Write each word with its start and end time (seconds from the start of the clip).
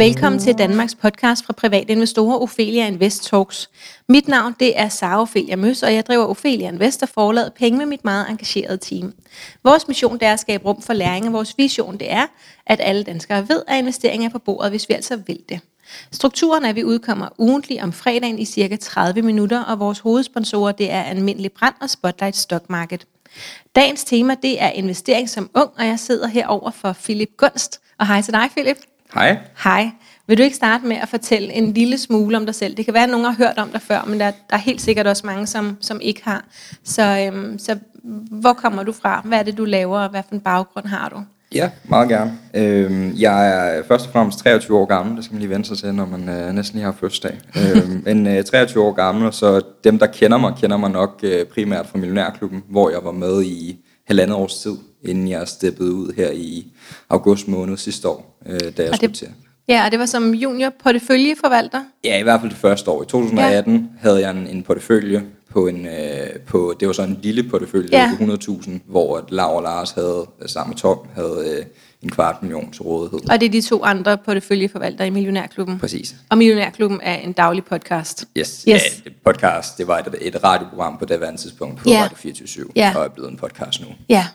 Velkommen 0.00 0.38
til 0.38 0.58
Danmarks 0.58 0.94
podcast 0.94 1.46
fra 1.46 1.52
private 1.52 1.92
investorer 1.92 2.38
Ophelia 2.38 2.86
Invest 2.86 3.24
Talks. 3.24 3.70
Mit 4.08 4.28
navn 4.28 4.54
det 4.60 4.80
er 4.80 4.88
Sara 4.88 5.20
Ophelia 5.20 5.56
Møs, 5.56 5.82
og 5.82 5.94
jeg 5.94 6.06
driver 6.06 6.24
Ophelia 6.24 6.68
Invest 6.68 7.02
og 7.02 7.08
forlader 7.08 7.50
penge 7.50 7.78
med 7.78 7.86
mit 7.86 8.04
meget 8.04 8.30
engagerede 8.30 8.76
team. 8.76 9.12
Vores 9.64 9.88
mission 9.88 10.18
det 10.18 10.22
er 10.22 10.32
at 10.32 10.40
skabe 10.40 10.64
rum 10.64 10.82
for 10.82 10.92
læring, 10.92 11.26
og 11.26 11.32
vores 11.32 11.54
vision 11.58 11.98
det 11.98 12.12
er, 12.12 12.26
at 12.66 12.80
alle 12.82 13.02
danskere 13.02 13.48
ved, 13.48 13.62
at 13.68 13.78
investeringer 13.78 14.28
er 14.28 14.32
på 14.32 14.38
bordet, 14.38 14.70
hvis 14.70 14.88
vi 14.88 14.94
altså 14.94 15.16
vil 15.16 15.38
det. 15.48 15.60
Strukturen 16.12 16.64
er, 16.64 16.68
at 16.68 16.76
vi 16.76 16.84
udkommer 16.84 17.28
ugentlig 17.38 17.82
om 17.82 17.92
fredagen 17.92 18.38
i 18.38 18.44
cirka 18.44 18.76
30 18.76 19.22
minutter, 19.22 19.62
og 19.62 19.78
vores 19.78 19.98
hovedsponsorer 19.98 20.72
det 20.72 20.90
er 20.90 21.02
Almindelig 21.02 21.52
Brand 21.52 21.74
og 21.80 21.90
Spotlight 21.90 22.36
Stock 22.36 22.70
Market. 22.70 23.06
Dagens 23.76 24.04
tema 24.04 24.34
det 24.42 24.62
er 24.62 24.70
investering 24.70 25.30
som 25.30 25.50
ung, 25.54 25.70
og 25.78 25.86
jeg 25.86 25.98
sidder 25.98 26.28
herover 26.28 26.70
for 26.70 26.92
Philip 26.92 27.30
Gunst. 27.36 27.80
Og 27.98 28.06
hej 28.06 28.22
til 28.22 28.32
dig, 28.32 28.48
Philip. 28.56 28.89
Hej. 29.14 29.38
Hej. 29.64 29.90
Vil 30.26 30.38
du 30.38 30.42
ikke 30.42 30.56
starte 30.56 30.86
med 30.86 30.96
at 30.96 31.08
fortælle 31.08 31.52
en 31.52 31.72
lille 31.72 31.98
smule 31.98 32.36
om 32.36 32.46
dig 32.46 32.54
selv? 32.54 32.76
Det 32.76 32.84
kan 32.84 32.94
være, 32.94 33.02
at 33.02 33.10
nogen 33.10 33.24
har 33.24 33.34
hørt 33.38 33.58
om 33.58 33.68
dig 33.68 33.82
før, 33.82 34.04
men 34.06 34.20
der, 34.20 34.30
der 34.50 34.56
er 34.56 34.60
helt 34.60 34.80
sikkert 34.80 35.06
også 35.06 35.26
mange, 35.26 35.46
som, 35.46 35.76
som 35.80 36.00
ikke 36.00 36.24
har. 36.24 36.44
Så, 36.84 37.30
øhm, 37.32 37.58
så 37.58 37.78
hvor 38.30 38.52
kommer 38.52 38.82
du 38.82 38.92
fra? 38.92 39.22
Hvad 39.24 39.38
er 39.38 39.42
det, 39.42 39.58
du 39.58 39.64
laver, 39.64 39.98
og 39.98 40.10
hvad 40.10 40.22
for 40.28 40.34
en 40.34 40.40
baggrund 40.40 40.86
har 40.86 41.08
du? 41.08 41.22
Ja, 41.54 41.70
meget 41.84 42.08
gerne. 42.08 42.38
Øhm, 42.54 43.12
jeg 43.16 43.48
er 43.48 43.82
først 43.88 44.06
og 44.06 44.12
fremmest 44.12 44.38
23 44.38 44.78
år 44.78 44.84
gammel, 44.84 45.16
det 45.16 45.24
skal 45.24 45.34
man 45.34 45.40
lige 45.40 45.50
vente 45.50 45.68
sig 45.68 45.78
til, 45.78 45.94
når 45.94 46.06
man 46.06 46.28
øh, 46.28 46.52
næsten 46.52 46.76
lige 46.76 46.84
har 46.84 46.94
fødselsdag. 47.00 47.38
øhm, 47.56 48.02
men 48.06 48.26
øh, 48.26 48.44
23 48.44 48.84
år 48.84 48.92
gammel, 48.92 49.26
og 49.26 49.34
så 49.34 49.60
dem, 49.84 49.98
der 49.98 50.06
kender 50.06 50.38
mig, 50.38 50.54
kender 50.60 50.76
mig 50.76 50.90
nok 50.90 51.20
øh, 51.22 51.46
primært 51.46 51.86
fra 51.86 51.98
Millionærklubben, 51.98 52.62
hvor 52.68 52.90
jeg 52.90 52.98
var 53.04 53.12
med 53.12 53.42
i 53.42 53.78
halvandet 54.06 54.36
års 54.36 54.54
tid, 54.58 54.76
inden 55.04 55.28
jeg 55.28 55.48
steppede 55.48 55.92
ud 55.92 56.12
her 56.16 56.30
i 56.30 56.66
august 57.10 57.48
måned 57.48 57.76
sidste 57.76 58.08
år, 58.08 58.38
øh, 58.46 58.60
da 58.60 58.82
jeg 58.82 58.90
Og 58.90 58.96
skulle 58.96 59.08
det- 59.08 59.18
til. 59.18 59.28
Ja, 59.68 59.84
og 59.84 59.90
det 59.90 59.98
var 59.98 60.06
som 60.06 60.34
junior 60.34 60.72
porteføljeforvalter. 60.82 61.80
Ja, 62.04 62.18
i 62.18 62.22
hvert 62.22 62.40
fald 62.40 62.50
det 62.50 62.58
første 62.58 62.90
år. 62.90 63.02
I 63.02 63.06
2018 63.06 63.74
ja. 63.74 64.08
havde 64.08 64.20
jeg 64.20 64.30
en, 64.30 64.46
en 64.46 64.62
portefølje 64.62 65.22
på 65.50 65.66
en, 65.66 65.86
øh, 65.86 66.38
på, 66.46 66.74
det 66.80 66.88
var 66.88 66.92
så 66.94 67.02
en 67.02 67.18
lille 67.22 67.42
portefølje 67.42 67.88
Ja. 67.92 68.10
på 68.18 68.24
100.000, 68.24 68.70
hvor 68.86 69.16
at 69.18 69.24
Laura 69.30 69.56
og 69.56 69.62
Lars 69.62 69.90
havde, 69.90 70.26
øh, 70.42 70.48
sammen 70.48 70.70
med 70.70 70.76
Tom, 70.76 70.98
havde 71.14 71.56
øh, 71.58 71.64
en 72.02 72.10
kvart 72.10 72.42
million 72.42 72.72
til 72.72 72.82
rådighed. 72.82 73.30
Og 73.30 73.40
det 73.40 73.46
er 73.46 73.50
de 73.50 73.60
to 73.60 73.84
andre 73.84 74.18
porteføljeforvaltere 74.18 75.06
i 75.06 75.10
Millionærklubben. 75.10 75.78
Præcis. 75.78 76.14
Og 76.28 76.38
Millionærklubben 76.38 77.00
er 77.02 77.14
en 77.14 77.32
daglig 77.32 77.64
podcast. 77.64 78.24
Yes. 78.38 78.48
Yes. 78.48 78.66
Ja, 78.66 78.78
det 79.04 79.12
podcast, 79.24 79.78
det 79.78 79.86
var 79.86 79.98
et, 79.98 80.14
et 80.20 80.44
radioprogram 80.44 80.98
på 80.98 81.04
det 81.04 81.20
tidspunkt 81.38 81.78
på 81.78 81.84
Ja. 81.90 82.02
Radio 82.04 82.16
24 82.16 82.66
Ja. 82.76 82.92
og 82.96 83.04
er 83.04 83.08
blevet 83.08 83.30
en 83.30 83.36
podcast 83.36 83.80
nu. 83.80 83.86
Ja, 84.08 84.26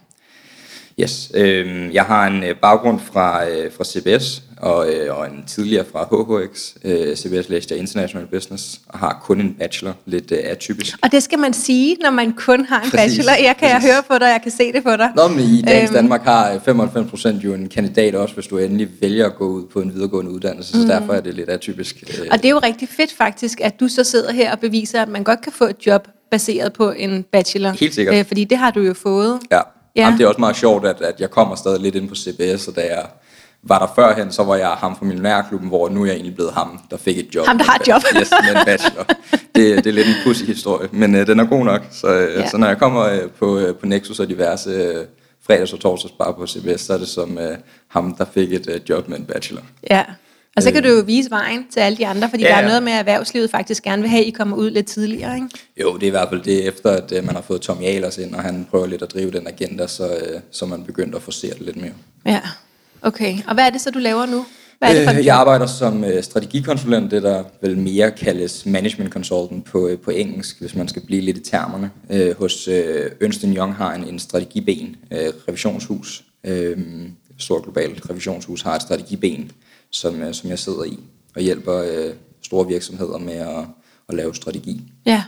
Yes. 1.00 1.32
Øhm, 1.34 1.92
jeg 1.92 2.04
har 2.04 2.28
en 2.28 2.44
øh, 2.44 2.56
baggrund 2.62 3.00
fra, 3.00 3.50
øh, 3.50 3.72
fra 3.78 3.84
CBS 3.84 4.42
og, 4.58 4.94
øh, 4.94 5.18
og 5.18 5.28
en 5.28 5.44
tidligere 5.48 5.86
fra 5.92 6.04
HHX. 6.12 6.74
Øh, 6.84 7.16
CBS 7.16 7.50
læste 7.50 7.74
jeg 7.74 7.80
International 7.80 8.28
Business 8.28 8.80
og 8.88 9.00
har 9.00 9.22
kun 9.24 9.42
en 9.42 9.54
bachelor, 9.60 9.94
lidt 10.06 10.32
øh, 10.32 10.38
atypisk. 10.44 10.98
og 11.04 11.12
det 11.12 11.24
skal 11.24 11.40
man 11.40 11.54
sige, 11.54 11.98
når 12.02 12.10
man 12.12 12.34
kun 12.34 12.66
har 12.66 12.82
en 12.82 12.90
Præcis. 12.92 13.18
bachelor. 13.18 13.34
Jeg 13.46 13.56
kan 13.60 13.70
jeg 13.70 13.82
høre 13.82 14.04
på 14.08 14.18
dig, 14.20 14.26
jeg 14.26 14.40
kan 14.44 14.52
se 14.52 14.72
det 14.74 14.84
på 14.84 14.96
dig. 14.96 15.12
Nå, 15.16 15.28
men 15.28 15.40
i 15.40 15.62
dagens 15.62 15.90
Øhm. 15.90 15.94
Danmark 15.96 16.22
har 16.24 16.52
øh, 16.52 16.58
95% 17.36 17.44
jo 17.44 17.54
en 17.54 17.70
kandidat 17.70 18.16
også, 18.16 18.34
hvis 18.36 18.48
du 18.48 18.58
endelig 18.58 18.88
vælger 19.02 19.26
at 19.26 19.36
gå 19.36 19.48
ud 19.48 19.66
på 19.74 19.82
en 19.82 19.94
videregående 19.96 20.32
uddannelse, 20.32 20.72
så 20.82 20.88
derfor 20.88 21.14
er 21.14 21.22
det 21.22 21.34
lidt 21.34 21.50
atypisk. 21.50 22.04
Øh, 22.22 22.28
Og 22.32 22.38
det 22.38 22.46
er 22.46 22.50
jo 22.50 22.60
rigtig 22.60 22.90
fedt 22.90 23.14
faktisk, 23.14 23.62
at 23.62 23.80
du 23.80 23.88
så 23.88 24.04
sidder 24.04 24.32
her 24.34 24.52
og 24.52 24.60
beviser, 24.60 25.02
at 25.02 25.10
man 25.10 25.24
godt 25.24 25.42
kan 25.42 25.52
få 25.52 25.64
et 25.66 25.86
job 25.88 26.08
baseret 26.32 26.74
på 26.74 26.92
en 26.92 27.24
bachelor. 27.32 27.70
Helt 27.70 27.96
sikkert. 27.96 28.16
Øh, 28.16 28.26
fordi 28.26 28.44
det 28.44 28.58
har 28.58 28.72
du 28.72 28.80
jo 28.82 28.94
fået. 28.94 29.40
Ja, 29.52 29.62
Ja. 29.96 30.02
ja. 30.02 30.06
Jamen, 30.06 30.18
det 30.20 30.24
er 30.24 30.28
også 30.28 30.40
meget 30.40 30.56
sjovt, 30.56 30.86
at, 30.86 31.02
at 31.02 31.20
jeg 31.20 31.30
kommer 31.32 31.56
stadig 31.56 31.80
lidt 31.82 31.96
ind 31.96 32.10
på 32.10 32.16
CBS, 32.16 32.68
og 32.68 32.76
da 32.76 32.82
jeg 32.82 33.06
var 33.64 33.80
der 33.80 33.88
førhen, 33.96 34.32
så 34.32 34.44
var 34.44 34.56
jeg 34.56 34.70
ham 34.70 34.96
fra 34.98 35.06
Millionærklubben, 35.06 35.70
hvor 35.70 35.90
nu 35.90 36.02
er 36.02 36.06
jeg 36.06 36.14
egentlig 36.14 36.36
blevet 36.36 36.54
ham, 36.54 36.80
der 36.92 36.98
fik 36.98 37.18
et 37.18 37.36
job. 37.36 37.46
Ham, 37.48 37.58
der 37.58 37.66
har 37.66 37.76
et 37.76 37.88
job. 37.88 38.02
yes, 38.20 38.32
med 38.44 38.60
en 38.60 38.66
bachelor. 38.66 39.04
Det, 39.56 39.84
det 39.84 39.88
er 39.88 39.92
lidt 39.92 40.08
en 40.08 40.14
pussy 40.24 40.44
historie, 40.44 40.90
men 40.92 41.16
øh, 41.16 41.28
den 41.28 41.40
er 41.40 41.46
god 41.46 41.66
nok. 41.66 41.82
Så, 41.92 42.08
øh, 42.08 42.34
Ja. 42.34 42.40
ja. 42.40 42.50
så 42.50 42.58
når 42.58 42.68
jeg 42.68 42.78
kommer 42.78 43.04
øh, 43.04 43.30
på, 43.40 43.60
øh, 43.60 43.76
på 43.76 43.86
Nexus 43.86 44.20
og 44.20 44.30
diverse 44.30 44.70
øh, 44.70 45.06
fredags- 45.50 45.74
og 45.74 45.80
torsdagsbar 45.80 46.32
på 46.32 46.48
CBS, 46.48 46.82
så 46.82 46.94
er 46.94 46.98
det 46.98 47.08
som 47.08 47.38
øh, 47.38 47.58
ham, 47.88 48.16
der 48.16 48.26
fik 48.34 48.54
et 48.54 48.68
øh, 48.70 48.82
job 48.90 49.08
med 49.08 49.18
en 49.18 49.26
bachelor. 49.26 49.62
Ja. 49.92 50.04
Og 50.56 50.64
så 50.64 50.72
kan 50.72 50.84
du 50.84 50.90
jo 50.90 51.04
vise 51.06 51.32
vejen 51.32 51.66
til 51.72 51.80
alle 51.80 51.98
de 51.98 52.08
andre, 52.08 52.30
fordi 52.30 52.44
ja, 52.44 52.50
Ja, 52.50 52.56
der 52.56 52.62
er 52.62 52.68
noget 52.68 52.84
med, 52.84 52.92
at 52.92 53.00
erhvervslivet 53.00 53.52
faktisk 53.52 53.84
gerne 53.84 54.02
vil 54.02 54.10
have, 54.10 54.22
at 54.22 54.28
I 54.28 54.32
kommer 54.32 54.58
ud 54.58 54.70
lidt 54.70 54.86
tidligere. 54.86 55.36
Ikke? 55.36 55.48
Jo, 55.82 55.94
det 55.96 56.04
er 56.04 56.08
i 56.08 56.10
hvert 56.10 56.30
fald 56.30 56.42
det, 56.42 56.68
efter 56.68 56.90
at 56.90 57.12
øh, 57.12 57.26
man 57.26 57.36
har 57.36 57.42
fået 57.42 57.62
Tom 57.62 57.82
Jalers 57.82 58.18
ind, 58.18 58.36
og 58.36 58.44
han 58.44 58.68
prøver 58.72 58.86
lidt 58.88 59.02
at 59.02 59.14
drive 59.14 59.32
den 59.32 59.48
agenda, 59.48 59.88
så, 59.88 60.08
øh, 60.08 60.40
så 60.52 60.66
man 60.66 60.84
begyndt 60.84 61.16
at 61.16 61.22
forsere 61.22 61.54
det 61.54 61.62
lidt 61.62 61.76
mere. 61.76 61.92
Ja, 62.26 62.42
okay. 63.02 63.38
Og 63.48 63.54
hvad 63.54 63.66
er 63.66 63.70
det 63.70 63.82
så, 63.82 63.92
du 63.92 64.00
laver 64.00 64.26
nu? 64.26 64.46
Hvad 64.80 64.90
er 64.90 65.00
det 65.00 65.10
for 65.10 65.20
Øh, 65.20 65.26
jeg 65.26 65.36
arbejder 65.36 65.66
som 65.66 66.04
øh, 66.04 66.24
strategikonsulent, 66.24 67.12
det 67.12 67.24
der 67.24 67.44
vel 67.62 67.78
mere 67.78 68.12
kaldes 68.12 68.66
management 68.66 69.14
consultant 69.14 69.66
på, 69.66 69.88
øh, 69.88 70.00
på 70.00 70.12
engelsk, 70.12 70.60
hvis 70.60 70.76
man 70.76 70.88
skal 70.88 71.02
blive 71.06 71.22
lidt 71.22 71.38
i 71.38 71.42
termerne. 71.42 71.92
Øh, 72.12 72.38
hos 72.38 72.68
øh, 72.68 73.12
Ernst 73.22 73.42
Young 73.42 73.76
har 73.76 73.94
en, 73.94 74.04
en 74.04 74.20
strategiben, 74.20 74.96
øh, 75.12 75.34
revisionshus, 75.48 76.24
øh, 76.44 76.78
stort 77.38 77.64
globalt 77.64 78.10
revisionshus 78.10 78.62
har 78.62 78.76
et 78.76 78.82
strategiben, 78.82 79.52
som, 79.96 80.22
øh, 80.22 80.34
som 80.34 80.50
jeg 80.50 80.60
sidder 80.60 80.84
i 80.84 81.00
og 81.36 81.42
hjælper 81.42 81.78
øh, 81.78 82.14
store 82.42 82.68
virksomheder 82.68 83.18
med 83.18 83.34
at, 83.34 83.66
at 84.10 84.16
lave 84.16 84.36
strategi. 84.36 84.82
Ja. 85.06 85.24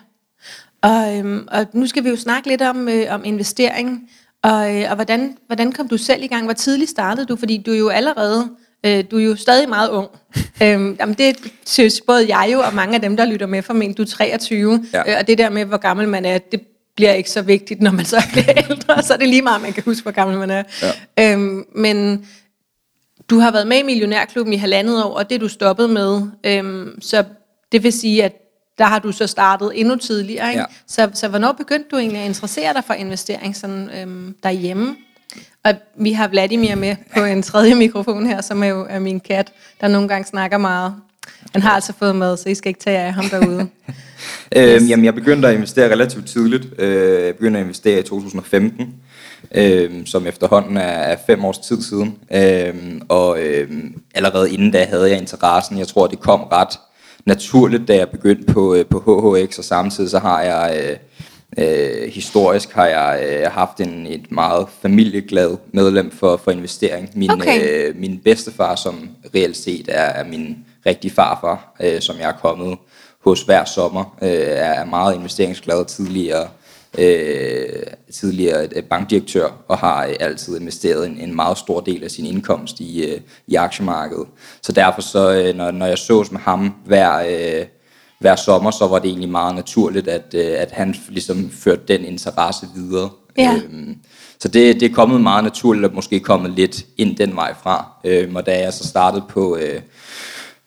Og, 0.81 1.17
øhm, 1.17 1.47
og 1.51 1.65
nu 1.73 1.87
skal 1.87 2.03
vi 2.03 2.09
jo 2.09 2.15
snakke 2.15 2.47
lidt 2.47 2.61
om, 2.61 2.89
øh, 2.89 3.05
om 3.09 3.25
investering, 3.25 4.09
og, 4.43 4.75
øh, 4.75 4.89
og 4.89 4.95
hvordan, 4.95 5.37
hvordan 5.45 5.71
kom 5.71 5.87
du 5.87 5.97
selv 5.97 6.23
i 6.23 6.27
gang? 6.27 6.43
Hvor 6.43 6.53
tidligt 6.53 6.89
startede 6.89 7.25
du? 7.25 7.35
Fordi 7.35 7.63
du 7.65 7.71
er 7.71 7.77
jo 7.77 7.89
allerede, 7.89 8.49
øh, 8.85 9.03
du 9.11 9.17
er 9.17 9.23
jo 9.23 9.35
stadig 9.35 9.69
meget 9.69 9.89
ung. 9.89 10.07
øhm, 10.63 10.95
jamen 10.99 11.15
det 11.17 11.37
synes 11.65 12.01
både 12.07 12.37
jeg 12.37 12.49
jo, 12.53 12.59
og 12.59 12.73
mange 12.73 12.95
af 12.95 13.01
dem, 13.01 13.17
der 13.17 13.25
lytter 13.25 13.47
med, 13.47 13.61
formentlig 13.61 13.97
du 13.97 14.01
er 14.01 14.07
23. 14.07 14.85
Ja. 14.93 15.11
Øh, 15.11 15.17
og 15.19 15.27
det 15.27 15.37
der 15.37 15.49
med, 15.49 15.65
hvor 15.65 15.77
gammel 15.77 16.07
man 16.07 16.25
er, 16.25 16.37
det 16.37 16.61
bliver 16.95 17.13
ikke 17.13 17.29
så 17.29 17.41
vigtigt, 17.41 17.81
når 17.81 17.91
man 17.91 18.05
så 18.05 18.23
bliver 18.31 18.53
ældre. 18.69 19.03
Så 19.03 19.13
er 19.13 19.17
det 19.17 19.29
lige 19.29 19.41
meget, 19.41 19.61
man 19.61 19.73
kan 19.73 19.83
huske, 19.83 20.03
hvor 20.03 20.11
gammel 20.11 20.37
man 20.37 20.49
er. 20.49 20.63
Ja. 21.17 21.33
Øhm, 21.33 21.65
men 21.75 22.25
du 23.29 23.39
har 23.39 23.51
været 23.51 23.67
med 23.67 23.77
i 23.77 23.83
Millionærklubben 23.83 24.53
i 24.53 24.57
halvandet 24.57 25.03
år, 25.03 25.13
og 25.13 25.29
det 25.29 25.35
er 25.35 25.39
du 25.39 25.47
stoppet 25.47 25.89
med. 25.89 26.21
Øhm, 26.43 27.01
så 27.01 27.23
det 27.71 27.83
vil 27.83 27.93
sige, 27.93 28.23
at 28.23 28.33
der 28.77 28.85
har 28.85 28.99
du 28.99 29.11
så 29.11 29.27
startet 29.27 29.71
endnu 29.75 29.95
tidligere. 29.95 30.49
Ikke? 30.49 30.59
Ja. 30.59 30.65
Så, 30.87 31.09
så 31.13 31.27
hvornår 31.27 31.51
begyndte 31.51 31.89
du 31.91 31.97
egentlig 31.97 32.21
at 32.21 32.27
interessere 32.27 32.73
dig 32.73 32.83
for 32.87 32.93
investering 32.93 33.55
sådan, 33.55 33.89
øhm, 34.01 34.35
derhjemme? 34.43 34.95
Og 35.63 35.73
vi 35.99 36.11
har 36.11 36.27
Vladimir 36.27 36.75
med 36.75 36.95
på 37.17 37.23
en 37.23 37.43
tredje 37.43 37.75
mikrofon 37.75 38.25
her, 38.25 38.41
som 38.41 38.63
er 38.63 38.67
jo 38.67 38.85
er 38.89 38.99
min 38.99 39.19
kat, 39.19 39.53
der 39.81 39.87
nogle 39.87 40.07
gange 40.07 40.27
snakker 40.27 40.57
meget. 40.57 40.93
Han 41.53 41.61
har 41.61 41.71
altså 41.71 41.93
fået 41.99 42.15
mad, 42.15 42.37
så 42.37 42.49
I 42.49 42.55
skal 42.55 42.69
ikke 42.69 42.79
tage 42.79 42.99
af 42.99 43.13
ham 43.13 43.25
derude. 43.29 43.67
Øhm, 44.55 44.85
jamen, 44.85 45.05
jeg 45.05 45.15
begyndte 45.15 45.47
at 45.47 45.53
investere 45.53 45.91
relativt 45.91 46.27
tidligt. 46.27 46.67
Øh, 46.79 47.25
jeg 47.25 47.35
begyndte 47.35 47.59
at 47.59 47.63
investere 47.63 47.99
i 47.99 48.03
2015, 48.03 48.93
øhm, 49.55 50.05
som 50.05 50.27
efterhånden 50.27 50.77
er, 50.77 50.81
er 50.81 51.17
fem 51.27 51.45
års 51.45 51.57
tid 51.57 51.81
siden. 51.81 52.17
Øhm, 52.33 53.01
og 53.09 53.39
øhm, 53.39 54.01
allerede 54.15 54.51
inden 54.53 54.71
da 54.71 54.85
havde 54.85 55.09
jeg 55.09 55.17
interessen. 55.17 55.77
Jeg 55.79 55.87
tror, 55.87 56.07
det 56.07 56.19
kom 56.19 56.41
ret 56.43 56.79
naturligt, 57.25 57.87
da 57.87 57.95
jeg 57.95 58.09
begyndte 58.09 58.53
på, 58.53 58.75
øh, 58.75 58.85
på 58.85 58.99
HHX, 59.35 59.57
og 59.57 59.63
samtidig 59.63 60.09
så 60.09 60.19
har 60.19 60.41
jeg... 60.41 60.79
Øh, 60.83 60.97
Øh, 61.57 62.11
historisk 62.11 62.73
har 62.73 62.85
jeg 62.85 63.23
øh, 63.29 63.51
haft 63.51 63.79
en, 63.79 64.07
et 64.07 64.31
meget 64.31 64.67
familieglad 64.81 65.57
medlem 65.73 66.11
for, 66.11 66.37
for 66.37 66.51
investering. 66.51 67.09
Min, 67.15 67.31
Okay. 67.31 67.89
øh, 67.89 67.95
min 67.95 68.19
bedstefar, 68.23 68.75
som 68.75 69.09
reelt 69.35 69.57
set 69.57 69.85
er, 69.89 70.01
er 70.01 70.23
min 70.23 70.57
rigtige 70.85 71.11
farfar, 71.11 71.75
øh, 71.81 72.01
som 72.01 72.15
jeg 72.19 72.29
er 72.29 72.37
kommet 72.41 72.77
hos 73.23 73.41
hver 73.41 73.65
sommer, 73.65 74.17
øh, 74.21 74.29
er 74.39 74.85
meget 74.85 75.15
investeringsglad 75.15 75.85
tidligere, 75.85 76.47
øh, 76.97 77.83
tidligere 78.13 78.67
øh, 78.75 78.83
bankdirektør 78.83 79.49
og 79.67 79.77
har 79.77 80.05
øh, 80.05 80.15
altid 80.19 80.59
investeret 80.59 81.05
en, 81.07 81.17
en 81.19 81.35
meget 81.35 81.57
stor 81.57 81.79
del 81.79 82.03
af 82.03 82.11
sin 82.11 82.25
indkomst 82.25 82.79
i, 82.79 83.05
øh, 83.05 83.21
i 83.47 83.55
aktiemarkedet. 83.55 84.27
Så 84.61 84.71
derfor 84.71 85.01
så, 85.01 85.31
øh, 85.31 85.55
når, 85.55 85.71
når 85.71 85.85
jeg 85.85 85.97
sås 85.97 86.31
med 86.31 86.39
ham 86.39 86.73
hver, 86.85 87.15
øh, 87.17 87.65
hver 88.19 88.35
sommer, 88.35 88.71
så 88.71 88.87
var 88.87 88.99
det 88.99 89.09
egentlig 89.09 89.29
meget 89.29 89.55
naturligt, 89.55 90.07
at, 90.07 90.33
øh, 90.33 90.55
at 90.57 90.71
han 90.71 90.95
ligesom 91.09 91.49
førte 91.51 91.81
den 91.87 92.05
interesse 92.05 92.67
videre. 92.75 93.09
Ja. 93.37 93.55
Øhm, 93.55 93.95
så 94.39 94.47
det, 94.47 94.79
det 94.79 94.91
er 94.91 94.95
kommet 94.95 95.21
meget 95.21 95.43
naturligt, 95.43 95.85
og 95.85 95.95
måske 95.95 96.19
kommet 96.19 96.51
lidt 96.51 96.85
ind 96.97 97.15
den 97.15 97.35
vej 97.35 97.53
fra. 97.63 97.91
Øhm, 98.03 98.35
og 98.35 98.45
da 98.45 98.59
jeg 98.59 98.73
så 98.73 98.87
startede 98.87 99.23
på, 99.29 99.57
øh, 99.57 99.81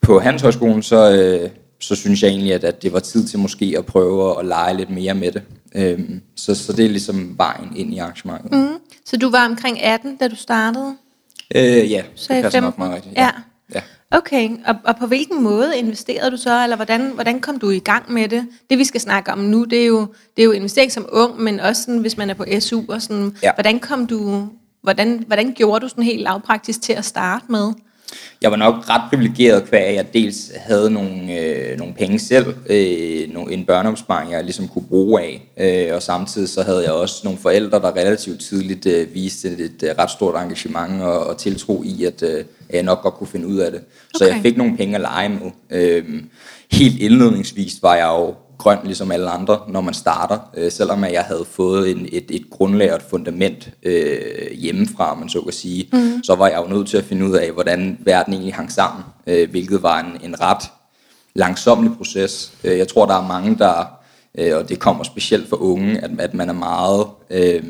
på 0.00 0.19
Handelshøjskolen, 0.19 0.82
så, 0.82 1.12
øh, 1.12 1.50
så 1.81 1.94
synes 1.94 2.23
jeg 2.23 2.29
egentlig, 2.29 2.53
at, 2.55 2.65
at 2.65 2.82
det 2.82 2.93
var 2.93 3.00
tid 3.00 3.25
til 3.25 3.38
måske 3.38 3.75
at 3.79 3.87
prøve 3.87 4.38
at 4.41 4.47
lege 4.47 4.77
lidt 4.77 4.91
mere 4.91 5.15
med 5.15 5.32
det. 5.32 5.43
Øhm, 5.75 6.21
så, 6.37 6.55
så 6.55 6.73
det 6.73 6.85
er 6.85 6.88
ligesom 6.88 7.35
vejen 7.38 7.73
ind 7.77 7.94
i 7.94 7.99
aktiemarkedet. 7.99 8.59
Mm. 8.59 8.75
så 9.06 9.17
du 9.17 9.31
var 9.31 9.44
omkring 9.47 9.82
18, 9.82 10.17
da 10.17 10.29
du 10.29 10.37
startede? 10.37 10.97
Øh, 11.55 11.91
ja, 11.91 12.03
Så 12.15 12.35
det 12.35 12.43
passer 12.43 12.61
15? 12.61 12.62
nok 12.62 12.79
meget 12.79 12.94
rigtigt. 12.94 13.15
Ja. 13.17 13.31
ja. 13.75 13.81
Okay, 14.11 14.50
og, 14.67 14.75
og 14.85 14.97
på 14.97 15.06
hvilken 15.06 15.43
måde 15.43 15.79
investerede 15.79 16.31
du 16.31 16.37
så, 16.37 16.62
eller 16.62 16.77
hvordan, 16.77 17.11
hvordan 17.15 17.41
kom 17.41 17.59
du 17.59 17.71
i 17.71 17.79
gang 17.79 18.12
med 18.12 18.29
det? 18.29 18.47
Det 18.71 18.79
vi 18.79 18.85
skal 18.85 19.00
snakke 19.00 19.32
om 19.32 19.38
nu, 19.38 19.65
det 19.65 19.82
er 19.82 19.87
jo, 19.87 20.00
det 20.37 20.43
er 20.43 20.44
jo 20.44 20.53
investering 20.53 20.93
som 20.93 21.06
ung, 21.12 21.41
men 21.41 21.61
også 21.61 21.82
sådan, 21.82 21.99
hvis 22.00 22.17
man 22.17 22.31
er 22.31 22.35
på 22.35 22.44
SU, 22.61 22.82
og 22.88 23.03
sådan, 23.03 23.37
Ja. 23.43 23.50
hvordan 23.55 23.79
kom 23.81 24.06
du, 24.06 24.49
hvordan, 24.82 25.25
hvordan 25.27 25.53
gjorde 25.56 25.81
du 25.81 25.88
sådan 25.88 26.05
helt 26.05 26.23
lavpraktisk 26.23 26.82
til 26.82 26.93
at 26.93 27.05
starte 27.05 27.44
med? 27.49 27.73
Jeg 28.42 28.50
var 28.50 28.56
nok 28.56 28.74
ret 28.88 29.02
privilegeret, 29.10 29.62
hver 29.62 29.78
at 29.78 29.94
jeg 29.94 30.14
dels 30.14 30.52
havde 30.56 30.90
nogle, 30.90 31.38
øh, 31.38 31.78
nogle 31.78 31.94
penge 31.94 32.18
selv, 32.18 32.54
øh, 32.66 33.28
en 33.50 33.64
børneopsparing, 33.64 34.32
jeg 34.32 34.44
ligesom 34.44 34.68
kunne 34.68 34.84
bruge 34.88 35.22
af, 35.22 35.42
øh, 35.60 35.94
og 35.94 36.02
samtidig 36.02 36.48
så 36.48 36.62
havde 36.62 36.82
jeg 36.82 36.92
også 36.92 37.20
nogle 37.24 37.38
forældre, 37.38 37.80
der 37.80 37.96
relativt 37.96 38.40
tidligt 38.40 38.86
øh, 38.86 39.14
viste 39.14 39.48
et, 39.48 39.60
et, 39.60 39.82
et 39.82 39.98
ret 39.98 40.10
stort 40.10 40.42
engagement 40.42 41.02
og, 41.02 41.26
og 41.26 41.38
tiltro 41.38 41.82
i, 41.82 42.04
at, 42.04 42.22
øh, 42.22 42.44
jeg 42.70 42.82
nok 42.82 43.02
godt 43.02 43.14
kunne 43.14 43.26
finde 43.26 43.46
ud 43.46 43.58
af 43.58 43.70
det. 43.70 43.80
Så 44.16 44.24
okay. 44.24 44.34
jeg 44.34 44.42
fik 44.42 44.56
nogle 44.56 44.76
penge 44.76 44.94
at 44.94 45.00
lege 45.00 45.28
med. 45.28 45.50
Øh, 45.70 46.04
helt 46.72 47.00
indledningsvis 47.00 47.82
var 47.82 47.94
jeg 47.94 48.06
jo 48.06 48.34
grøn 48.60 48.78
ligesom 48.84 49.12
alle 49.12 49.30
andre, 49.30 49.60
når 49.68 49.80
man 49.80 49.94
starter. 49.94 50.38
Øh, 50.56 50.72
selvom 50.72 51.04
jeg 51.04 51.22
havde 51.22 51.44
fået 51.44 51.90
en, 51.90 52.08
et, 52.12 52.24
et 52.30 52.50
grundlag 52.50 52.90
og 52.90 52.96
et 52.96 53.02
fundament 53.10 53.70
øh, 53.82 54.52
hjemmefra, 54.52 55.14
man 55.14 55.28
så 55.28 55.40
kan 55.40 55.52
sige, 55.52 55.88
mm. 55.92 56.22
så 56.24 56.34
var 56.34 56.48
jeg 56.48 56.62
jo 56.64 56.74
nødt 56.74 56.88
til 56.88 56.96
at 56.96 57.04
finde 57.04 57.26
ud 57.26 57.32
af, 57.32 57.52
hvordan 57.52 57.98
verden 58.00 58.32
egentlig 58.32 58.54
hang 58.54 58.72
sammen, 58.72 59.04
øh, 59.26 59.50
hvilket 59.50 59.82
var 59.82 60.00
en, 60.00 60.30
en 60.30 60.40
ret 60.40 60.62
langsomlig 61.34 61.92
proces. 61.96 62.52
Øh, 62.64 62.78
jeg 62.78 62.88
tror, 62.88 63.06
der 63.06 63.14
er 63.14 63.26
mange, 63.26 63.58
der, 63.58 63.84
øh, 64.38 64.56
og 64.56 64.68
det 64.68 64.78
kommer 64.78 65.04
specielt 65.04 65.48
for 65.48 65.56
unge, 65.56 65.98
at, 66.04 66.10
at 66.18 66.34
man 66.34 66.48
er 66.48 66.52
meget, 66.52 67.06
øh, 67.30 67.64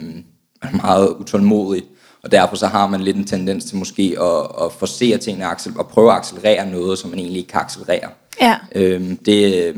meget 0.83 1.09
utålmodig, 1.09 1.83
og 2.23 2.33
derfor 2.33 2.57
så 2.57 2.67
har 2.67 2.87
man 2.87 3.01
lidt 3.01 3.17
en 3.17 3.25
tendens 3.25 3.65
til 3.65 3.77
måske 3.77 4.17
at, 4.21 4.65
at 4.67 4.73
forsere 4.73 5.19
tingene 5.19 5.47
og 5.77 5.89
prøve 5.89 6.11
at 6.11 6.17
accelerere 6.17 6.71
noget, 6.71 6.99
som 6.99 7.11
man 7.11 7.19
egentlig 7.19 7.39
ikke 7.39 7.53
kan 7.53 7.61
accelerere. 7.61 8.09
Ja. 8.41 8.57
Øh, 8.75 9.17
det, 9.27 9.65
øh, 9.65 9.77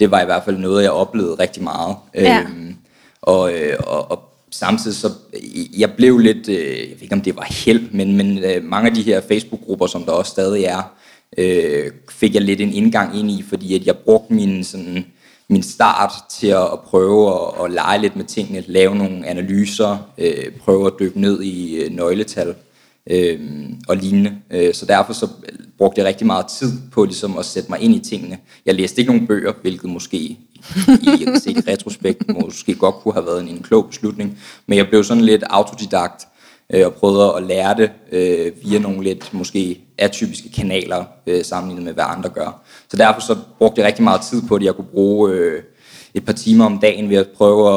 det 0.00 0.10
var 0.10 0.22
i 0.22 0.24
hvert 0.24 0.44
fald 0.44 0.58
noget, 0.58 0.82
jeg 0.82 0.90
oplevede 0.90 1.34
rigtig 1.34 1.62
meget. 1.62 1.96
Ja. 2.14 2.40
Øhm, 2.40 2.76
og, 3.22 3.52
øh, 3.52 3.76
og, 3.86 4.10
og 4.10 4.22
samtidig 4.50 4.96
så, 4.96 5.08
jeg 5.78 5.92
blev 5.96 6.18
lidt, 6.18 6.48
øh, 6.48 6.78
jeg 6.78 6.88
ved 6.94 7.02
ikke 7.02 7.14
om 7.14 7.20
det 7.20 7.36
var 7.36 7.46
held, 7.64 7.90
men, 7.92 8.16
men 8.16 8.38
øh, 8.38 8.64
mange 8.64 8.88
af 8.88 8.94
de 8.94 9.02
her 9.02 9.20
Facebook-grupper, 9.20 9.86
som 9.86 10.02
der 10.02 10.12
også 10.12 10.30
stadig 10.30 10.64
er, 10.64 10.92
øh, 11.38 11.90
fik 12.10 12.34
jeg 12.34 12.42
lidt 12.42 12.60
en 12.60 12.72
indgang 12.72 13.18
ind 13.18 13.30
i, 13.30 13.44
fordi 13.48 13.74
at 13.74 13.86
jeg 13.86 13.96
brugte 13.96 14.34
min, 14.34 14.64
sådan, 14.64 15.06
min 15.48 15.62
start 15.62 16.12
til 16.30 16.46
at, 16.46 16.62
at 16.72 16.80
prøve 16.80 17.34
at, 17.34 17.64
at 17.64 17.70
lege 17.70 18.00
lidt 18.00 18.16
med 18.16 18.24
tingene, 18.24 18.64
lave 18.66 18.96
nogle 18.96 19.26
analyser, 19.26 19.98
øh, 20.18 20.52
prøve 20.60 20.86
at 20.86 20.92
dykke 21.00 21.20
ned 21.20 21.42
i 21.42 21.76
øh, 21.76 21.90
nøgletal 21.90 22.54
øh, 23.10 23.40
og 23.88 23.96
lignende. 23.96 24.36
Øh, 24.50 24.74
så 24.74 24.86
derfor 24.86 25.12
så 25.12 25.28
brugte 25.78 26.00
jeg 26.00 26.08
rigtig 26.08 26.26
meget 26.26 26.46
tid 26.46 26.72
på 26.92 27.04
ligesom 27.04 27.38
at 27.38 27.44
sætte 27.44 27.70
mig 27.70 27.80
ind 27.80 27.94
i 27.94 27.98
tingene. 27.98 28.38
Jeg 28.66 28.74
læste 28.74 29.00
ikke 29.00 29.12
nogen 29.12 29.26
bøger, 29.26 29.52
hvilket 29.62 29.90
måske 29.90 30.16
i, 30.16 30.38
i 31.46 31.56
retrospekt 31.68 32.28
måske 32.28 32.74
godt 32.74 32.94
kunne 32.94 33.14
have 33.14 33.26
været 33.26 33.42
en, 33.42 33.48
en 33.48 33.62
klog 33.62 33.86
beslutning, 33.86 34.38
men 34.66 34.78
jeg 34.78 34.88
blev 34.88 35.04
sådan 35.04 35.24
lidt 35.24 35.44
autodidakt 35.50 36.26
øh, 36.72 36.86
og 36.86 36.94
prøvede 36.94 37.34
at 37.36 37.42
lære 37.42 37.76
det 37.76 37.90
øh, 38.12 38.52
via 38.64 38.78
nogle 38.78 39.02
lidt 39.02 39.34
måske 39.34 39.80
atypiske 39.98 40.52
kanaler 40.52 41.04
øh, 41.26 41.44
sammenlignet 41.44 41.84
med 41.84 41.92
hvad 41.92 42.04
andre 42.08 42.28
gør. 42.28 42.62
Så 42.90 42.96
derfor 42.96 43.20
så 43.20 43.36
brugte 43.58 43.80
jeg 43.80 43.86
rigtig 43.86 44.04
meget 44.04 44.20
tid 44.20 44.42
på 44.48 44.58
det. 44.58 44.64
Jeg 44.64 44.74
kunne 44.74 44.86
bruge 44.92 45.32
øh, 45.32 45.62
et 46.14 46.24
par 46.24 46.32
timer 46.32 46.64
om 46.64 46.78
dagen 46.78 47.10
ved 47.10 47.16
at 47.16 47.28
prøve 47.36 47.70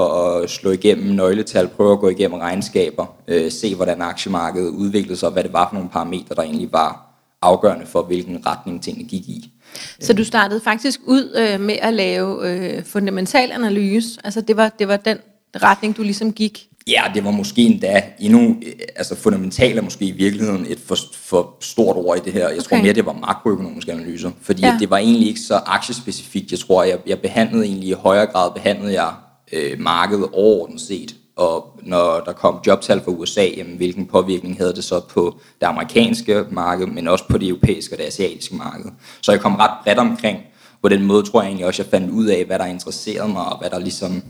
at 0.44 0.50
slå 0.50 0.72
igennem 0.72 1.16
nøgletal, 1.16 1.68
prøve 1.68 1.92
at 1.92 2.00
gå 2.00 2.10
igennem 2.10 2.40
regnskaber, 2.40 3.06
øh, 3.28 3.51
se 3.51 3.75
hvordan 3.75 4.01
aktiemarkedet 4.01 4.69
udviklede 4.69 5.19
sig, 5.19 5.28
og 5.28 5.34
hvad 5.34 5.44
det 5.44 5.54
var 5.54 5.68
for 5.69 5.75
nogle 5.75 5.90
parametre, 5.90 6.36
der 6.36 6.42
egentlig 6.42 6.74
var 6.74 7.08
afgørende 7.41 7.86
for, 7.86 8.01
hvilken 8.01 8.45
retning 8.45 8.83
tingene 8.83 9.09
gik 9.09 9.30
i. 9.30 9.51
Så 10.00 10.13
du 10.13 10.24
startede 10.24 10.62
faktisk 10.62 11.00
ud 11.06 11.36
øh, 11.38 11.59
med 11.59 11.75
at 11.81 11.94
lave 11.94 12.50
øh, 12.50 12.83
fundamental 12.83 13.51
analyse, 13.51 14.19
altså 14.24 14.41
det 14.41 14.57
var, 14.57 14.69
det 14.69 14.88
var 14.88 14.97
den 14.97 15.18
retning, 15.56 15.97
du 15.97 16.03
ligesom 16.03 16.33
gik? 16.33 16.65
Ja, 16.88 17.03
det 17.13 17.24
var 17.24 17.31
måske 17.31 17.62
endda 17.62 18.03
endnu, 18.19 18.56
øh, 18.65 18.74
altså 18.95 19.15
fundamental 19.15 19.77
er 19.77 19.81
måske 19.81 20.06
i 20.06 20.12
virkeligheden 20.12 20.65
et 20.69 20.80
for, 20.80 20.95
for 21.13 21.56
stort 21.62 21.95
ord 21.95 22.18
i 22.18 22.21
det 22.25 22.33
her. 22.33 22.39
Jeg 22.39 22.51
okay. 22.51 22.62
tror 22.62 22.77
mere, 22.77 22.94
det 22.94 23.06
var 23.06 23.13
makroøkonomiske 23.13 23.91
analyser, 23.91 24.31
fordi 24.41 24.62
ja. 24.62 24.77
det 24.80 24.89
var 24.89 24.97
egentlig 24.97 25.27
ikke 25.27 25.39
så 25.39 25.56
aktiespecifikt. 25.56 26.51
Jeg 26.51 26.59
tror, 26.59 26.83
jeg, 26.83 26.97
jeg 27.07 27.19
behandlede 27.19 27.65
egentlig 27.65 27.89
i 27.89 27.94
højere 27.94 28.25
grad, 28.25 28.51
behandlede 28.53 28.94
jeg 28.94 29.13
øh, 29.53 29.80
markedet 29.80 30.30
overordnet 30.33 30.81
set 30.81 31.15
og 31.39 31.80
når 31.83 32.19
der 32.25 32.33
kom 32.33 32.59
jobtal 32.68 33.01
fra 33.01 33.12
USA, 33.12 33.45
jamen, 33.57 33.77
hvilken 33.77 34.06
påvirkning 34.06 34.57
havde 34.57 34.74
det 34.74 34.83
så 34.83 35.00
på 35.00 35.39
det 35.62 35.65
amerikanske 35.68 36.45
marked, 36.51 36.88
men 36.88 37.07
også 37.07 37.24
på 37.30 37.38
det 37.38 37.47
europæiske 37.47 37.95
og 37.95 37.97
det 37.97 38.06
asiatiske 38.06 38.56
marked. 38.56 38.91
Så 39.21 39.31
jeg 39.31 39.41
kom 39.41 39.56
ret 39.56 39.71
bredt 39.83 40.00
omkring. 40.00 40.39
På 40.81 40.89
den 40.89 41.03
måde 41.03 41.24
tror 41.24 41.41
jeg 41.41 41.47
egentlig 41.47 41.65
også, 41.65 41.81
at 41.81 41.86
jeg 41.86 42.00
fandt 42.00 42.12
ud 42.12 42.25
af, 42.25 42.45
hvad 42.45 42.59
der 42.59 42.65
interesserede 42.65 43.30
mig, 43.30 43.45
og 43.45 43.59
hvad 43.59 43.69
der 43.69 43.80
ligesom 43.80 44.24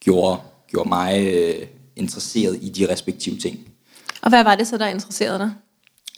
gjorde, 0.00 0.36
gjorde 0.70 0.88
mig 0.88 1.26
øh, 1.26 1.66
interesseret 1.96 2.58
i 2.62 2.68
de 2.68 2.92
respektive 2.92 3.38
ting. 3.38 3.58
Og 4.22 4.28
hvad 4.28 4.44
var 4.44 4.54
det 4.54 4.66
så, 4.66 4.78
der 4.78 4.86
interesserede 4.86 5.38
dig? 5.38 5.50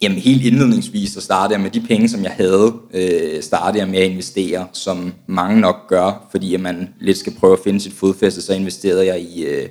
Jamen 0.02 0.18
helt 0.18 0.42
indledningsvis, 0.42 1.10
så 1.10 1.20
startede 1.20 1.52
jeg 1.52 1.60
med 1.60 1.70
de 1.70 1.80
penge, 1.80 2.08
som 2.08 2.22
jeg 2.22 2.30
havde, 2.30 2.72
øh, 2.94 3.42
startede 3.42 3.78
jeg 3.78 3.88
med 3.88 3.98
at 3.98 4.10
investere, 4.10 4.66
som 4.72 5.14
mange 5.26 5.60
nok 5.60 5.88
gør, 5.88 6.28
fordi 6.30 6.54
at 6.54 6.60
man 6.60 6.94
lidt 7.00 7.18
skal 7.18 7.34
prøve 7.34 7.52
at 7.52 7.58
finde 7.64 7.80
sit 7.80 7.92
fodfæste, 7.92 8.42
så 8.42 8.54
investerede 8.54 9.06
jeg 9.06 9.20
i, 9.20 9.44
øh, 9.44 9.68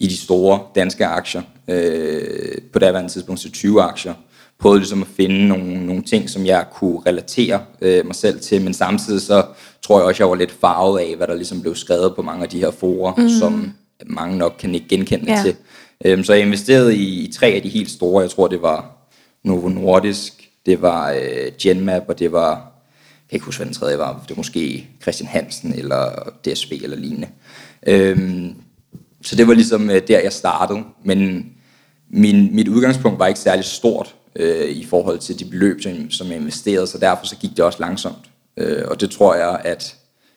i 0.00 0.06
de 0.06 0.16
store 0.16 0.60
danske 0.74 1.06
aktier, 1.06 1.42
øh, 1.68 2.58
på 2.72 2.78
daværende 2.78 3.10
tidspunkt 3.10 3.40
til 3.40 3.52
20 3.52 3.82
aktier. 3.82 4.14
Prøvede 4.60 4.80
ligesom 4.80 5.02
at 5.02 5.08
finde 5.16 5.48
nogle, 5.48 5.86
nogle 5.86 6.02
ting, 6.02 6.30
som 6.30 6.46
jeg 6.46 6.66
kunne 6.72 7.00
relatere 7.06 7.60
øh, 7.80 8.06
mig 8.06 8.14
selv 8.14 8.40
til, 8.40 8.62
men 8.62 8.74
samtidig 8.74 9.22
så 9.22 9.44
tror 9.82 9.98
jeg 9.98 10.06
også, 10.06 10.22
jeg 10.22 10.30
var 10.30 10.36
lidt 10.36 10.52
farvet 10.60 11.00
af, 11.00 11.16
hvad 11.16 11.26
der 11.26 11.34
ligesom 11.34 11.60
blev 11.60 11.74
skrevet 11.74 12.16
på 12.16 12.22
mange 12.22 12.42
af 12.42 12.48
de 12.48 12.58
her 12.58 12.70
forer, 12.70 13.14
mm. 13.16 13.28
som 13.28 13.72
mange 14.06 14.38
nok 14.38 14.54
kan 14.58 14.74
ikke 14.74 14.88
genkende 14.88 15.32
ja. 15.32 15.42
til. 15.42 15.56
Øh, 16.04 16.24
så 16.24 16.32
jeg 16.32 16.42
investerede 16.42 16.96
i, 16.96 17.24
i 17.24 17.32
tre 17.32 17.46
af 17.46 17.62
de 17.62 17.68
helt 17.68 17.90
store, 17.90 18.22
jeg 18.22 18.30
tror 18.30 18.48
det 18.48 18.62
var 18.62 19.08
Novo 19.44 19.68
Nordisk, 19.68 20.50
det 20.66 20.82
var 20.82 21.10
øh, 21.10 21.52
Genmap, 21.62 22.02
og 22.08 22.18
det 22.18 22.32
var, 22.32 22.50
jeg 22.50 23.30
kan 23.30 23.36
ikke 23.36 23.46
huske, 23.46 23.58
hvad 23.58 23.66
den 23.66 23.74
tredje 23.74 23.98
var, 23.98 24.20
det 24.22 24.30
var 24.30 24.36
måske 24.36 24.88
Christian 25.02 25.28
Hansen, 25.28 25.72
eller 25.72 26.30
DSB, 26.44 26.72
eller 26.72 26.96
lignende. 26.96 27.28
Øhm, 27.86 28.54
så 29.22 29.36
det 29.36 29.48
var 29.48 29.54
ligesom 29.54 29.90
øh, 29.90 30.02
der, 30.08 30.20
jeg 30.20 30.32
startede. 30.32 30.82
Men 31.04 31.46
min, 32.10 32.54
mit 32.54 32.68
udgangspunkt 32.68 33.18
var 33.18 33.26
ikke 33.26 33.40
særlig 33.40 33.64
stort 33.64 34.14
øh, 34.36 34.68
i 34.68 34.86
forhold 34.86 35.18
til 35.18 35.38
de 35.38 35.44
beløb, 35.44 35.82
som, 35.82 36.10
som 36.10 36.26
jeg 36.26 36.36
investerede, 36.36 36.86
så 36.86 36.98
derfor 36.98 37.26
så 37.26 37.36
gik 37.36 37.50
det 37.50 37.60
også 37.60 37.78
langsomt. 37.80 38.30
Øh, 38.56 38.84
og 38.88 39.00
det 39.00 39.10
tror 39.10 39.34
jeg, 39.34 39.60
at 39.64 39.96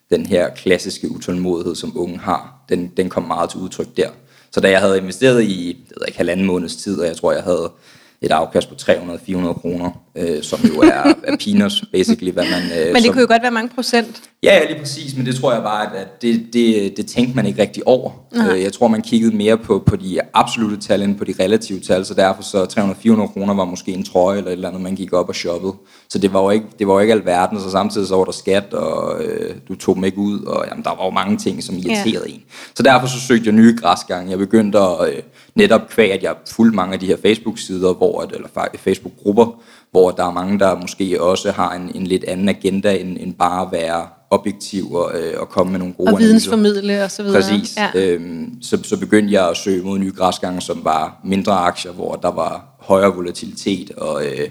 den 0.10 0.26
her 0.26 0.50
klassiske 0.50 1.12
utålmodighed, 1.12 1.76
som 1.76 1.98
unge 1.98 2.20
har, 2.20 2.66
den, 2.70 2.92
den 2.98 3.10
kom 3.10 3.24
meget 3.24 3.50
til 3.50 3.60
udtryk 3.60 3.98
der. 3.98 4.10
Så 4.52 4.60
da 4.60 4.70
jeg 4.70 4.80
havde 4.80 4.98
investeret 4.98 5.44
i, 5.44 5.78
det 5.90 5.98
ved 6.00 6.08
ikke, 6.08 6.18
halvanden 6.18 6.46
måneds 6.46 6.76
tid, 6.76 7.00
og 7.00 7.08
jeg 7.08 7.18
tror, 7.18 7.32
jeg 7.32 7.44
havde 7.44 7.72
et 8.22 8.32
afkast 8.32 8.70
på 8.70 8.76
300-400 8.82 9.54
kroner, 9.54 9.92
øh, 10.16 10.44
som 10.44 10.60
jo 10.60 10.80
er, 10.82 11.14
er 11.24 11.38
peanuts, 11.46 11.84
basically, 11.94 12.32
hvad 12.32 12.44
man... 12.44 12.80
Øh, 12.80 12.86
men 12.86 12.96
det 12.96 13.04
som, 13.04 13.14
kunne 13.14 13.22
jo 13.22 13.28
godt 13.28 13.42
være 13.42 13.52
mange 13.52 13.70
procent. 13.76 14.22
Ja, 14.44 14.56
ja, 14.58 14.66
lige 14.70 14.80
præcis, 14.80 15.18
men 15.18 15.26
det 15.26 15.36
tror 15.36 15.54
jeg 15.54 15.64
bare, 15.64 15.98
at 15.98 16.22
det, 16.22 16.46
det, 16.54 16.98
det 16.98 17.06
tænkte 17.06 17.36
man 17.36 17.46
ikke 17.46 17.62
rigtig 17.62 17.88
over. 17.88 18.12
Øh, 18.36 18.62
jeg 18.64 18.74
tror, 18.74 18.88
man 18.88 19.02
kiggede 19.02 19.36
mere 19.36 19.58
på, 19.58 19.84
på 19.86 19.96
de 19.96 20.20
absolute 20.34 20.78
tal, 20.78 21.02
end 21.02 21.16
på 21.16 21.24
de 21.24 21.34
relative 21.40 21.80
tal, 21.80 22.06
så 22.06 22.14
derfor 22.14 22.44
så 22.44 22.64
300-400 22.64 23.34
kroner 23.34 23.54
var 23.54 23.66
måske 23.66 23.92
en 23.92 24.04
trøje 24.04 24.38
eller 24.38 24.50
et 24.50 24.54
eller 24.54 24.68
andet, 24.68 24.82
man 24.82 24.96
gik 24.96 25.14
op 25.14 25.30
og 25.30 25.36
shoppede. 25.36 25.74
Så 26.12 26.18
det 26.18 26.34
var 26.34 26.42
jo 26.42 26.50
ikke, 26.50 26.66
det 26.80 26.88
var 26.88 26.94
jo 26.94 27.00
ikke 27.00 27.14
alverden, 27.14 27.60
så 27.60 27.72
samtidig 27.72 28.08
så 28.08 28.16
var 28.16 28.26
der 28.26 28.32
skat, 28.32 28.74
og 28.74 29.24
øh, 29.24 29.56
du 29.68 29.76
tog 29.76 29.96
dem 29.96 30.04
ikke 30.04 30.18
ud, 30.18 30.44
og 30.44 30.66
jamen, 30.70 30.84
der 30.84 30.90
var 30.90 31.06
jo 31.06 31.10
mange 31.10 31.38
ting, 31.38 31.64
som 31.64 31.76
irriterede 31.76 32.26
ja. 32.28 32.34
en. 32.34 32.42
Så 32.76 32.84
derfor 32.84 33.08
så 33.08 33.20
søgte 33.20 33.46
jeg 33.46 33.54
nye 33.54 33.78
græsgange. 33.82 34.32
Jeg 34.32 34.38
begyndte 34.38 34.80
at, 34.80 35.10
øh, 35.10 35.22
netop 35.56 35.90
kvæg, 35.90 36.12
at 36.12 36.24
jeg 36.24 36.36
fulgte 36.52 36.76
mange 36.76 36.94
af 36.94 37.00
de 37.00 37.06
her 37.06 37.18
Facebook-sider, 37.22 37.94
hvor, 37.94 38.24
eller 38.34 38.48
Facebook-grupper, 38.76 39.62
hvor 39.92 40.12
der 40.12 40.26
er 40.26 40.32
mange, 40.32 40.60
der 40.60 40.76
måske 40.76 41.22
også 41.22 41.52
har 41.52 41.74
en, 41.74 41.92
en 41.96 42.08
lidt 42.08 42.24
anden 42.24 42.50
agenda, 42.50 42.98
end, 42.98 43.18
end 43.20 43.34
bare 43.34 43.62
at 43.62 43.72
være 43.72 44.08
objektiv 44.30 44.94
og, 44.94 45.12
øh, 45.20 45.34
og 45.42 45.50
komme 45.50 45.72
med 45.72 45.80
nogle 45.80 45.94
gode 45.94 46.14
Og 46.14 46.20
vidensformidle 46.20 47.04
og 47.04 47.12
så 47.12 47.24
videre. 47.24 47.42
Præcis. 47.42 47.78
Ja. 47.78 47.90
Øhm, 47.96 48.62
så, 48.62 48.80
så 48.84 49.00
begyndte 49.00 49.34
jeg 49.34 49.50
at 49.50 49.58
søge 49.58 49.84
mod 49.84 50.00
nye 50.00 50.14
græsgange, 50.18 50.62
som 50.62 50.82
var 50.84 51.22
mindre 51.24 51.54
aktier, 51.54 51.92
hvor 51.92 52.16
der 52.16 52.32
var 52.32 52.66
højere 52.80 53.16
volatilitet, 53.16 53.92
og, 53.92 54.26
øh, 54.26 54.50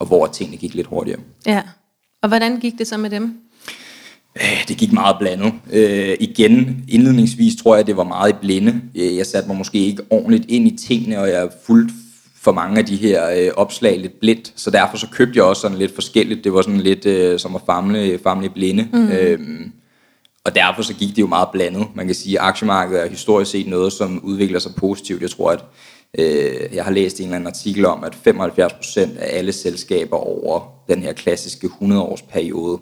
og 0.00 0.06
hvor 0.06 0.26
tingene 0.26 0.56
gik 0.56 0.74
lidt 0.74 0.86
hurtigere. 0.86 1.20
Ja. 1.46 1.62
Og 2.22 2.28
hvordan 2.28 2.60
gik 2.60 2.78
det 2.78 2.86
så 2.86 2.96
med 2.96 3.10
dem? 3.10 3.40
Øh, 4.36 4.68
det 4.68 4.76
gik 4.76 4.92
meget 4.92 5.16
blandet. 5.18 5.52
Øh, 5.72 6.16
igen, 6.20 6.84
indledningsvis 6.88 7.62
tror 7.62 7.76
jeg, 7.76 7.86
det 7.86 7.96
var 7.96 8.04
meget 8.04 8.32
i 8.32 8.36
blinde. 8.40 8.80
Øh, 8.94 9.16
jeg 9.16 9.26
satte 9.26 9.48
mig 9.48 9.56
måske 9.56 9.78
ikke 9.78 10.02
ordentligt 10.10 10.44
ind 10.48 10.68
i 10.68 10.76
tingene, 10.76 11.20
og 11.20 11.28
jeg 11.28 11.48
fulgte 11.66 11.94
for 12.42 12.52
mange 12.52 12.78
af 12.78 12.86
de 12.86 12.96
her 12.96 13.30
øh, 13.30 13.50
opslag 13.56 13.98
lidt 13.98 14.20
blindt, 14.20 14.52
så 14.56 14.70
derfor 14.70 14.96
så 14.96 15.06
købte 15.12 15.36
jeg 15.36 15.44
også 15.44 15.62
sådan 15.62 15.78
lidt 15.78 15.94
forskelligt. 15.94 16.44
Det 16.44 16.52
var 16.52 16.62
sådan 16.62 16.80
lidt 16.80 17.06
øh, 17.06 17.38
som 17.38 17.54
at 17.54 17.60
famle, 17.66 18.18
famle 18.22 18.50
blinde. 18.50 18.88
Mm. 18.92 19.08
Øhm, 19.08 19.72
og 20.44 20.54
derfor 20.54 20.82
så 20.82 20.94
gik 20.94 21.08
det 21.08 21.18
jo 21.18 21.26
meget 21.26 21.48
blandet. 21.52 21.86
Man 21.94 22.06
kan 22.06 22.14
sige, 22.14 22.40
at 22.40 22.46
aktiemarkedet 22.46 23.04
er 23.04 23.08
historisk 23.08 23.50
set 23.50 23.66
noget, 23.66 23.92
som 23.92 24.20
udvikler 24.24 24.58
sig 24.58 24.72
positivt. 24.76 25.22
Jeg 25.22 25.30
tror, 25.30 25.50
at 25.50 25.64
øh, 26.18 26.74
jeg 26.74 26.84
har 26.84 26.90
læst 26.92 27.18
en 27.18 27.24
eller 27.24 27.36
anden 27.36 27.46
artikel 27.46 27.84
om, 27.86 28.04
at 28.04 28.14
75% 28.28 29.00
af 29.18 29.38
alle 29.38 29.52
selskaber 29.52 30.16
over 30.16 30.60
den 30.88 31.02
her 31.02 31.12
klassiske 31.12 31.66
100-års 31.66 32.22
periode 32.22 32.78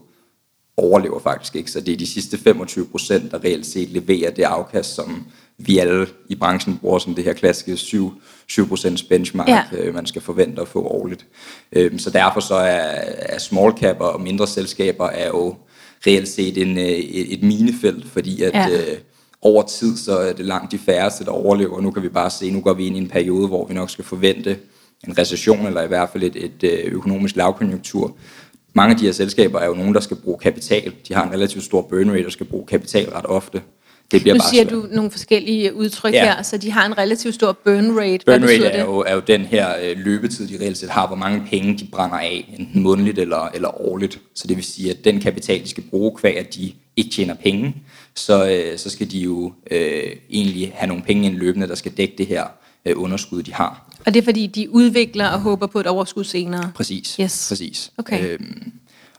overlever 0.77 1.21
faktisk 1.21 1.57
ikke. 1.57 1.71
Så 1.71 1.81
det 1.81 1.93
er 1.93 1.97
de 1.97 2.07
sidste 2.07 2.37
25%, 2.37 3.31
der 3.31 3.45
reelt 3.45 3.67
set 3.67 3.89
leverer 3.89 4.31
det 4.31 4.43
afkast, 4.43 4.95
som 4.95 5.27
vi 5.59 5.79
alle 5.79 6.07
i 6.29 6.35
branchen 6.35 6.79
bruger 6.81 6.99
som 6.99 7.15
det 7.15 7.25
her 7.25 7.33
klassiske 7.33 7.77
7, 7.77 8.13
7% 8.53 9.09
benchmark, 9.09 9.49
Ja. 9.49 9.63
øh, 9.73 9.95
man 9.95 10.07
skal 10.07 10.23
forvente 10.23 10.63
at 10.63 10.69
få 10.69 10.83
årligt. 10.83 11.27
Øh, 11.73 11.99
så 11.99 12.11
derfor 12.11 12.41
så 12.41 12.55
er, 12.55 13.05
er 13.19 13.39
small 13.39 13.73
cap 13.79 13.97
og 14.01 14.21
mindre 14.21 14.47
selskaber 14.47 15.07
er 15.09 15.27
jo 15.27 15.55
reelt 16.07 16.29
set 16.29 16.59
en, 16.59 16.79
øh, 16.79 16.85
et, 16.85 17.33
et 17.33 17.43
minefelt, 17.43 18.07
fordi 18.11 18.43
at 18.43 18.55
Ja. 18.55 18.69
øh, 18.71 18.99
over 19.43 19.63
tid, 19.63 19.97
så 19.97 20.19
er 20.19 20.33
det 20.33 20.45
langt 20.45 20.73
de 20.73 20.79
færreste, 20.79 21.25
der 21.25 21.31
overlever. 21.31 21.81
Nu 21.81 21.91
kan 21.91 22.03
vi 22.03 22.09
bare 22.09 22.31
se, 22.31 22.51
nu 22.51 22.61
går 22.61 22.73
vi 22.73 22.87
ind 22.87 22.97
i 22.97 22.99
en 22.99 23.09
periode, 23.09 23.49
hvor 23.49 23.67
vi 23.67 23.75
nok 23.75 23.91
skal 23.91 24.05
forvente 24.05 24.59
en 25.07 25.19
recession, 25.19 25.67
eller 25.67 25.83
i 25.83 25.87
hvert 25.87 26.09
fald 26.13 26.23
et, 26.23 26.37
et 26.37 26.63
øh, 26.63 26.93
økonomisk 26.93 27.37
lavkonjunktur. 27.37 28.17
Mange 28.73 28.93
af 28.93 28.99
de 28.99 29.05
her 29.05 29.13
selskaber 29.13 29.59
er 29.59 29.67
jo 29.67 29.75
nogen, 29.75 29.95
der 29.95 30.01
skal 30.01 30.17
bruge 30.17 30.39
kapital. 30.39 30.93
De 31.09 31.15
har 31.15 31.27
en 31.27 31.33
relativt 31.33 31.65
stor 31.65 31.83
burn 31.83 32.11
rate 32.11 32.27
og 32.27 32.33
skal 32.33 32.47
bruge 32.47 32.67
kapital 32.67 33.09
ret 33.09 33.27
ofte. 33.27 33.63
Det 34.11 34.23
bliver 34.23 34.35
Nu 34.35 34.39
bare 34.41 34.51
siger 34.51 34.63
svært. 34.63 34.73
du 34.73 34.87
nogle 34.93 35.11
forskellige 35.11 35.75
udtryk 35.75 36.13
Ja. 36.15 36.25
her, 36.25 36.43
så 36.43 36.57
de 36.59 36.71
har 36.71 36.87
en 36.87 36.99
relativt 36.99 37.35
stor 37.35 37.53
burn 37.65 37.99
rate. 37.99 38.25
Burn 38.27 38.43
rate 38.43 38.67
er 38.67 38.73
det? 38.77 38.81
jo, 38.81 38.99
er 39.07 39.15
jo 39.15 39.21
den 39.27 39.41
her 39.45 39.69
øh, 39.83 39.97
løbetid, 39.99 40.49
de 40.49 40.65
reelt 40.65 40.79
set 40.79 40.91
har, 40.91 41.07
hvor 41.07 41.17
mange 41.17 41.47
penge 41.51 41.79
de 41.79 41.85
brænder 41.93 42.17
af, 42.17 42.55
enten 42.59 42.83
månedligt 42.83 43.19
eller, 43.19 43.49
eller 43.55 43.81
årligt. 43.81 44.21
Så 44.35 44.47
det 44.47 44.57
vil 44.57 44.65
sige, 44.65 44.91
at 44.91 45.05
den 45.05 45.21
kapital, 45.21 45.63
de 45.63 45.69
skal 45.69 45.83
bruge, 45.91 46.17
kvæg 46.17 46.39
at 46.39 46.55
de 46.55 46.73
ikke 46.97 47.11
tjener 47.11 47.35
penge, 47.35 47.77
så, 48.15 48.49
øh, 48.51 48.79
så 48.79 48.91
skal 48.91 49.11
de 49.11 49.19
jo 49.19 49.53
øh, 49.71 50.03
egentlig 50.31 50.73
have 50.75 50.89
nogle 50.89 51.03
penge 51.03 51.27
ind 51.27 51.35
løbende, 51.37 51.69
der 51.69 51.75
skal 51.75 51.93
dække 51.93 52.15
det 52.19 52.27
her 52.27 52.45
øh, 52.87 52.95
underskud, 53.03 53.43
de 53.43 53.53
har. 53.55 53.91
Og 54.07 54.15
det 54.15 54.21
er 54.21 54.25
fordi, 54.25 54.47
de 54.47 54.71
udvikler 54.71 55.29
og 55.29 55.41
håber 55.41 55.67
på 55.67 55.81
et 55.81 55.87
overskud 55.87 56.25
senere. 56.25 56.73
Præcis. 56.75 57.17
Yes. 57.21 57.47
Præcis. 57.49 57.91
Okay. 57.99 58.25
Øhm, 58.29 58.73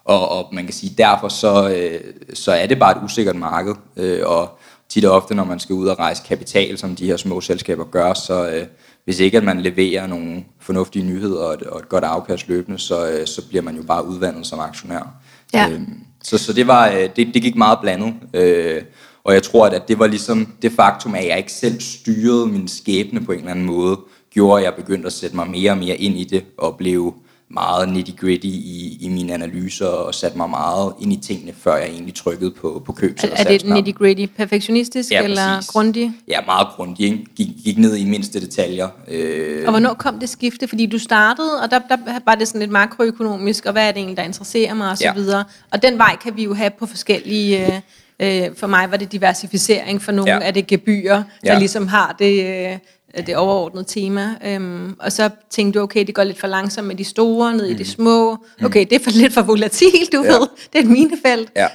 og, 0.06 0.30
og 0.30 0.50
man 0.54 0.66
kan 0.66 0.74
sige, 0.74 0.94
derfor 0.98 1.28
så, 1.28 1.70
øh, 1.70 2.00
så 2.34 2.52
er 2.52 2.66
det 2.66 2.80
bare 2.80 2.98
et 2.98 3.04
usikkert 3.04 3.36
marked, 3.36 3.74
øh, 3.98 4.20
og 4.26 4.60
tit 4.90 5.06
og 5.06 5.16
ofte, 5.16 5.36
når 5.36 5.44
man 5.44 5.60
skal 5.60 5.74
ud 5.74 5.88
og 5.88 6.00
rejse 6.00 6.24
kapital, 6.28 6.78
som 6.78 6.96
de 6.96 7.06
her 7.06 7.18
små 7.18 7.42
selskaber 7.42 7.84
gør, 7.84 8.14
så 8.14 8.50
øh, 8.50 8.66
hvis 9.06 9.20
ikke 9.20 9.38
at 9.38 9.44
man 9.44 9.62
leverer 9.62 10.08
nogle 10.08 10.44
fornuftige 10.60 11.06
nyheder 11.06 11.44
og 11.44 11.54
et, 11.54 11.62
og 11.62 11.80
et 11.80 11.90
godt 11.90 12.04
afkast 12.04 12.48
løbende, 12.48 12.80
så, 12.80 13.10
øh, 13.10 13.28
så 13.28 13.48
bliver 13.48 13.62
man 13.62 13.76
jo 13.76 13.84
bare 13.84 14.08
udvandet 14.08 14.48
som 14.48 14.60
aktionær. 14.60 15.14
Ja. 15.54 15.70
Øhm, 15.70 16.00
så, 16.24 16.38
så 16.38 16.54
det, 16.54 16.68
var, 16.68 16.90
øh, 16.90 17.10
det, 17.16 17.34
det 17.34 17.42
gik 17.42 17.56
meget 17.56 17.80
blandet, 17.82 18.14
øh, 18.34 18.82
og 19.24 19.34
jeg 19.34 19.44
tror, 19.44 19.66
at, 19.66 19.74
at 19.74 19.88
det 19.88 20.00
var 20.00 20.08
ligesom 20.08 20.54
det 20.62 20.72
faktum, 20.72 21.16
at 21.16 21.28
jeg 21.28 21.38
ikke 21.38 21.52
selv 21.52 21.82
styrede 21.82 22.48
min 22.48 22.68
skæbne 22.68 23.26
på 23.26 23.32
en 23.32 23.40
eller 23.40 23.52
anden 23.52 23.66
måde, 23.66 24.00
gjorde, 24.34 24.60
at 24.60 24.66
jeg 24.66 24.74
begyndte 24.76 25.08
at 25.08 25.14
sætte 25.14 25.36
mig 25.36 25.50
mere 25.50 25.72
og 25.72 25.78
mere 25.78 25.96
ind 25.96 26.18
i 26.18 26.24
det, 26.24 26.46
og 26.58 26.78
blev 26.78 27.14
meget 27.52 27.90
nitty-gritty 27.90 28.48
i, 28.48 28.98
i 29.02 29.10
mine 29.10 29.34
analyser, 29.34 29.86
og 29.86 30.16
satte 30.16 30.38
mig 30.38 30.50
meget 30.50 30.94
ind 31.02 31.14
i 31.14 31.16
tingene, 31.16 31.54
før 31.60 31.76
jeg 31.76 31.88
egentlig 31.88 32.14
trykkede 32.16 32.52
på, 32.52 32.82
på 32.86 32.92
købs- 32.94 33.24
Er, 33.24 33.30
er 33.36 33.44
det 33.44 33.64
nitty-gritty 33.66 34.26
perfektionistisk 34.38 35.12
Ja, 35.12 35.24
eller 35.24 35.56
præcis. 35.56 35.70
grundig? 35.72 36.12
Ja, 36.28 36.40
meget 36.46 36.68
grundig. 36.76 37.06
Ikke? 37.06 37.26
Gik, 37.36 37.48
gik 37.66 37.78
ned 37.78 37.96
i 37.96 38.06
mindste 38.06 38.42
detaljer. 38.42 38.88
Øh, 39.08 39.64
Og 39.66 39.72
hvornår 39.72 39.94
kom 39.94 40.20
det 40.20 40.30
skifte? 40.30 40.68
Fordi 40.68 40.86
du 40.86 40.98
startede, 41.00 41.62
og 41.64 41.72
der, 41.72 41.80
der 41.90 41.98
var 42.26 42.36
det 42.36 42.48
sådan 42.48 42.60
lidt 42.60 42.72
makroøkonomisk, 42.72 43.66
og 43.66 43.72
hvad 43.72 43.88
er 43.88 43.92
det 43.92 43.98
egentlig, 43.98 44.18
der 44.18 44.24
interesserer 44.24 44.74
mig, 44.74 44.90
og 44.92 44.98
så 44.98 45.04
Ja. 45.04 45.14
videre. 45.14 45.44
Og 45.72 45.82
den 45.82 45.98
vej 45.98 46.16
kan 46.24 46.36
vi 46.38 46.44
jo 46.44 46.54
have 46.54 46.72
på 46.80 46.86
forskellige... 46.86 47.68
Øh, 47.68 47.82
øh, 48.20 48.56
for 48.58 48.68
mig 48.68 48.92
var 48.92 48.98
det 48.98 49.12
diversificering, 49.12 50.02
for 50.02 50.12
nogle 50.12 50.32
Ja. 50.32 50.40
er 50.42 50.52
det 50.52 50.68
gebyrer, 50.68 51.24
der 51.44 51.54
Ja. 51.54 51.60
ligesom 51.60 51.88
har 51.88 52.16
det, 52.20 52.46
øh, 52.72 52.78
det 53.18 53.36
overordnede 53.36 53.86
tema. 53.88 54.36
Øhm, 54.46 54.96
og 55.00 55.12
så 55.12 55.30
tænkte 55.50 55.80
du, 55.80 55.84
okay, 55.84 56.06
det 56.08 56.16
går 56.16 56.24
lidt 56.24 56.40
for 56.40 56.48
langsomt 56.48 56.88
med 56.88 56.96
de 56.96 57.04
store, 57.04 57.54
ned 57.54 57.66
i 57.66 57.74
de 57.74 57.86
små. 57.86 58.38
Okay, 58.64 58.86
det 58.90 58.94
er 58.94 59.04
for 59.04 59.12
lidt 59.12 59.34
for 59.34 59.42
volatilt, 59.42 60.12
du 60.14 60.18
Mm. 60.20 60.26
Ja. 60.26 60.32
ved. 60.32 60.48
Det 60.74 60.80
er 60.80 60.84
et 60.84 60.90
minefelt. 60.90 61.52
Ja. 61.56 61.68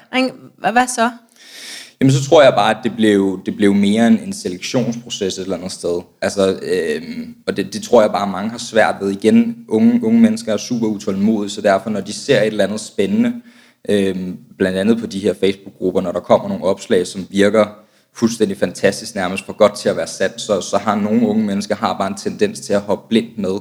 Hvad, 0.59 0.73
hvad 0.73 0.87
så? 0.87 1.11
Jamen 2.01 2.13
så 2.13 2.25
tror 2.29 2.43
jeg 2.43 2.53
bare, 2.57 2.71
at 2.71 2.77
det 2.85 2.93
blev, 2.97 3.41
det 3.47 3.57
blev 3.57 3.75
mere 3.75 4.07
en, 4.07 4.19
en 4.19 4.33
selektionsproces 4.33 5.39
et 5.39 5.43
eller 5.43 5.57
andet 5.57 5.73
sted. 5.73 6.01
Altså, 6.23 6.59
øhm, 6.63 7.35
og 7.47 7.57
det, 7.57 7.73
det 7.73 7.83
tror 7.83 8.01
jeg 8.03 8.11
bare, 8.11 8.27
mange 8.27 8.51
har 8.51 8.59
svært 8.59 8.95
ved. 9.01 9.11
Igen, 9.11 9.57
unge, 9.69 10.01
unge 10.05 10.21
mennesker 10.21 10.53
er 10.53 10.57
super 10.57 10.87
utålmodige, 10.87 11.51
så 11.51 11.61
derfor 11.61 11.91
når 11.91 12.01
de 12.01 12.13
ser 12.13 12.41
et 12.41 12.47
eller 12.47 12.65
andet 12.65 12.81
spændende, 12.81 13.33
øhm, 13.89 14.37
blandt 14.59 14.79
andet 14.79 14.99
på 14.99 15.07
de 15.07 15.19
her 15.19 15.35
Facebook-grupper, 15.41 16.01
når 16.01 16.13
der 16.13 16.21
kommer 16.21 16.49
nogle 16.49 16.65
opslag, 16.65 17.07
som 17.07 17.27
virker 17.31 17.67
fuldstændig 18.17 18.57
fantastisk, 18.57 19.15
nærmest 19.15 19.47
for 19.47 19.53
godt 19.53 19.77
til 19.77 19.89
at 19.89 19.97
være 19.97 20.07
sandt, 20.07 20.41
så, 20.41 20.61
så 20.61 20.79
har 20.79 20.95
nogle 20.95 21.29
unge 21.29 21.45
mennesker 21.45 21.75
har 21.75 21.99
bare 21.99 22.09
en 22.09 22.17
tendens 22.17 22.61
til 22.61 22.73
at 22.73 22.81
hoppe 22.81 23.09
blindt 23.09 23.39
med. 23.39 23.59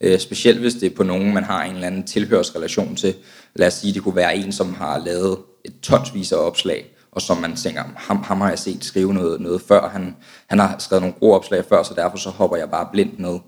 Øh, 0.00 0.18
specielt 0.18 0.60
hvis 0.60 0.74
det 0.74 0.92
er 0.92 0.96
på 0.96 1.02
nogen, 1.02 1.34
man 1.34 1.44
har 1.44 1.64
en 1.64 1.74
eller 1.74 1.86
anden 1.86 2.04
tilhørsrelation 2.06 2.96
til. 2.96 3.14
Lad 3.54 3.66
os 3.66 3.74
sige, 3.74 3.94
det 3.94 4.02
kunne 4.02 4.16
være 4.16 4.36
en, 4.36 4.52
som 4.52 4.74
har 4.74 4.98
lavet 4.98 5.38
et 5.64 5.74
tonsvis 5.82 6.32
af 6.32 6.36
opslag, 6.36 6.94
og 7.12 7.22
som 7.22 7.36
man 7.36 7.56
tænker, 7.56 7.82
ham, 7.96 8.22
ham 8.22 8.40
har 8.40 8.48
jeg 8.48 8.58
set 8.58 8.84
skrive 8.84 9.14
noget, 9.14 9.40
noget 9.40 9.62
før, 9.68 9.88
han, 9.88 10.16
han 10.46 10.58
har 10.58 10.76
skrevet 10.78 11.02
nogle 11.02 11.16
gode 11.20 11.34
opslag 11.34 11.64
før, 11.64 11.82
så 11.82 11.94
derfor 11.94 12.16
så 12.16 12.30
hopper 12.30 12.56
jeg 12.56 12.70
bare 12.70 12.88
blindt 12.92 13.18
med. 13.18 13.38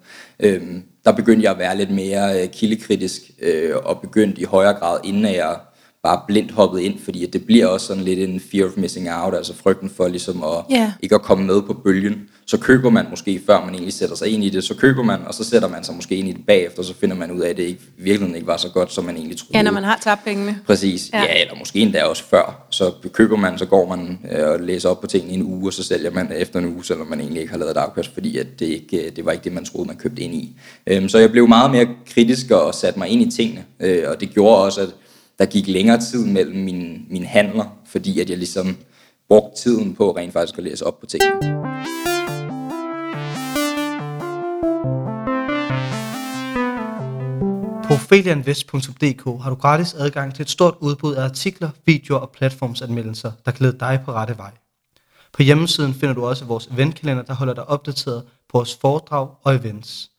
Øhm, 0.40 0.82
der 1.04 1.12
begyndte 1.12 1.44
jeg 1.44 1.52
at 1.52 1.58
være 1.58 1.76
lidt 1.76 1.90
mere 1.90 2.42
øh, 2.42 2.48
kildekritisk, 2.48 3.22
øh, 3.42 3.76
og 3.84 4.00
begyndte 4.00 4.40
i 4.40 4.44
højere 4.44 4.74
grad, 4.74 4.98
inden 5.04 5.24
jeg 5.24 5.56
bare 6.04 6.20
blindt 6.28 6.52
hoppet 6.52 6.80
ind, 6.80 6.94
fordi 7.04 7.24
at 7.26 7.32
det 7.32 7.44
bliver 7.46 7.66
også 7.66 7.86
sådan 7.86 8.02
lidt 8.02 8.18
en 8.18 8.40
fear 8.52 8.64
of 8.66 8.72
missing 8.76 9.08
out, 9.12 9.34
altså 9.34 9.54
frygten 9.62 9.90
for 9.96 10.08
ligesom 10.08 10.44
at 10.44 10.50
Ja. 10.76 10.92
ikke 11.02 11.14
at 11.14 11.22
komme 11.22 11.44
med 11.46 11.62
på 11.62 11.72
bølgen. 11.72 12.20
Så 12.46 12.58
køber 12.58 12.90
man 12.90 13.06
måske, 13.10 13.40
før 13.46 13.60
man 13.64 13.74
egentlig 13.74 13.92
sætter 13.92 14.16
sig 14.16 14.28
ind 14.28 14.44
i 14.44 14.48
det, 14.48 14.64
så 14.64 14.74
køber 14.74 15.02
man, 15.02 15.20
og 15.26 15.34
så 15.34 15.44
sætter 15.44 15.68
man 15.68 15.84
sig 15.84 15.94
måske 15.94 16.16
ind 16.16 16.28
i 16.28 16.32
det 16.32 16.46
bagefter, 16.46 16.82
så 16.82 16.94
finder 16.94 17.16
man 17.16 17.30
ud 17.30 17.40
af, 17.40 17.50
at 17.50 17.56
det 17.56 17.62
ikke, 17.62 17.80
virkelig 17.98 18.34
ikke 18.34 18.46
var 18.46 18.56
så 18.56 18.68
godt, 18.68 18.92
som 18.92 19.04
man 19.04 19.16
egentlig 19.16 19.38
troede. 19.38 19.56
Ja, 19.58 19.62
når 19.62 19.70
man 19.72 19.84
har 19.84 19.98
tabt 20.04 20.24
pengene. 20.24 20.58
Præcis, 20.66 21.10
Ja. 21.12 21.18
ja. 21.18 21.24
ja, 21.24 21.40
eller 21.40 21.54
måske 21.58 21.78
endda 21.78 22.04
også 22.04 22.24
før. 22.24 22.66
Så 22.70 22.92
køber 23.12 23.36
man, 23.36 23.58
så 23.58 23.66
går 23.66 23.96
man 23.96 24.18
øh, 24.32 24.48
og 24.48 24.60
læser 24.60 24.88
op 24.88 25.00
på 25.00 25.06
tingene 25.06 25.32
i 25.32 25.36
en 25.36 25.42
uge, 25.42 25.68
og 25.68 25.72
så 25.72 25.82
sælger 25.82 26.10
man 26.10 26.32
efter 26.36 26.58
en 26.58 26.66
uge, 26.66 26.84
selvom 26.84 27.06
man 27.06 27.20
egentlig 27.20 27.40
ikke 27.40 27.50
har 27.52 27.58
lavet 27.58 27.70
et 27.70 27.76
afkast, 27.76 28.14
fordi 28.14 28.38
at 28.38 28.46
det, 28.60 28.66
ikke, 28.66 29.06
øh, 29.06 29.16
det 29.16 29.24
var 29.24 29.32
ikke 29.32 29.44
det, 29.44 29.52
man 29.52 29.64
troede, 29.64 29.86
man 29.86 29.96
købte 29.96 30.22
ind 30.22 30.34
i. 30.34 30.56
Øhm, 30.86 31.08
så 31.08 31.18
jeg 31.18 31.30
blev 31.30 31.48
meget 31.48 31.70
mere 31.70 31.86
kritisk 32.14 32.50
og 32.50 32.74
satte 32.74 32.98
mig 32.98 33.08
ind 33.08 33.22
i 33.22 33.36
tingene, 33.36 33.64
øh, 33.80 34.02
og 34.06 34.20
det 34.20 34.30
gjorde 34.34 34.56
også, 34.64 34.80
at 34.80 34.88
der 35.38 35.46
gik 35.46 35.68
længere 35.68 36.00
tid 36.00 36.26
mellem 36.26 36.56
mine, 36.56 36.98
mine 37.10 37.26
handler, 37.26 37.78
fordi 37.86 38.20
at 38.20 38.30
jeg 38.30 38.38
ligesom 38.38 38.76
brugte 39.28 39.62
tiden 39.62 39.94
på 39.94 40.16
rent 40.16 40.32
faktisk 40.32 40.58
at 40.58 40.64
læse 40.64 40.86
op 40.86 41.00
på 41.00 41.06
tingene. 41.06 41.40
På 47.84 47.94
felianvest.dk 47.94 49.42
har 49.42 49.50
du 49.50 49.56
gratis 49.56 49.94
adgang 49.94 50.34
til 50.34 50.42
et 50.42 50.50
stort 50.50 50.74
udbud 50.80 51.14
af 51.14 51.24
artikler, 51.24 51.70
videoer 51.86 52.20
og 52.20 52.30
platformsanmeldelser, 52.30 53.32
der 53.44 53.52
glæder 53.52 53.78
dig 53.78 54.00
på 54.04 54.12
rette 54.12 54.38
vej. 54.38 54.50
På 55.32 55.42
hjemmesiden 55.42 55.94
finder 55.94 56.14
du 56.14 56.24
også 56.24 56.44
vores 56.44 56.66
eventkalender, 56.66 57.22
der 57.22 57.34
holder 57.34 57.54
dig 57.54 57.68
opdateret 57.68 58.22
på 58.48 58.58
vores 58.58 58.76
foredrag 58.80 59.28
og 59.42 59.54
events. 59.54 60.10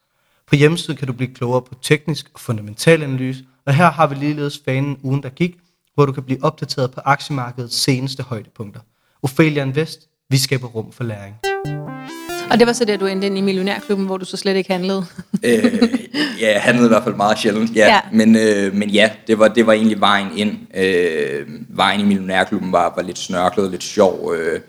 På 0.48 0.56
hjemmesiden 0.56 0.98
kan 0.98 1.08
du 1.08 1.14
blive 1.14 1.34
klogere 1.34 1.62
på 1.62 1.76
teknisk 1.82 2.30
og 2.34 2.40
fundamental 2.40 3.04
analyse, 3.04 3.46
og 3.68 3.74
her 3.76 3.92
har 3.92 4.08
vi 4.08 4.16
ligeledes 4.16 4.62
fanen 4.66 4.98
ugen, 5.04 5.24
der 5.24 5.30
gik, 5.30 5.56
hvor 5.96 6.06
du 6.06 6.12
kan 6.12 6.24
blive 6.24 6.44
opdateret 6.44 6.92
på 6.92 7.02
aktiemarkedets 7.06 7.76
seneste 7.76 8.24
højdepunkter. 8.24 8.80
Ophelia 9.24 9.64
Invest, 9.64 10.00
vi 10.30 10.38
skaber 10.38 10.68
rum 10.68 10.92
for 10.92 11.04
læring. 11.04 11.36
Og 12.52 12.60
det 12.60 12.68
var 12.68 12.74
så 12.74 12.86
der, 12.86 12.98
du 12.98 13.06
endte 13.06 13.28
ind 13.28 13.38
i 13.38 13.42
millionærklubben, 13.42 14.06
hvor 14.06 14.18
du 14.18 14.26
så 14.26 14.38
slet 14.38 14.56
ikke 14.56 14.72
handlede. 14.72 15.06
øh, 15.46 15.64
ja, 16.42 16.52
jeg 16.54 16.62
handlede 16.62 16.88
i 16.88 16.90
hvert 16.90 17.04
fald 17.04 17.16
meget 17.16 17.40
sjældent. 17.40 17.76
Ja, 17.76 17.80
Ja. 17.88 17.94
ja. 17.94 18.00
Men, 18.12 18.36
øh, 18.36 18.74
men 18.74 18.90
ja, 18.90 19.10
det 19.28 19.40
var, 19.40 19.48
det 19.48 19.68
var 19.68 19.74
egentlig 19.74 20.00
vejen 20.00 20.28
ind. 20.38 20.58
Øh, 20.76 21.48
vejen 21.70 22.00
i 22.00 22.04
millionærklubben 22.04 22.72
var, 22.72 22.94
var 22.96 23.02
lidt 23.02 23.18
snørklet, 23.20 23.72
lidt 23.72 23.84
sjov. 23.84 24.34
Øh, 24.36 24.60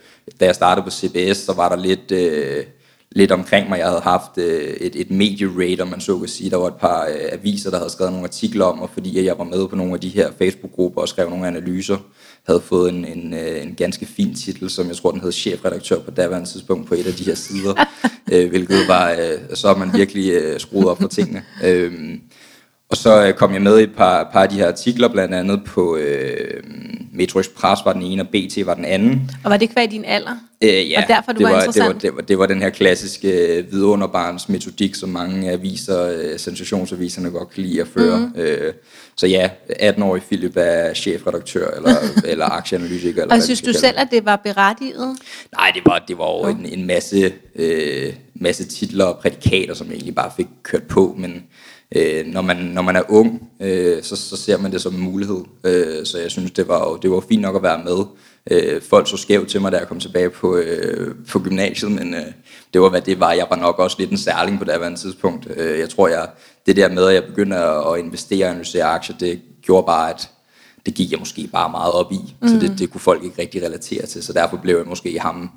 da 0.40 0.44
jeg 0.44 0.54
startede 0.54 0.84
på 0.84 0.90
CBS, 0.90 1.36
så 1.38 1.52
var 1.56 1.68
der 1.68 1.76
lidt, 1.76 2.10
øh, 2.12 2.64
lidt 3.12 3.32
omkring 3.32 3.68
mig. 3.68 3.78
Jeg 3.78 3.86
havde 3.86 4.00
haft 4.00 4.38
øh, 4.38 4.62
et, 4.62 4.96
et 4.96 5.10
medie-rate, 5.10 5.80
om 5.80 5.88
man 5.88 6.00
så 6.00 6.18
kan 6.18 6.28
sige. 6.28 6.50
Der 6.50 6.56
var 6.56 6.66
et 6.66 6.74
par 6.74 7.04
øh, 7.04 7.28
aviser, 7.32 7.70
der 7.70 7.78
havde 7.78 7.90
skrevet 7.90 8.12
nogle 8.12 8.26
artikler 8.26 8.64
om, 8.64 8.80
og 8.80 8.90
fordi 8.94 9.24
jeg 9.24 9.38
var 9.38 9.44
med 9.44 9.68
på 9.68 9.76
nogle 9.76 9.94
af 9.94 10.00
de 10.00 10.08
her 10.08 10.30
Facebook-grupper 10.38 11.00
og 11.00 11.08
skrev 11.08 11.30
nogle 11.30 11.46
analyser, 11.46 11.96
havde 12.46 12.60
fået 12.60 12.94
en, 12.94 13.04
en, 13.04 13.34
øh, 13.34 13.62
en 13.62 13.74
ganske 13.74 14.06
fin 14.06 14.34
titel, 14.34 14.70
som 14.70 14.88
jeg 14.88 14.96
tror, 14.96 15.10
den 15.10 15.20
hed 15.20 15.32
chefredaktør 15.32 15.98
på 15.98 16.10
daværende 16.10 16.48
tidspunkt 16.48 16.88
på 16.88 16.94
et 16.94 17.06
af 17.06 17.12
de 17.12 17.24
her 17.24 17.34
sider, 17.34 17.74
øh, 18.32 18.48
hvilket 18.48 18.88
var, 18.88 19.10
øh, 19.10 19.56
så 19.56 19.74
man 19.74 19.92
virkelig 19.94 20.32
øh, 20.32 20.60
skruet 20.60 20.88
op 20.88 21.00
for 21.00 21.08
tingene. 21.08 21.42
Øhm, 21.64 22.20
og 22.88 22.96
så 22.96 23.26
øh, 23.26 23.34
kom 23.34 23.52
jeg 23.52 23.62
med 23.62 23.78
i 23.78 23.82
et 23.82 23.94
par, 23.96 24.30
par 24.32 24.42
af 24.42 24.48
de 24.48 24.56
her 24.56 24.68
artikler, 24.68 25.08
blandt 25.08 25.34
andet 25.34 25.64
på 25.64 25.96
øh, 25.96 26.62
Metro 27.16 27.40
Express 27.40 27.82
var 27.84 27.92
den 27.92 28.02
ene, 28.02 28.22
og 28.22 28.28
BT 28.28 28.66
var 28.66 28.74
den 28.74 28.84
anden. 28.84 29.30
Og 29.44 29.50
var 29.50 29.56
det 29.56 29.70
kvad 29.70 29.88
din 29.88 30.04
alder? 30.04 30.36
Øh, 30.62 30.90
ja, 30.90 31.02
Og 31.02 31.08
derfor, 31.08 31.32
du 31.32 31.38
det 31.38 31.44
var 31.44 31.52
var, 31.52 31.60
det, 31.60 31.66
var, 31.66 31.72
interessant? 31.72 32.02
det, 32.02 32.14
var, 32.16 32.22
det 32.22 32.38
var 32.38 32.46
den 32.46 32.62
her 32.62 32.70
klassiske 32.70 33.56
øh, 33.56 33.72
vidunderbarns 33.72 34.48
metodik, 34.48 34.94
som 34.94 35.08
mange 35.08 35.50
aviser, 35.50 36.02
øh, 36.06 36.38
sensationsaviserne 36.38 37.30
godt 37.30 37.50
kan 37.50 37.62
lide 37.62 37.80
at 37.80 37.86
føre. 37.88 38.18
Mm. 38.18 38.40
Øh, 38.40 38.72
så 39.16 39.26
ja, 39.26 39.50
18-årig 39.70 40.22
Philip 40.22 40.52
er 40.56 40.94
chefredaktør, 40.94 41.70
eller, 41.70 41.94
eller 42.32 42.44
aktieanalytiker. 42.46 43.22
Eller 43.22 43.34
Og 43.34 43.42
synes 43.42 43.60
du 43.60 43.72
selv, 43.72 43.98
at 43.98 44.08
det 44.10 44.24
var 44.24 44.36
berettiget? 44.36 45.16
Nej, 45.56 45.70
det 45.74 45.82
var, 45.86 46.04
det 46.08 46.18
var 46.18 46.26
jo 46.26 46.48
en, 46.48 46.66
en 46.66 46.86
masse, 46.86 47.32
øh, 47.54 48.12
masse 48.40 48.64
titler 48.64 49.04
og 49.04 49.18
prædikater, 49.18 49.74
som 49.74 49.86
jeg 49.86 49.94
egentlig 49.94 50.14
bare 50.14 50.30
fik 50.36 50.46
kørt 50.62 50.82
på, 50.82 51.14
men 51.18 51.42
øh, 51.96 52.26
når, 52.26 52.42
man, 52.42 52.56
når 52.56 52.82
man 52.82 52.96
er 52.96 53.02
ung, 53.08 53.50
øh, 53.60 54.02
så, 54.02 54.16
så 54.16 54.36
ser 54.36 54.58
man 54.58 54.72
det 54.72 54.80
som 54.80 54.94
en 54.94 55.00
mulighed. 55.00 55.40
Øh, 55.64 56.06
så 56.06 56.18
jeg 56.18 56.30
synes, 56.30 56.50
det 56.50 56.68
var, 56.68 56.96
det 56.96 57.10
var 57.10 57.20
fint 57.28 57.42
nok 57.42 57.56
at 57.56 57.62
være 57.62 57.84
med. 57.84 58.04
Øh, 58.50 58.82
folk 58.82 59.08
så 59.08 59.16
skævt 59.16 59.48
til 59.48 59.60
mig, 59.60 59.72
da 59.72 59.78
jeg 59.78 59.88
kom 59.88 60.00
tilbage 60.00 60.30
på, 60.30 60.56
øh, 60.56 61.14
på 61.28 61.38
gymnasiet, 61.38 61.92
men 61.92 62.14
øh, 62.14 62.26
det 62.74 62.80
var, 62.80 62.88
hvad 62.88 63.00
det 63.00 63.20
var. 63.20 63.32
Jeg 63.32 63.46
var 63.50 63.56
nok 63.56 63.78
også 63.78 63.96
lidt 63.98 64.10
en 64.10 64.18
særling 64.18 64.58
på 64.58 64.64
det 64.64 64.72
her 64.72 64.96
tidspunkt. 64.96 65.48
Øh, 65.56 65.78
jeg 65.78 65.88
tror, 65.88 66.08
jeg, 66.08 66.28
det 66.66 66.76
der 66.76 66.88
med, 66.88 67.06
at 67.06 67.14
jeg 67.14 67.24
begyndte 67.24 67.56
at 67.56 67.98
investere 67.98 68.44
og 68.44 68.50
analysere 68.50 68.84
aktier, 68.84 69.16
det 69.16 69.40
gjorde 69.62 69.86
bare, 69.86 70.10
at 70.10 70.30
det 70.86 70.94
gik 70.94 71.10
jeg 71.10 71.18
måske 71.18 71.48
bare 71.52 71.70
meget 71.70 71.92
op 71.92 72.12
i. 72.12 72.34
Mm. 72.42 72.48
Så 72.48 72.54
det, 72.54 72.78
det 72.78 72.90
kunne 72.90 73.00
folk 73.00 73.24
ikke 73.24 73.42
rigtig 73.42 73.62
relatere 73.62 74.06
til. 74.06 74.22
Så 74.22 74.32
derfor 74.32 74.56
blev 74.56 74.76
jeg 74.76 74.86
måske 74.86 75.18
ham, 75.20 75.50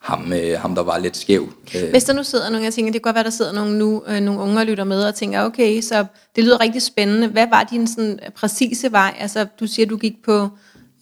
ham, 0.00 0.32
øh, 0.32 0.60
ham 0.60 0.74
der 0.74 0.82
var 0.82 0.98
lidt 0.98 1.16
skæv. 1.16 1.52
Øh. 1.74 1.90
Hvis 1.90 2.04
der 2.04 2.12
nu 2.12 2.24
sidder 2.24 2.50
nogle, 2.50 2.64
jeg 2.64 2.74
tænker, 2.74 2.92
det 2.92 3.02
kan 3.02 3.08
godt 3.08 3.14
være, 3.14 3.24
der 3.24 3.30
sidder 3.30 3.52
nogle, 3.52 3.78
nu, 3.78 4.02
øh, 4.06 4.20
nogle 4.20 4.40
unge 4.40 4.60
og 4.60 4.66
lytter 4.66 4.84
med 4.84 5.04
og 5.04 5.14
tænker, 5.14 5.42
okay, 5.42 5.80
så 5.80 6.04
det 6.36 6.44
lyder 6.44 6.60
rigtig 6.60 6.82
spændende. 6.82 7.28
Hvad 7.28 7.46
var 7.50 7.68
din 7.70 7.86
sådan, 7.86 8.18
præcise 8.36 8.92
vej? 8.92 9.14
Altså, 9.18 9.46
du 9.60 9.66
siger, 9.66 9.86
du 9.86 9.96
gik 9.96 10.22
på 10.24 10.48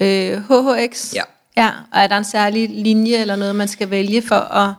øh, 0.01 0.33
HHX. 0.33 1.15
Ja. 1.15 1.23
Ja, 1.57 1.69
og 1.69 2.01
er 2.01 2.07
der 2.07 2.17
en 2.17 2.25
særlig 2.25 2.69
linje 2.71 3.17
eller 3.17 3.37
noget, 3.37 3.57
man 3.57 3.69
skal 3.69 3.91
vælge 3.91 4.23
for 4.23 4.35
at 4.35 4.75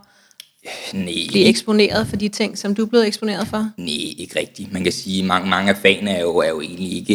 Nej. 0.94 1.14
blive 1.28 1.46
eksponeret 1.46 2.08
for 2.08 2.16
de 2.16 2.30
ting, 2.30 2.58
som 2.58 2.76
du 2.76 2.82
er 2.82 2.86
blevet 2.86 3.08
eksponeret 3.08 3.48
for? 3.48 3.70
Nej, 3.78 4.14
ikke 4.18 4.40
rigtigt. 4.40 4.74
Man 4.74 4.84
kan 4.84 4.92
sige, 4.92 5.20
at 5.20 5.26
mange, 5.26 5.50
mange 5.50 5.70
af 5.70 5.78
fagene 5.78 6.12
er 6.12 6.22
jo, 6.22 6.38
er 6.38 6.50
jo 6.50 6.62
egentlig 6.62 6.92
ikke 6.94 7.14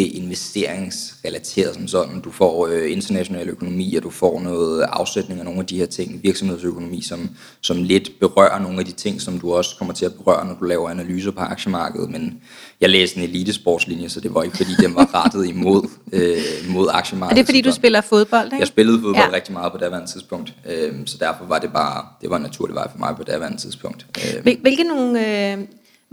investeringsrelateret 1.25 1.75
som 1.75 1.89
sådan. 1.89 2.21
Du 2.21 2.31
får 2.31 2.67
øh, 2.67 2.93
international 2.93 3.49
økonomi, 3.49 3.95
og 3.97 4.03
du 4.03 4.11
får 4.11 4.41
noget 4.41 4.83
afsætning 4.83 5.41
af 5.41 5.45
nogle 5.45 5.61
af 5.61 5.67
de 5.67 5.77
her 5.77 5.87
ting, 5.87 6.23
virksomhedsøkonomi, 6.23 7.03
som, 7.03 7.31
som 7.61 7.83
lidt 7.83 8.11
berører 8.21 8.59
nogle 8.59 8.79
af 8.79 8.85
de 8.85 8.93
ting, 8.93 9.21
som 9.21 9.41
du 9.41 9.55
også 9.55 9.77
kommer 9.79 9.95
til 9.95 10.05
at 10.05 10.15
berøre, 10.15 10.47
når 10.47 10.55
du 10.55 10.65
laver 10.65 10.91
analyser 10.91 11.31
på 11.31 11.41
aktiemarkedet. 11.41 12.11
Men 12.11 12.41
jeg 12.81 12.91
læste 12.91 13.17
en 13.17 13.23
elitesportslinje, 13.23 14.09
så 14.09 14.21
det 14.21 14.35
var 14.35 14.43
ikke 14.43 14.57
fordi, 14.57 14.73
den 14.81 14.95
var 14.95 15.25
rettet 15.25 15.47
imod, 15.47 15.89
øh, 16.13 16.37
mod 16.69 16.89
aktiemarkedet. 16.93 17.39
Er 17.39 17.43
det 17.43 17.49
fordi, 17.49 17.61
du 17.61 17.73
spiller 17.73 18.01
fodbold? 18.01 18.47
Ikke? 18.47 18.57
Jeg 18.59 18.67
spillede 18.67 19.01
fodbold 19.01 19.31
ja. 19.31 19.37
rigtig 19.37 19.53
meget 19.53 19.73
på 19.73 19.79
det 19.79 20.09
tidspunkt, 20.09 20.55
øh, 20.71 20.93
så 21.07 21.17
derfor 21.21 21.45
var 21.45 21.59
det 21.59 21.73
bare 21.73 22.07
det 22.23 22.31
var 22.31 22.37
en 22.37 22.43
naturlig 22.43 22.75
vej 22.75 22.91
for 22.91 22.99
mig 22.99 23.17
på 23.17 23.23
daværende 23.23 23.59
tidspunkt. 23.59 24.07
Øh. 24.47 24.57
Hvilke 24.63 24.85
nogle, 24.85 25.53
øh, 25.53 25.59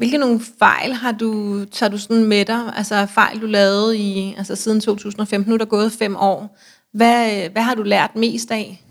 hvilke 0.01 0.17
nogle 0.17 0.41
fejl 0.59 0.93
har 0.93 1.11
du, 1.11 1.65
tager 1.65 1.89
du 1.89 1.97
sådan 1.97 2.25
med 2.25 2.45
dig? 2.45 2.73
Altså 2.75 3.07
fejl, 3.13 3.41
du 3.41 3.45
lavede 3.45 3.97
i, 3.97 4.35
altså 4.37 4.55
siden 4.55 4.81
2015, 4.81 5.49
nu 5.49 5.53
er 5.53 5.57
der 5.57 5.65
gået 5.65 5.91
fem 5.91 6.15
år. 6.15 6.57
Hvad, 6.93 7.49
hvad 7.49 7.61
har 7.61 7.75
du 7.75 7.83
lært 7.83 8.15
mest 8.15 8.51
af? 8.51 8.83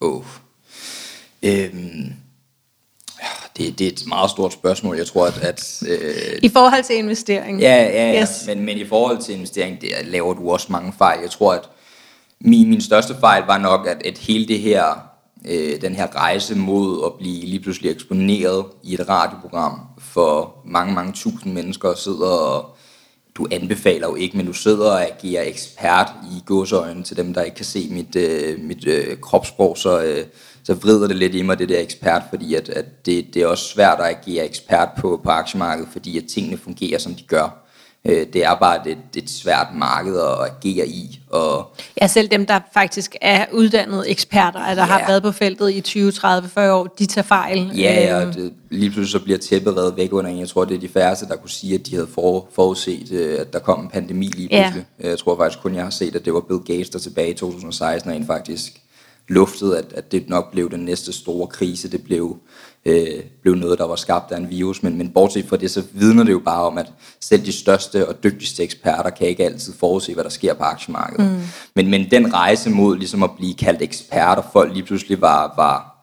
Åh. 0.00 0.16
Oh. 0.16 0.24
Øhm. 1.42 2.12
Det, 3.56 3.78
det 3.78 3.86
er 3.86 3.92
et 3.92 4.02
meget 4.06 4.30
stort 4.30 4.52
spørgsmål. 4.52 4.96
Jeg 4.96 5.06
tror, 5.06 5.26
at... 5.26 5.38
at 5.38 5.82
øh, 5.88 6.38
I 6.42 6.48
forhold 6.48 6.84
til 6.84 6.96
investering? 6.96 7.60
Ja, 7.60 7.82
ja, 7.82 8.12
ja. 8.12 8.22
Yes. 8.22 8.44
Men, 8.46 8.60
men 8.60 8.78
i 8.78 8.86
forhold 8.86 9.22
til 9.22 9.34
investering, 9.34 9.80
der 9.80 9.88
laver 10.04 10.34
du 10.34 10.50
også 10.50 10.66
mange 10.70 10.92
fejl. 10.98 11.20
Jeg 11.22 11.30
tror, 11.30 11.52
at 11.52 11.68
min, 12.40 12.70
min 12.70 12.80
største 12.80 13.14
fejl 13.20 13.42
var 13.46 13.58
nok, 13.58 13.86
at, 13.86 14.02
at 14.06 14.18
hele 14.18 14.48
det 14.48 14.60
her 14.60 15.07
øh, 15.48 15.80
den 15.80 15.94
her 15.94 16.16
rejse 16.16 16.54
mod 16.54 17.02
at 17.06 17.12
blive 17.18 17.46
lige 17.46 17.60
pludselig 17.60 17.90
eksponeret 17.90 18.66
i 18.82 18.94
et 18.94 19.08
radioprogram 19.08 19.80
for 19.98 20.54
mange, 20.64 20.94
mange 20.94 21.12
tusind 21.12 21.52
mennesker 21.52 21.94
sidder 21.94 22.26
og 22.26 22.74
du 23.38 23.46
anbefaler 23.50 24.08
jo 24.08 24.14
ikke, 24.14 24.36
men 24.36 24.46
du 24.46 24.52
sidder 24.52 24.90
og 24.90 25.04
agerer 25.04 25.42
ekspert 25.42 26.12
i 26.30 26.42
godsøjne 26.46 27.02
til 27.02 27.16
dem, 27.16 27.34
der 27.34 27.42
ikke 27.42 27.54
kan 27.54 27.64
se 27.64 27.88
mit, 27.90 28.16
øh, 28.16 28.60
mit 28.60 28.86
øh, 28.86 29.20
kropssprog, 29.20 29.78
så, 29.78 30.02
øh, 30.02 30.26
så 30.64 30.74
vrider 30.74 31.06
det 31.06 31.16
lidt 31.16 31.34
i 31.34 31.42
mig, 31.42 31.58
det 31.58 31.68
der 31.68 31.80
ekspert, 31.80 32.22
fordi 32.30 32.54
at, 32.54 32.68
at 32.68 33.06
det, 33.06 33.34
det 33.34 33.42
er 33.42 33.46
også 33.46 33.68
svært 33.68 34.00
at 34.00 34.06
agere 34.06 34.44
ekspert 34.44 34.88
på, 34.98 35.20
på 35.24 35.30
aktiemarkedet, 35.30 35.88
fordi 35.92 36.18
at 36.18 36.24
tingene 36.34 36.56
fungerer, 36.56 36.98
som 36.98 37.14
de 37.14 37.22
gør. 37.22 37.67
Øh, 38.04 38.26
det 38.32 38.44
er 38.44 38.54
bare 38.54 38.90
et, 38.90 38.98
et 39.16 39.30
svært 39.30 39.66
marked 39.74 40.16
at 40.16 40.50
agere 40.50 40.88
i. 40.88 41.20
Og 41.30 41.76
ja, 42.00 42.06
selv 42.06 42.28
dem, 42.28 42.46
der 42.46 42.60
faktisk 42.74 43.16
er 43.20 43.46
uddannede 43.52 44.08
eksperter, 44.08 44.58
der 44.58 44.68
ja. 44.74 44.82
har 44.82 45.04
været 45.08 45.22
på 45.22 45.32
feltet 45.32 45.74
i 45.74 45.80
20, 45.80 46.12
30, 46.12 46.48
40 46.48 46.74
år, 46.74 46.86
de 46.98 47.06
tager 47.06 47.24
fejl. 47.24 47.70
Ja, 47.76 48.16
og 48.16 48.22
øhm. 48.22 48.32
det, 48.32 48.52
lige 48.70 48.90
pludselig 48.90 49.20
så 49.20 49.24
bliver 49.24 49.38
tæppet 49.38 49.76
reddet 49.76 49.96
væk 49.96 50.12
under 50.12 50.30
en. 50.30 50.38
Jeg 50.38 50.48
tror, 50.48 50.64
det 50.64 50.74
er 50.74 50.80
de 50.80 50.88
færreste, 50.88 51.26
der 51.26 51.36
kunne 51.36 51.50
sige, 51.50 51.74
at 51.74 51.86
de 51.86 51.94
havde 51.94 52.08
for, 52.14 52.48
forudset, 52.52 53.12
øh, 53.12 53.40
at 53.40 53.52
der 53.52 53.58
kom 53.58 53.80
en 53.80 53.88
pandemi 53.88 54.26
lige 54.26 54.48
pludselig. 54.48 54.86
Ja. 55.02 55.08
Jeg 55.08 55.18
tror 55.18 55.36
faktisk 55.36 55.62
kun, 55.62 55.74
jeg 55.74 55.82
har 55.82 55.90
set, 55.90 56.16
at 56.16 56.24
det 56.24 56.34
var 56.34 56.40
Bill 56.40 56.60
Gates, 56.60 56.90
der 56.90 56.98
tilbage 56.98 57.30
i 57.30 57.34
2016, 57.34 58.10
og 58.10 58.16
en 58.16 58.26
faktisk 58.26 58.80
luftede, 59.28 59.78
at, 59.78 59.92
at 59.94 60.12
det 60.12 60.28
nok 60.28 60.52
blev 60.52 60.70
den 60.70 60.80
næste 60.80 61.12
store 61.12 61.46
krise. 61.46 61.90
Det 61.90 62.04
blev 62.04 62.36
øh, 62.88 63.22
blev 63.42 63.54
noget, 63.54 63.78
der 63.78 63.86
var 63.86 63.96
skabt 63.96 64.32
af 64.32 64.36
en 64.36 64.50
virus. 64.50 64.82
Men, 64.82 64.98
men 64.98 65.08
bortset 65.08 65.44
fra 65.48 65.56
det, 65.56 65.70
så 65.70 65.82
vidner 65.92 66.24
det 66.24 66.32
jo 66.32 66.38
bare 66.44 66.62
om, 66.62 66.78
at 66.78 66.86
selv 67.20 67.46
de 67.46 67.52
største 67.52 68.08
og 68.08 68.24
dygtigste 68.24 68.62
eksperter 68.62 69.10
kan 69.10 69.26
ikke 69.26 69.44
altid 69.44 69.72
forudse, 69.72 70.14
hvad 70.14 70.24
der 70.24 70.30
sker 70.30 70.54
på 70.54 70.62
aktiemarkedet. 70.62 71.32
Mm. 71.32 71.40
Men, 71.74 71.90
men 71.90 72.10
den 72.10 72.34
rejse 72.34 72.70
mod 72.70 72.96
ligesom 72.96 73.22
at 73.22 73.30
blive 73.38 73.54
kaldt 73.54 73.82
ekspert, 73.82 74.38
og 74.38 74.44
folk 74.52 74.72
lige 74.72 74.86
pludselig 74.86 75.20
var, 75.20 75.54
var 75.56 75.98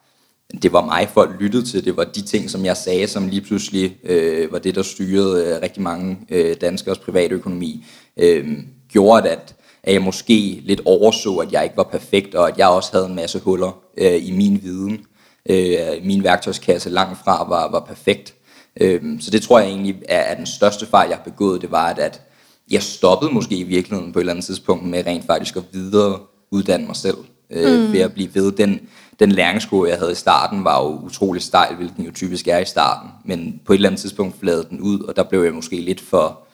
det 0.62 0.74
var 0.74 0.86
mig, 0.86 1.10
folk 1.14 1.32
lyttede 1.40 1.66
til. 1.66 1.86
Det 1.86 1.98
var 1.98 2.04
de 2.04 2.22
ting, 2.22 2.50
som 2.50 2.66
jeg 2.66 2.78
sagde, 2.78 3.08
som 3.08 3.28
lige 3.28 3.42
pludselig 3.42 3.98
øh, 4.04 4.52
var 4.52 4.60
det, 4.60 4.76
der 4.76 4.82
styrede 4.82 5.46
øh, 5.46 5.62
rigtig 5.62 5.84
mange 5.84 6.18
øh, 6.30 6.56
danskers 6.62 6.98
privatøkonomi. 6.98 7.86
Øh, 8.18 8.48
gjorde, 8.90 9.30
at, 9.30 9.56
at 9.84 9.94
jeg 9.94 10.02
måske 10.02 10.62
lidt 10.64 10.82
overså, 10.86 11.36
at 11.38 11.52
jeg 11.52 11.64
ikke 11.64 11.78
var 11.78 11.90
perfekt, 11.92 12.36
og 12.36 12.48
at 12.48 12.58
jeg 12.58 12.68
også 12.68 12.90
havde 12.94 13.06
en 13.06 13.16
masse 13.16 13.40
huller 13.40 13.80
øh, 13.98 14.28
i 14.28 14.32
min 14.32 14.60
viden. 14.64 15.06
Øh, 15.50 15.78
min 16.04 16.24
værktøjskasse 16.24 16.90
langt 16.90 17.20
fra 17.24 17.48
var, 17.50 17.72
var 17.72 17.80
perfekt. 17.80 18.34
Øh, 18.82 19.02
så 19.20 19.32
det 19.32 19.42
tror 19.42 19.60
jeg 19.60 19.70
egentlig 19.70 19.96
er, 20.10 20.20
er 20.20 20.36
den 20.36 20.46
største 20.46 20.86
fejl, 20.86 21.10
jeg 21.10 21.18
har 21.18 21.24
begået. 21.24 21.62
Det 21.62 21.72
var, 21.72 21.88
at, 21.88 22.00
at 22.00 22.22
jeg 22.72 22.84
stoppede 22.84 23.32
måske 23.32 23.56
i 23.56 23.64
virkeligheden 23.64 24.14
på 24.14 24.20
et 24.20 24.22
eller 24.22 24.34
andet 24.34 24.46
tidspunkt 24.46 24.86
med 24.86 25.06
rent 25.06 25.26
faktisk 25.26 25.56
at 25.56 25.64
videre 25.72 26.20
uddanne 26.52 26.86
mig 26.86 26.96
selv. 26.96 27.18
Øh, 27.50 27.80
mm. 27.80 27.94
Ved 27.94 28.00
at 28.00 28.14
blive 28.14 28.36
ved. 28.36 28.52
Den, 28.52 28.80
den 29.20 29.32
læringskurve, 29.32 29.90
jeg 29.90 29.98
havde 29.98 30.12
i 30.12 30.16
starten, 30.16 30.64
var 30.64 30.84
jo 30.84 31.00
utrolig 31.06 31.42
stejl, 31.42 31.76
hvilken 31.76 32.06
jo 32.06 32.12
typisk 32.12 32.48
er 32.48 32.58
i 32.58 32.66
starten. 32.66 33.10
Men 33.26 33.62
på 33.66 33.74
et 33.74 33.78
eller 33.78 33.90
andet 33.90 34.02
tidspunkt 34.02 34.40
fladede 34.40 34.68
den 34.70 34.82
ud, 34.82 35.00
og 35.00 35.16
der 35.16 35.24
blev 35.24 35.44
jeg 35.44 35.54
måske 35.54 35.82
lidt 35.82 36.02
for 36.02 36.45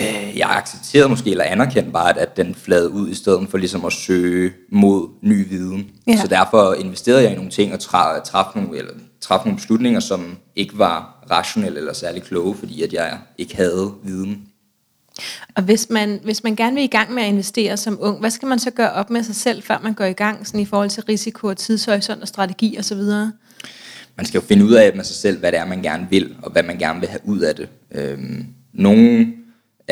øh, 0.00 0.38
jeg 0.38 0.50
accepterede 0.50 1.08
måske, 1.08 1.30
eller 1.30 1.44
anerkendte 1.44 1.90
bare, 1.90 2.20
at, 2.20 2.36
den 2.36 2.54
flade 2.54 2.90
ud, 2.90 3.08
i 3.08 3.14
stedet 3.14 3.48
for 3.50 3.58
ligesom 3.58 3.84
at 3.84 3.92
søge 3.92 4.52
mod 4.70 5.08
ny 5.22 5.48
viden. 5.48 5.90
Ja. 6.06 6.16
Så 6.16 6.26
derfor 6.26 6.74
investerede 6.74 7.22
jeg 7.22 7.32
i 7.32 7.34
nogle 7.34 7.50
ting, 7.50 7.72
og 7.72 7.80
traf, 7.80 8.22
traf, 8.22 8.46
nogle, 8.54 8.78
eller, 8.78 8.92
traf 9.20 9.44
nogle 9.44 9.56
beslutninger, 9.56 10.00
som 10.00 10.36
ikke 10.56 10.78
var 10.78 11.24
rationelle 11.30 11.78
eller 11.78 11.92
særlig 11.92 12.22
kloge, 12.22 12.54
fordi 12.54 12.82
at 12.82 12.92
jeg 12.92 13.18
ikke 13.38 13.56
havde 13.56 13.94
viden. 14.04 14.42
Og 15.54 15.62
hvis 15.62 15.90
man, 15.90 16.20
hvis 16.24 16.44
man 16.44 16.56
gerne 16.56 16.74
vil 16.74 16.84
i 16.84 16.86
gang 16.86 17.14
med 17.14 17.22
at 17.22 17.28
investere 17.28 17.76
som 17.76 17.98
ung, 18.00 18.20
hvad 18.20 18.30
skal 18.30 18.48
man 18.48 18.58
så 18.58 18.70
gøre 18.70 18.92
op 18.92 19.10
med 19.10 19.22
sig 19.22 19.34
selv, 19.34 19.62
før 19.62 19.80
man 19.82 19.94
går 19.94 20.04
i 20.04 20.12
gang, 20.12 20.46
sådan 20.46 20.60
i 20.60 20.64
forhold 20.64 20.90
til 20.90 21.02
risiko 21.02 21.46
og 21.46 21.56
tidshorisont 21.56 22.22
og 22.22 22.28
strategi 22.28 22.76
osv.? 22.78 23.00
Man 24.16 24.26
skal 24.26 24.40
jo 24.40 24.46
finde 24.46 24.64
ud 24.64 24.72
af 24.72 24.92
med 24.96 25.04
sig 25.04 25.16
selv, 25.16 25.38
hvad 25.38 25.52
det 25.52 25.58
er, 25.60 25.64
man 25.64 25.82
gerne 25.82 26.06
vil, 26.10 26.36
og 26.42 26.52
hvad 26.52 26.62
man 26.62 26.78
gerne 26.78 27.00
vil 27.00 27.08
have 27.08 27.20
ud 27.24 27.40
af 27.40 27.54
det. 27.54 27.68
Øhm, 27.94 28.46
nogle 28.72 29.32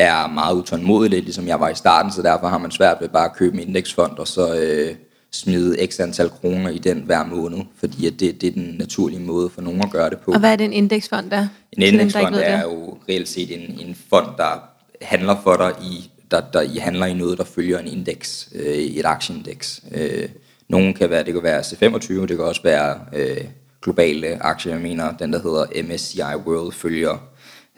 er 0.01 0.27
meget 0.27 0.55
utålmodig, 0.55 1.23
ligesom 1.23 1.47
jeg 1.47 1.59
var 1.59 1.69
i 1.69 1.75
starten, 1.75 2.11
så 2.11 2.21
derfor 2.21 2.47
har 2.47 2.57
man 2.57 2.71
svært 2.71 2.97
ved 3.01 3.09
bare 3.09 3.25
at 3.25 3.35
købe 3.35 3.61
en 3.61 3.67
indeksfond, 3.67 4.17
og 4.17 4.27
så 4.27 4.55
øh, 4.55 4.95
smide 5.31 5.87
x 5.87 5.99
antal 5.99 6.29
kroner 6.29 6.69
i 6.69 6.77
den 6.77 7.01
hver 7.05 7.25
måned, 7.25 7.59
fordi 7.79 8.07
at 8.07 8.13
det, 8.19 8.41
det 8.41 8.47
er 8.47 8.51
den 8.51 8.75
naturlige 8.79 9.19
måde 9.19 9.49
for 9.49 9.61
nogen 9.61 9.81
at 9.81 9.91
gøre 9.91 10.09
det 10.09 10.19
på. 10.19 10.31
Og 10.31 10.39
hvad 10.39 10.51
er 10.51 10.55
det 10.55 10.65
en 10.65 10.73
indeksfond 10.73 11.29
der? 11.29 11.47
En 11.71 11.83
indeksfond 11.83 12.35
er 12.35 12.61
jo 12.61 12.97
reelt 13.09 13.29
set 13.29 13.63
en, 13.63 13.79
en 13.87 13.97
fond, 14.09 14.27
der 14.37 14.63
handler 15.01 15.35
for 15.43 15.55
dig 15.55 15.73
i, 15.83 16.11
der, 16.31 16.41
der 16.53 16.61
I 16.61 16.77
handler 16.77 17.05
i 17.05 17.13
noget, 17.13 17.37
der 17.37 17.43
følger 17.43 17.79
en 17.79 17.87
indeks, 17.87 18.49
øh, 18.55 18.75
et 18.75 19.05
aktieindeks. 19.05 19.81
Øh, 19.91 20.29
nogen 20.69 20.93
kan 20.93 21.09
være, 21.09 21.23
det 21.23 21.33
kan 21.33 21.43
være 21.43 21.59
C25, 21.59 22.13
det 22.13 22.27
kan 22.27 22.39
også 22.39 22.63
være 22.63 22.99
øh, 23.13 23.43
globale 23.81 24.43
aktier. 24.43 24.73
Jeg 24.73 24.81
mener, 24.81 25.11
den 25.17 25.33
der 25.33 25.41
hedder 25.41 25.83
MSCI 25.83 26.21
World 26.45 26.71
følger 26.71 27.17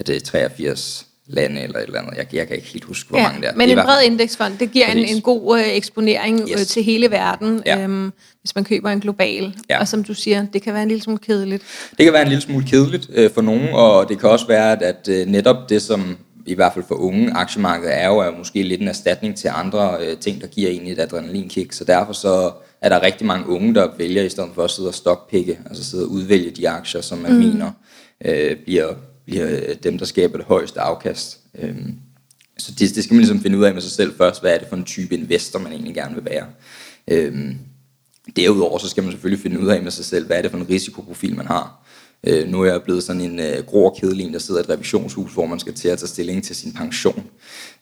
det 0.07 0.23
83 0.23 1.07
lande 1.27 1.61
eller 1.61 1.79
et 1.79 1.83
eller 1.83 1.99
andet. 1.99 2.17
Jeg, 2.17 2.25
jeg 2.33 2.47
kan 2.47 2.55
ikke 2.55 2.67
helt 2.67 2.83
huske, 2.83 3.09
hvor 3.09 3.17
ja, 3.17 3.27
mange 3.27 3.41
der 3.41 3.47
er. 3.47 3.55
Men 3.55 3.69
en 3.69 3.77
bred 3.77 4.03
indeksfond, 4.03 4.57
det 4.57 4.71
giver 4.71 4.87
en, 4.87 4.97
en 4.97 5.21
god 5.21 5.59
øh, 5.59 5.65
eksponering 5.67 6.41
øh, 6.41 6.49
yes. 6.49 6.61
øh, 6.61 6.67
til 6.67 6.83
hele 6.83 7.11
verden, 7.11 7.63
ja. 7.65 7.83
øhm, 7.83 8.11
hvis 8.41 8.55
man 8.55 8.63
køber 8.63 8.89
en 8.89 8.99
global. 8.99 9.55
Ja. 9.69 9.79
Og 9.79 9.87
som 9.87 10.03
du 10.03 10.13
siger, 10.13 10.45
det 10.53 10.61
kan 10.61 10.73
være 10.73 10.83
en 10.83 10.87
lille 10.87 11.03
smule 11.03 11.19
kedeligt. 11.19 11.63
Det 11.97 12.03
kan 12.03 12.13
være 12.13 12.21
en 12.21 12.27
lille 12.27 12.41
smule 12.41 12.65
kedeligt 12.67 13.09
øh, 13.13 13.31
for 13.31 13.41
nogen, 13.41 13.69
og 13.71 14.09
det 14.09 14.19
kan 14.19 14.29
også 14.29 14.47
være, 14.47 14.71
at, 14.71 14.81
at 14.81 15.07
øh, 15.09 15.27
netop 15.27 15.69
det, 15.69 15.81
som 15.81 16.17
i 16.45 16.53
hvert 16.53 16.73
fald 16.73 16.85
for 16.87 16.95
unge 16.95 17.33
aktiemarkedet 17.33 18.01
er 18.01 18.07
jo 18.07 18.17
er 18.17 18.37
måske 18.37 18.63
lidt 18.63 18.81
en 18.81 18.87
erstatning 18.87 19.37
til 19.37 19.49
andre 19.53 19.97
øh, 20.01 20.17
ting, 20.17 20.41
der 20.41 20.47
giver 20.47 20.69
en 20.69 20.87
et 20.87 20.99
adrenalinkick. 20.99 21.73
Så 21.73 21.83
derfor 21.83 22.13
så 22.13 22.51
er 22.81 22.89
der 22.89 23.01
rigtig 23.01 23.27
mange 23.27 23.47
unge, 23.47 23.75
der 23.75 23.87
vælger 23.97 24.23
i 24.23 24.29
stedet 24.29 24.49
for 24.55 24.63
at 24.63 24.71
sidde 24.71 24.89
og 24.89 24.93
stockpikke, 24.93 25.59
altså 25.65 25.83
sidde 25.83 26.03
og 26.03 26.11
udvælge 26.11 26.51
de 26.51 26.69
aktier, 26.69 27.01
som 27.01 27.17
man 27.17 27.31
mm. 27.31 27.37
mener 27.37 27.71
øh, 28.25 28.57
bliver 28.57 28.93
bliver 29.25 29.49
øh, 29.49 29.75
dem, 29.83 29.97
der 29.97 30.05
skaber 30.05 30.37
det 30.37 30.45
højeste 30.45 30.79
afkast. 30.79 31.39
Øhm, 31.59 31.95
så 32.57 32.71
det, 32.71 32.95
det 32.95 33.03
skal 33.03 33.13
man 33.13 33.21
ligesom 33.21 33.41
finde 33.41 33.57
ud 33.57 33.63
af 33.63 33.73
med 33.73 33.81
sig 33.81 33.91
selv 33.91 34.17
først, 34.17 34.41
hvad 34.41 34.53
er 34.53 34.57
det 34.57 34.67
for 34.67 34.75
en 34.75 34.83
type 34.83 35.15
investor, 35.15 35.59
man 35.59 35.71
egentlig 35.71 35.95
gerne 35.95 36.15
vil 36.15 36.25
være. 36.25 36.45
Øhm, 37.07 37.57
Derudover 38.35 38.77
så 38.77 38.89
skal 38.89 39.03
man 39.03 39.11
selvfølgelig 39.11 39.43
finde 39.43 39.59
ud 39.59 39.67
af 39.67 39.83
med 39.83 39.91
sig 39.91 40.05
selv, 40.05 40.25
hvad 40.25 40.37
er 40.37 40.41
det 40.41 40.51
for 40.51 40.57
en 40.57 40.69
risikoprofil, 40.69 41.35
man 41.35 41.47
har. 41.47 41.85
Øh, 42.23 42.47
nu 42.47 42.61
er 42.61 42.71
jeg 42.71 42.83
blevet 42.83 43.03
sådan 43.03 43.21
en 43.21 43.39
øh, 43.39 43.65
grå 43.65 43.89
og 43.89 43.97
kedelig, 44.01 44.33
der 44.33 44.39
sidder 44.39 44.59
i 44.61 44.63
et 44.63 44.69
revisionshus, 44.69 45.33
hvor 45.33 45.45
man 45.45 45.59
skal 45.59 45.73
til 45.73 45.87
at 45.87 45.99
tage 45.99 46.07
stilling 46.07 46.43
til 46.43 46.55
sin 46.55 46.73
pension. 46.73 47.23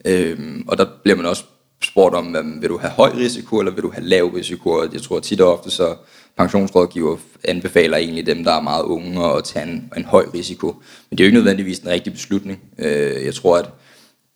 Øh, 0.05 0.61
og 0.67 0.77
der 0.77 0.85
bliver 1.03 1.15
man 1.15 1.25
også 1.25 1.43
spurgt 1.85 2.15
om, 2.15 2.35
vil 2.61 2.69
du 2.69 2.77
have 2.77 2.91
høj 2.91 3.09
risiko, 3.09 3.59
eller 3.59 3.71
vil 3.71 3.83
du 3.83 3.91
have 3.91 4.05
lav 4.05 4.25
risiko? 4.25 4.83
Jeg 4.93 5.01
tror 5.01 5.19
tit 5.19 5.41
og 5.41 5.53
ofte, 5.53 5.71
så 5.71 5.95
pensionsrådgiver 6.37 7.17
anbefaler 7.43 7.97
egentlig 7.97 8.25
dem, 8.25 8.43
der 8.43 8.51
er 8.51 8.61
meget 8.61 8.83
unge, 8.83 9.25
at 9.25 9.43
tage 9.43 9.65
en, 9.65 9.93
en 9.97 10.05
høj 10.05 10.25
risiko. 10.33 10.67
Men 11.09 11.17
det 11.17 11.23
er 11.23 11.25
jo 11.25 11.27
ikke 11.27 11.37
nødvendigvis 11.37 11.79
en 11.79 11.89
rigtig 11.89 12.13
beslutning. 12.13 12.59
Øh, 12.77 13.25
jeg 13.25 13.35
tror, 13.35 13.57
at 13.57 13.69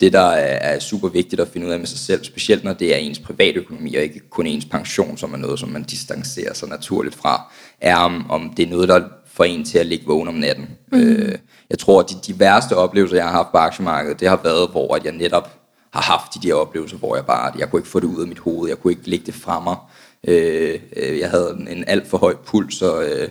det, 0.00 0.12
der 0.12 0.28
er 0.30 0.78
super 0.78 1.08
vigtigt 1.08 1.40
at 1.40 1.48
finde 1.48 1.66
ud 1.66 1.72
af 1.72 1.78
med 1.78 1.86
sig 1.86 1.98
selv, 1.98 2.24
specielt 2.24 2.64
når 2.64 2.72
det 2.72 2.94
er 2.94 2.96
ens 2.96 3.18
privatøkonomi, 3.18 3.94
og 3.94 4.02
ikke 4.02 4.30
kun 4.30 4.46
ens 4.46 4.64
pension, 4.64 5.16
som 5.16 5.34
er 5.34 5.38
noget, 5.38 5.58
som 5.58 5.68
man 5.68 5.82
distancerer 5.82 6.54
sig 6.54 6.68
naturligt 6.68 7.14
fra, 7.14 7.52
er 7.80 7.96
om, 7.96 8.30
om 8.30 8.52
det 8.56 8.62
er 8.62 8.70
noget, 8.70 8.88
der 8.88 9.00
får 9.26 9.44
en 9.44 9.64
til 9.64 9.78
at 9.78 9.86
ligge 9.86 10.06
vågen 10.06 10.28
om 10.28 10.34
natten. 10.34 10.68
Mm. 10.92 11.32
Jeg 11.70 11.78
tror, 11.78 12.00
at 12.00 12.10
de, 12.10 12.32
de 12.32 12.40
værste 12.40 12.76
oplevelser, 12.76 13.16
jeg 13.16 13.24
har 13.24 13.32
haft 13.32 13.52
på 13.52 13.58
aktiemarkedet, 13.58 14.20
det 14.20 14.28
har 14.28 14.40
været, 14.44 14.70
hvor 14.70 14.94
at 14.94 15.04
jeg 15.04 15.12
netop 15.12 15.65
har 15.92 16.02
haft 16.02 16.34
de 16.34 16.48
der 16.48 16.54
oplevelser, 16.54 16.96
hvor 16.96 17.16
jeg 17.16 17.26
bare, 17.26 17.52
jeg 17.58 17.70
kunne 17.70 17.80
ikke 17.80 17.88
få 17.88 18.00
det 18.00 18.06
ud 18.06 18.22
af 18.22 18.28
mit 18.28 18.38
hoved, 18.38 18.68
jeg 18.68 18.78
kunne 18.78 18.92
ikke 18.92 19.10
lægge 19.10 19.26
det 19.26 19.34
fra 19.34 19.60
mig. 19.60 19.76
Øh, 20.28 20.80
øh, 20.96 21.18
jeg 21.18 21.30
havde 21.30 21.66
en 21.70 21.84
alt 21.86 22.06
for 22.06 22.18
høj 22.18 22.34
puls, 22.46 22.82
og 22.82 23.04
øh, 23.04 23.28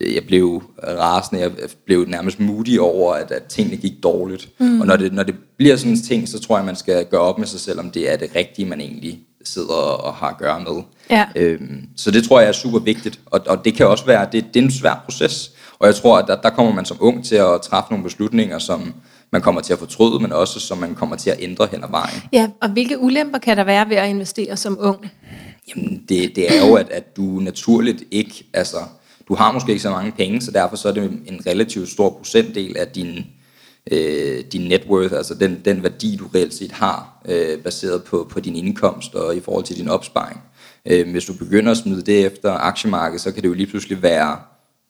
jeg 0.00 0.26
blev 0.26 0.62
rasende, 0.84 1.42
jeg 1.42 1.52
blev 1.86 2.04
nærmest 2.08 2.40
moody 2.40 2.78
over, 2.78 3.14
at, 3.14 3.30
at 3.30 3.42
tingene 3.42 3.76
gik 3.76 3.92
dårligt. 4.02 4.48
Mm. 4.58 4.80
Og 4.80 4.86
når 4.86 4.96
det, 4.96 5.12
når 5.12 5.22
det 5.22 5.34
bliver 5.56 5.76
sådan 5.76 5.92
en 5.92 6.02
ting, 6.02 6.28
så 6.28 6.40
tror 6.40 6.56
jeg, 6.56 6.66
man 6.66 6.76
skal 6.76 7.06
gøre 7.06 7.20
op 7.20 7.38
med 7.38 7.46
sig 7.46 7.60
selv, 7.60 7.80
om 7.80 7.90
det 7.90 8.12
er 8.12 8.16
det 8.16 8.30
rigtige, 8.36 8.66
man 8.66 8.80
egentlig 8.80 9.20
sidder 9.44 9.74
og 9.74 10.14
har 10.14 10.28
at 10.28 10.38
gøre 10.38 10.60
med. 10.60 10.82
Ja. 11.10 11.26
Øhm, 11.36 11.82
så 11.96 12.10
det 12.10 12.24
tror 12.24 12.40
jeg 12.40 12.48
er 12.48 12.52
super 12.52 12.78
vigtigt, 12.78 13.20
og, 13.26 13.40
og 13.46 13.64
det 13.64 13.74
kan 13.74 13.86
også 13.86 14.06
være, 14.06 14.28
det, 14.32 14.44
det 14.54 14.60
er 14.60 14.64
en 14.64 14.70
svær 14.70 15.02
proces, 15.04 15.50
og 15.78 15.86
jeg 15.86 15.94
tror, 15.94 16.18
at 16.18 16.24
der, 16.28 16.36
der 16.40 16.50
kommer 16.50 16.72
man 16.72 16.84
som 16.84 16.96
ung 17.00 17.24
til 17.24 17.36
at 17.36 17.60
træffe 17.62 17.90
nogle 17.90 18.04
beslutninger, 18.04 18.58
som 18.58 18.94
man 19.34 19.42
kommer 19.42 19.60
til 19.60 19.72
at 19.72 19.78
fortryde, 19.78 20.20
men 20.20 20.32
også 20.32 20.60
som 20.60 20.78
man 20.78 20.94
kommer 20.94 21.16
til 21.16 21.30
at 21.30 21.36
ændre 21.40 21.68
hen 21.70 21.84
ad 21.84 21.88
vejen. 21.90 22.22
Ja, 22.32 22.50
og 22.62 22.68
hvilke 22.68 22.98
ulemper 22.98 23.38
kan 23.38 23.56
der 23.56 23.64
være 23.64 23.88
ved 23.88 23.96
at 23.96 24.08
investere 24.08 24.56
som 24.56 24.78
ung? 24.80 25.10
Jamen, 25.68 26.04
det, 26.08 26.36
det 26.36 26.56
er 26.56 26.66
jo, 26.66 26.74
at, 26.74 26.90
at 26.90 27.16
du 27.16 27.22
naturligt 27.22 28.02
ikke, 28.10 28.46
altså, 28.52 28.76
du 29.28 29.34
har 29.34 29.52
måske 29.52 29.70
ikke 29.70 29.82
så 29.82 29.90
mange 29.90 30.12
penge, 30.12 30.40
så 30.40 30.50
derfor 30.50 30.76
så 30.76 30.88
er 30.88 30.92
det 30.92 31.02
en 31.02 31.40
relativt 31.46 31.88
stor 31.88 32.10
procentdel 32.10 32.76
af 32.76 32.88
din, 32.88 33.26
øh, 33.90 34.44
din 34.52 34.68
net 34.68 34.82
worth, 34.88 35.14
altså 35.14 35.34
den, 35.34 35.60
den 35.64 35.82
værdi, 35.82 36.16
du 36.16 36.26
reelt 36.34 36.54
set 36.54 36.72
har, 36.72 37.22
øh, 37.28 37.58
baseret 37.58 38.04
på, 38.04 38.26
på 38.30 38.40
din 38.40 38.56
indkomst 38.56 39.14
og 39.14 39.36
i 39.36 39.40
forhold 39.40 39.64
til 39.64 39.76
din 39.76 39.88
opsparing. 39.88 40.40
Øh, 40.86 41.10
hvis 41.10 41.24
du 41.24 41.32
begynder 41.32 41.70
at 41.70 41.76
smide 41.76 42.02
det 42.02 42.26
efter 42.26 42.52
aktiemarkedet, 42.52 43.20
så 43.20 43.32
kan 43.32 43.42
det 43.42 43.48
jo 43.48 43.54
lige 43.54 43.66
pludselig 43.66 44.02
være 44.02 44.36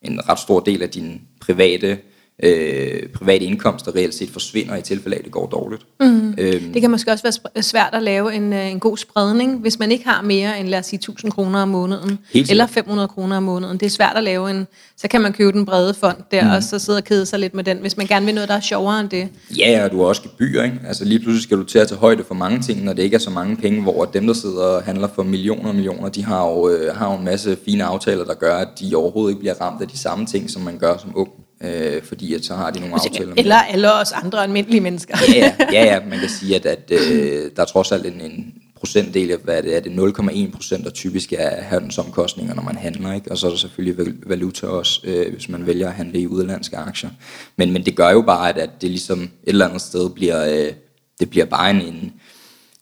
en 0.02 0.28
ret 0.28 0.38
stor 0.38 0.61
del 0.61 0.83
af 0.83 0.90
din 0.90 1.20
private 1.40 1.98
øh, 2.42 3.09
private 3.14 3.44
indkomster 3.44 3.97
reelt 3.97 4.14
set 4.14 4.31
forsvinder 4.31 4.77
i 4.77 4.83
tilfælde 4.83 5.16
af, 5.16 5.18
at 5.18 5.25
det 5.25 5.33
går 5.33 5.47
dårligt. 5.47 5.83
Mm. 6.01 6.35
Øhm. 6.38 6.73
Det 6.73 6.83
kan 6.83 6.90
måske 6.90 7.11
også 7.11 7.40
være 7.55 7.62
svært 7.62 7.90
at 7.92 8.03
lave 8.03 8.35
en, 8.35 8.53
øh, 8.53 8.70
en 8.70 8.81
god 8.81 8.97
spredning, 8.97 9.61
hvis 9.61 9.79
man 9.79 9.92
ikke 9.92 10.05
har 10.05 10.23
mere 10.23 10.61
end, 10.61 10.68
lad 10.68 10.79
os 10.79 10.87
sige, 10.87 10.97
1000 10.97 11.33
kroner 11.33 11.62
om 11.62 11.68
måneden, 11.68 12.18
eller 12.35 12.66
500 12.66 13.09
kroner 13.09 13.37
om 13.37 13.42
måneden. 13.42 13.79
Det 13.79 13.87
er 13.87 13.90
svært 13.90 14.16
at 14.16 14.25
lave 14.25 14.51
en, 14.51 14.66
så 14.97 15.09
kan 15.09 15.20
man 15.20 15.33
købe 15.33 15.53
den 15.53 15.66
brede 15.66 15.94
fond 15.94 16.16
der, 16.31 16.44
mm. 16.44 16.51
og 16.51 16.62
så 16.62 16.79
sidde 16.79 16.97
og 16.97 17.05
kede 17.05 17.27
sig 17.27 17.38
lidt 17.38 17.55
med 17.55 17.64
den, 17.64 17.79
hvis 17.79 17.97
man 17.97 18.07
gerne 18.07 18.27
vil 18.27 18.35
noget, 18.35 18.49
der 18.49 18.55
er 18.55 18.61
sjovere 18.61 19.01
end 19.01 19.09
det. 19.09 19.29
Ja, 19.59 19.85
og 19.85 19.90
du 19.90 19.99
har 19.99 20.05
også 20.05 20.23
gebyr, 20.23 20.62
ikke? 20.62 20.81
Altså 20.87 21.05
lige 21.05 21.18
pludselig 21.18 21.42
skal 21.42 21.59
du 21.59 21.64
til 21.64 21.79
at 21.79 21.88
tage 21.88 21.99
højde 21.99 22.25
for 22.25 22.35
mange 22.35 22.61
ting, 22.61 22.85
når 22.85 22.92
det 22.92 23.03
ikke 23.03 23.14
er 23.14 23.18
så 23.18 23.31
mange 23.31 23.57
penge, 23.57 23.83
hvor 23.83 24.05
dem, 24.05 24.27
der 24.27 24.35
sidder 24.35 24.64
og 24.64 24.83
handler 24.83 25.09
for 25.14 25.23
millioner 25.23 25.68
og 25.68 25.75
millioner, 25.75 26.09
de 26.09 26.25
har 26.25 26.49
jo, 26.49 26.68
øh, 26.68 26.97
har 26.97 27.12
jo 27.12 27.18
en 27.18 27.25
masse 27.25 27.57
fine 27.64 27.85
aftaler, 27.85 28.25
der 28.25 28.35
gør, 28.35 28.57
at 28.57 28.68
de 28.81 28.94
overhovedet 28.94 29.31
ikke 29.31 29.40
bliver 29.40 29.61
ramt 29.61 29.83
af 29.83 29.88
de 29.88 29.99
samme 29.99 30.27
ting, 30.27 30.51
som 30.51 30.62
man 30.62 30.79
gør 30.79 30.97
som 30.97 31.12
ung 31.14 31.29
øh, 31.64 32.03
fordi 32.03 32.35
at 32.35 32.44
så 32.44 32.55
har 32.55 32.70
de 32.70 32.81
nogle 32.81 32.94
aftaler. 32.94 33.27
Med. 33.27 33.38
Eller 33.38 33.57
alle 33.57 33.94
os 33.94 34.12
andre 34.12 34.42
almindelige 34.42 34.81
mennesker. 34.81 35.16
ja, 35.35 35.55
ja, 35.61 35.66
ja, 35.72 35.85
ja, 35.85 36.00
man 36.09 36.18
kan 36.18 36.29
sige, 36.29 36.57
at, 36.57 36.66
at 36.66 36.90
øh, 36.90 37.50
der 37.57 37.62
er 37.62 37.66
trods 37.66 37.92
alt 37.92 38.07
en, 38.07 38.20
en 38.20 38.55
procentdel 38.85 39.31
af, 39.31 39.38
hvad 39.38 39.62
det 39.62 39.77
er, 39.77 39.81
det 39.81 39.90
0,1 39.90 40.50
procent, 40.50 40.85
der 40.85 40.90
typisk 40.90 41.33
er 41.33 41.62
handelsomkostninger, 41.62 42.55
når 42.55 42.62
man 42.62 42.77
handler, 42.77 43.12
ikke? 43.12 43.31
og 43.31 43.38
så 43.38 43.46
er 43.46 43.50
der 43.50 43.59
selvfølgelig 43.59 44.14
valuta 44.27 44.66
også, 44.66 45.00
øh, 45.05 45.33
hvis 45.33 45.48
man 45.48 45.66
vælger 45.66 45.88
at 45.88 45.94
handle 45.94 46.20
i 46.20 46.27
udenlandske 46.27 46.77
aktier. 46.77 47.11
Men, 47.57 47.72
men 47.72 47.85
det 47.85 47.96
gør 47.96 48.11
jo 48.11 48.22
bare, 48.22 48.48
at, 48.48 48.59
at 48.59 48.70
det 48.81 48.90
ligesom 48.90 49.22
et 49.22 49.31
eller 49.46 49.66
andet 49.66 49.81
sted 49.81 50.11
bliver, 50.11 50.44
øh, 50.44 50.72
det 51.20 51.31
bliver 51.31 51.46
bare 51.46 51.70
en, 51.70 51.81
en, 51.83 52.12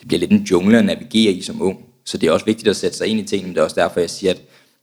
det 0.01 0.09
bliver 0.09 0.21
lidt 0.21 0.31
en 0.31 0.43
jungle 0.51 0.79
at 0.79 0.85
navigere 0.85 1.33
i 1.33 1.43
som 1.43 1.63
ung. 1.63 1.79
Så 2.05 2.19
det 2.19 2.29
er 2.29 2.33
også 2.33 2.47
vigtigt 2.47 2.69
at 2.69 2.77
sætte 2.77 2.97
sig 2.97 3.07
ind 3.07 3.21
i 3.21 3.25
tingene, 3.25 3.55
det 3.55 3.61
er 3.61 3.65
også 3.65 3.81
derfor, 3.81 4.01
jeg 4.01 4.11
siger, 4.11 4.31
at 4.31 4.41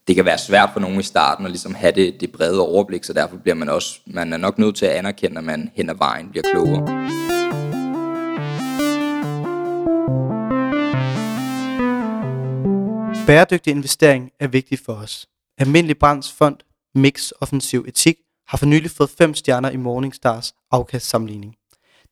det 0.10 0.16
kan 0.16 0.26
være 0.26 0.38
svært 0.38 0.70
for 0.74 0.80
nogen 0.80 1.00
i 1.00 1.04
starten 1.04 1.46
at 1.46 1.52
ligesom 1.52 1.76
have 1.76 1.92
det, 1.92 2.22
det 2.22 2.32
brede 2.32 2.62
overblik, 2.62 3.04
så 3.04 3.14
derfor 3.14 3.38
bliver 3.38 3.56
man 3.56 3.70
også, 3.70 4.00
man 4.06 4.34
er 4.34 4.38
nok 4.38 4.58
nødt 4.58 4.76
til 4.76 4.86
at 4.86 4.92
anerkende, 4.92 5.38
at 5.38 5.44
man 5.44 5.72
hen 5.76 5.90
ad 5.90 5.96
vejen 5.96 6.30
bliver 6.30 6.44
klogere. 6.52 6.86
Bæredygtig 13.28 13.72
investering 13.72 14.32
er 14.40 14.48
vigtig 14.48 14.80
for 14.86 14.94
os. 14.94 15.28
Almindelig 15.58 15.98
Brands 15.98 16.32
Fond 16.32 16.58
Mix 16.96 17.32
Offensiv 17.42 17.86
Etik 17.88 18.16
har 18.48 18.58
for 18.58 18.66
nylig 18.66 18.92
fået 18.92 19.10
5 19.10 19.34
stjerner 19.34 19.70
i 19.70 19.78
Morningstars 19.78 20.54
afkastsammenligning. 20.72 21.56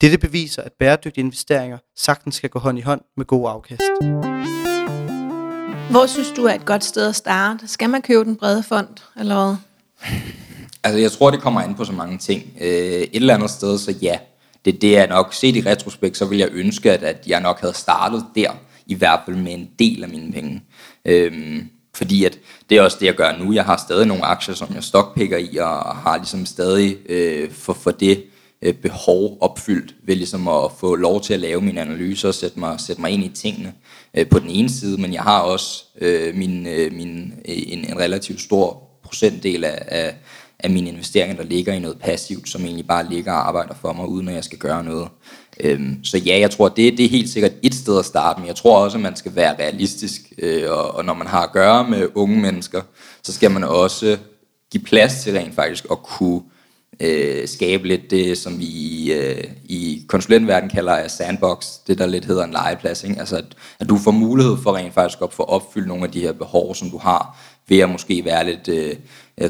Dette 0.02 0.18
beviser, 0.18 0.62
at 0.62 0.72
bæredygtige 0.80 1.24
investeringer 1.24 1.78
sagtens 1.96 2.36
skal 2.36 2.50
gå 2.50 2.60
hånd 2.60 2.78
i 2.78 2.82
hånd 2.82 3.02
med 3.18 3.26
god 3.26 3.50
afkast. 3.50 3.82
Hvor 5.91 6.06
synes 6.06 6.32
du 6.36 6.45
er 6.45 6.54
et 6.54 6.65
godt 6.65 6.84
sted 6.84 7.08
at 7.10 7.15
starte? 7.15 7.67
Skal 7.67 7.89
man 7.89 8.02
købe 8.02 8.23
den 8.23 8.36
brede 8.36 8.63
fond, 8.63 8.88
eller 9.19 9.45
hvad? 9.45 9.56
Altså, 10.84 11.00
jeg 11.00 11.12
tror, 11.12 11.32
det 11.32 11.41
kommer 11.41 11.62
an 11.62 11.76
på 11.76 11.86
så 11.86 11.91
mange 11.91 12.17
ting. 12.17 12.43
Øh, 12.62 12.67
et 12.67 13.10
eller 13.13 13.34
andet 13.34 13.50
sted, 13.50 13.78
så 13.78 13.95
ja. 14.02 14.17
Det, 14.65 14.82
det 14.82 14.97
er 14.97 15.08
nok, 15.08 15.34
set 15.34 15.56
i 15.56 15.62
retrospekt, 15.62 16.17
så 16.17 16.26
vil 16.26 16.38
jeg 16.38 16.50
ønske, 16.52 16.91
at, 16.91 17.04
at 17.04 17.28
jeg 17.28 17.41
nok 17.41 17.62
havde 17.62 17.73
startet 17.73 18.26
der, 18.36 18.52
i 18.88 18.95
hvert 18.95 19.19
fald 19.26 19.38
med 19.38 19.54
en 19.54 19.69
del 19.80 20.04
af 20.04 20.10
mine 20.10 20.32
penge. 20.32 20.63
Øhm, 21.06 21.69
fordi 21.95 22.26
at 22.26 22.39
det 22.69 22.78
er 22.78 22.82
også 22.82 22.97
det, 23.00 23.06
jeg 23.06 23.15
gør 23.15 23.38
nu. 23.38 23.54
Jeg 23.54 23.65
har 23.65 23.78
stadig 23.78 24.08
nogle 24.08 24.26
aktier, 24.26 24.56
som 24.56 24.67
jeg 24.76 24.84
stockpicker 24.84 25.38
i, 25.38 25.58
og 25.58 25.95
har 25.95 26.17
ligesom 26.17 26.45
stadig 26.45 26.97
øh, 27.10 27.52
for, 27.52 27.73
for 27.73 27.91
det 27.91 28.23
øh, 28.62 28.73
behov 28.73 29.38
opfyldt 29.41 29.95
ved 30.04 30.15
ligesom 30.15 30.47
at 30.47 30.71
få 30.80 30.95
lov 30.95 31.21
til 31.21 31.34
at 31.34 31.39
lave 31.39 31.62
mine 31.62 31.82
analyser 31.82 32.28
og 32.28 32.36
sætte 32.36 32.60
mig, 32.60 32.80
sætte 32.80 33.02
mig 33.02 33.12
ind 33.12 33.23
i 33.23 33.30
tingene 33.30 33.73
øh, 34.17 34.30
på 34.30 34.39
den 34.39 34.49
ene 34.49 34.69
side, 34.69 35.01
men 35.01 35.13
jeg 35.13 35.21
har 35.21 35.39
også 35.39 35.84
øh, 36.01 36.36
min, 36.36 36.67
øh, 36.67 36.93
min, 36.93 37.34
øh, 37.47 37.56
en, 37.67 37.86
en 37.86 37.99
relativt 37.99 38.41
stor 38.41 38.84
procentdel 39.03 39.63
af, 39.63 39.84
af, 39.88 40.15
af 40.60 40.69
mine 40.69 40.89
investeringer, 40.89 41.36
der 41.36 41.43
ligger 41.43 41.73
i 41.73 41.80
noget 41.80 41.99
passivt, 41.99 42.49
som 42.49 42.65
egentlig 42.65 42.88
bare 42.88 43.10
ligger 43.10 43.32
og 43.32 43.47
arbejder 43.47 43.73
for 43.82 43.93
mig, 43.93 44.08
uden 44.08 44.27
at 44.27 44.36
jeg 44.36 44.43
skal 44.43 44.58
gøre 44.58 44.84
noget. 44.84 45.08
Øhm, 45.60 46.03
så 46.03 46.17
ja, 46.17 46.39
jeg 46.39 46.51
tror, 46.51 46.69
det, 46.69 46.97
det 46.97 47.06
er 47.06 47.10
helt 47.10 47.30
sikkert 47.30 47.51
et 47.63 47.75
sted 47.75 47.99
at 47.99 48.06
starte, 48.06 48.39
men 48.39 48.47
jeg 48.47 48.56
tror 48.56 48.80
også, 48.80 48.97
at 48.97 49.01
man 49.01 49.15
skal 49.15 49.36
være 49.36 49.56
realistisk, 49.60 50.21
øh, 50.38 50.71
og, 50.71 50.95
og 50.95 51.06
når 51.06 51.13
man 51.13 51.27
har 51.27 51.43
at 51.43 51.51
gøre 51.51 51.89
med 51.89 52.08
unge 52.15 52.41
mennesker, 52.41 52.82
så 53.23 53.34
skal 53.34 53.51
man 53.51 53.63
også 53.63 54.17
give 54.71 54.84
plads 54.84 55.23
til 55.23 55.34
rent 55.34 55.56
faktisk 55.56 55.86
at 55.91 56.03
kunne 56.03 56.41
øh, 56.41 56.57
Øh, 57.00 57.48
skabe 57.48 57.88
lidt 57.88 58.12
det, 58.12 58.38
som 58.38 58.60
vi 58.60 59.14
øh, 59.14 59.44
i 59.66 60.06
konsulentverdenen 60.08 60.70
kalder 60.70 61.08
sandbox, 61.08 61.66
det 61.88 61.98
der 61.98 62.06
lidt 62.06 62.26
hedder 62.26 62.44
en 62.44 62.52
legeplads. 62.52 63.04
Ikke? 63.04 63.20
Altså 63.20 63.38
at, 63.38 63.46
at 63.80 63.90
du 63.90 63.98
får 63.98 64.12
mulighed 64.12 64.58
for 64.64 64.76
rent 64.76 64.94
faktisk 64.94 65.22
at 65.24 65.34
få 65.34 65.44
opfyldt 65.44 65.88
nogle 65.88 66.04
af 66.04 66.12
de 66.12 66.22
her 66.22 66.32
behov, 66.32 66.76
som 66.76 66.90
du 66.90 66.98
har, 66.98 67.38
ved 67.70 67.80
at 67.80 67.90
måske 67.90 68.26
være 68.26 68.46
lidt 68.46 68.68
øh, 68.68 68.96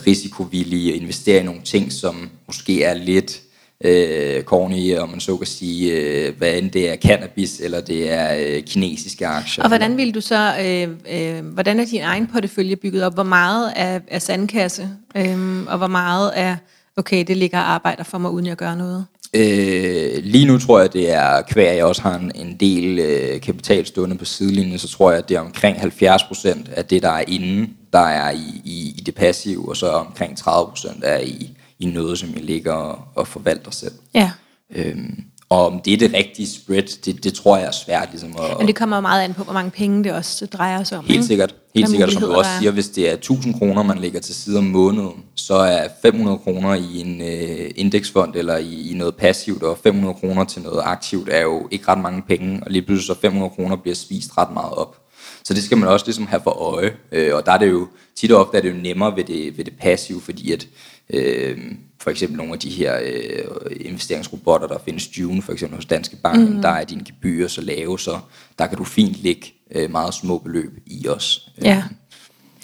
risikovillig 0.08 0.94
og 0.94 0.98
investere 0.98 1.42
i 1.42 1.44
nogle 1.44 1.62
ting, 1.62 1.92
som 1.92 2.30
måske 2.48 2.84
er 2.84 2.94
lidt 2.94 3.42
øh, 3.84 4.44
corny, 4.44 4.98
om 4.98 5.10
man 5.10 5.20
så 5.20 5.38
kan 5.38 5.48
sige, 5.48 5.92
øh, 5.92 6.38
hvad 6.38 6.54
end 6.54 6.72
det 6.72 6.90
er 6.90 6.96
cannabis, 6.96 7.60
eller 7.60 7.82
det 7.82 8.12
er 8.12 8.36
øh, 8.40 8.64
kinesiske 8.64 9.28
aktier. 9.28 9.64
Og 9.64 9.68
hvordan 9.70 9.98
vil 9.98 10.16
du 10.16 10.22
så, 10.22 10.54
øh, 10.62 10.90
øh, 11.12 11.46
hvordan 11.46 11.80
er 11.80 11.86
din 11.86 12.02
egen 12.02 12.28
portefølje 12.28 12.76
bygget 12.76 13.04
op? 13.04 13.14
Hvor 13.14 13.24
meget 13.24 13.74
er, 13.76 14.00
er 14.08 14.20
sandkasse, 14.20 14.90
øh, 15.16 15.64
og 15.68 15.78
hvor 15.78 15.88
meget 15.88 16.32
er 16.36 16.56
okay, 16.98 17.24
det 17.28 17.38
ligger 17.38 17.60
og 17.60 17.72
arbejder 17.72 18.04
for 18.04 18.18
mig, 18.18 18.32
uden 18.32 18.46
jeg 18.46 18.58
gør 18.58 18.76
noget? 18.76 19.06
Øh, 19.34 20.24
lige 20.24 20.46
nu 20.46 20.60
tror 20.60 20.80
jeg, 20.80 20.94
det 20.94 21.12
er 21.12 21.42
kvæg, 21.42 21.76
jeg 21.76 21.86
også 21.86 22.02
har 22.02 22.16
en, 22.20 22.32
en 22.36 22.58
del 22.60 23.00
øh, 23.00 23.42
kapital 23.42 23.86
stående 23.86 24.18
på 24.18 24.26
sidelinjen, 24.26 24.80
så 24.80 24.88
tror 24.88 25.12
jeg, 25.12 25.20
at 25.20 25.30
det 25.30 25.38
er 25.38 25.42
omkring 25.42 25.78
70% 25.78 26.74
af 26.76 26.86
det, 26.86 27.02
der 27.02 27.10
er 27.10 27.24
inde, 27.28 27.70
der 27.94 28.00
er 28.00 28.32
i, 28.32 28.62
i, 28.64 28.96
i 28.98 29.02
det 29.06 29.16
passive, 29.16 29.70
og 29.70 29.78
så 29.78 29.90
omkring 29.90 30.40
30% 30.40 31.00
er 31.04 31.20
i, 31.20 31.58
i 31.80 31.86
noget, 31.86 32.20
som 32.20 32.30
jeg 32.36 32.44
ligger 32.44 32.74
og, 32.74 33.00
og 33.16 33.28
forvalter 33.28 33.72
selv. 33.72 33.94
Ja. 34.14 34.32
Øhm, 34.76 35.24
og 35.50 35.66
om 35.66 35.80
det 35.80 35.94
er 35.94 35.98
det 35.98 36.14
rigtige 36.14 36.48
spread, 36.48 37.04
det, 37.06 37.24
det 37.24 37.34
tror 37.34 37.58
jeg 37.58 37.68
er 37.68 37.72
svært. 37.72 38.08
Ligesom 38.12 38.36
at, 38.40 38.58
Men 38.58 38.68
det 38.68 38.76
kommer 38.76 39.00
meget 39.02 39.24
an 39.24 39.34
på, 39.34 39.44
hvor 39.44 39.54
mange 39.54 39.72
penge 39.72 40.04
det 40.04 40.12
også 40.12 40.46
drejer 40.46 40.84
sig 40.84 40.98
om. 40.98 41.06
Helt 41.06 41.26
sikkert. 41.26 41.56
Helt 41.76 41.90
sikkert, 41.90 42.12
som 42.12 42.22
du 42.22 42.34
også 42.34 42.52
siger, 42.60 42.72
hvis 42.72 42.90
det 42.90 43.10
er 43.10 43.14
1000 43.14 43.60
kroner, 43.60 43.84
man 43.84 43.98
lægger 43.98 44.20
til 44.20 44.36
side 44.36 44.58
om 44.58 44.64
måneden, 44.64 45.24
så 45.36 45.56
er 45.56 45.88
500 46.02 46.38
kroner 46.38 46.74
i 46.74 47.02
en 47.02 47.22
øh, 47.22 47.72
indeksfond 47.76 48.36
eller 48.36 48.58
i, 48.58 48.92
i 48.92 48.94
noget 48.94 49.16
passivt, 49.16 49.64
og 49.64 49.78
500 49.84 50.14
kroner 50.14 50.44
til 50.44 50.62
noget 50.62 50.82
aktivt 50.84 51.30
er 51.32 51.42
jo 51.42 51.68
ikke 51.72 51.88
ret 51.88 52.00
mange 52.00 52.22
penge, 52.28 52.62
og 52.66 52.72
lige 52.72 52.82
pludselig 52.82 53.16
så 53.16 53.22
500 53.22 53.50
kroner 53.50 53.76
bliver 53.76 53.96
spist 53.96 54.38
ret 54.38 54.54
meget 54.54 54.74
op. 54.74 54.98
Så 55.44 55.54
det 55.54 55.64
skal 55.64 55.78
man 55.78 55.90
også 55.90 56.06
ligesom 56.06 56.28
have 56.28 56.42
for 56.44 56.76
øje. 56.76 56.92
Øh, 57.12 57.36
og 57.36 57.46
der 57.46 57.52
er 57.52 57.58
det 57.58 57.70
jo 57.70 57.88
tit 58.16 58.32
og 58.32 58.46
ofte 58.46 58.58
er 58.58 58.62
det 58.62 58.70
jo 58.70 58.76
nemmere 58.76 59.16
ved 59.16 59.24
det, 59.24 59.58
ved 59.58 59.66
det 59.66 59.74
passive, 59.82 60.22
fordi 60.22 60.52
at 60.52 60.68
øh, 61.10 61.58
for 62.02 62.12
eksempel 62.12 62.38
nogle 62.38 62.54
af 62.54 62.60
de 62.60 62.70
her 62.70 63.00
øh, 63.04 63.72
investeringsrobotter, 63.80 64.67
der 64.67 64.80
findes 64.86 65.20
June, 65.20 65.41
for 65.41 65.54
eksempel 65.54 65.76
hos 65.76 65.86
Danske 65.86 66.15
Bank, 66.15 66.50
mm. 66.50 66.62
der 66.62 66.70
er 66.70 66.84
dine 66.84 67.04
gebyrer 67.06 67.48
så 67.48 67.62
lave, 67.62 68.00
så 68.00 68.20
der 68.60 68.67
kan 68.67 68.78
du 68.78 68.84
fint 68.84 69.24
lægge 69.24 69.54
øh, 69.72 69.91
meget 69.91 70.13
små 70.13 70.38
beløb 70.38 70.72
i 70.86 71.08
os. 71.08 71.50
Ja. 71.62 71.84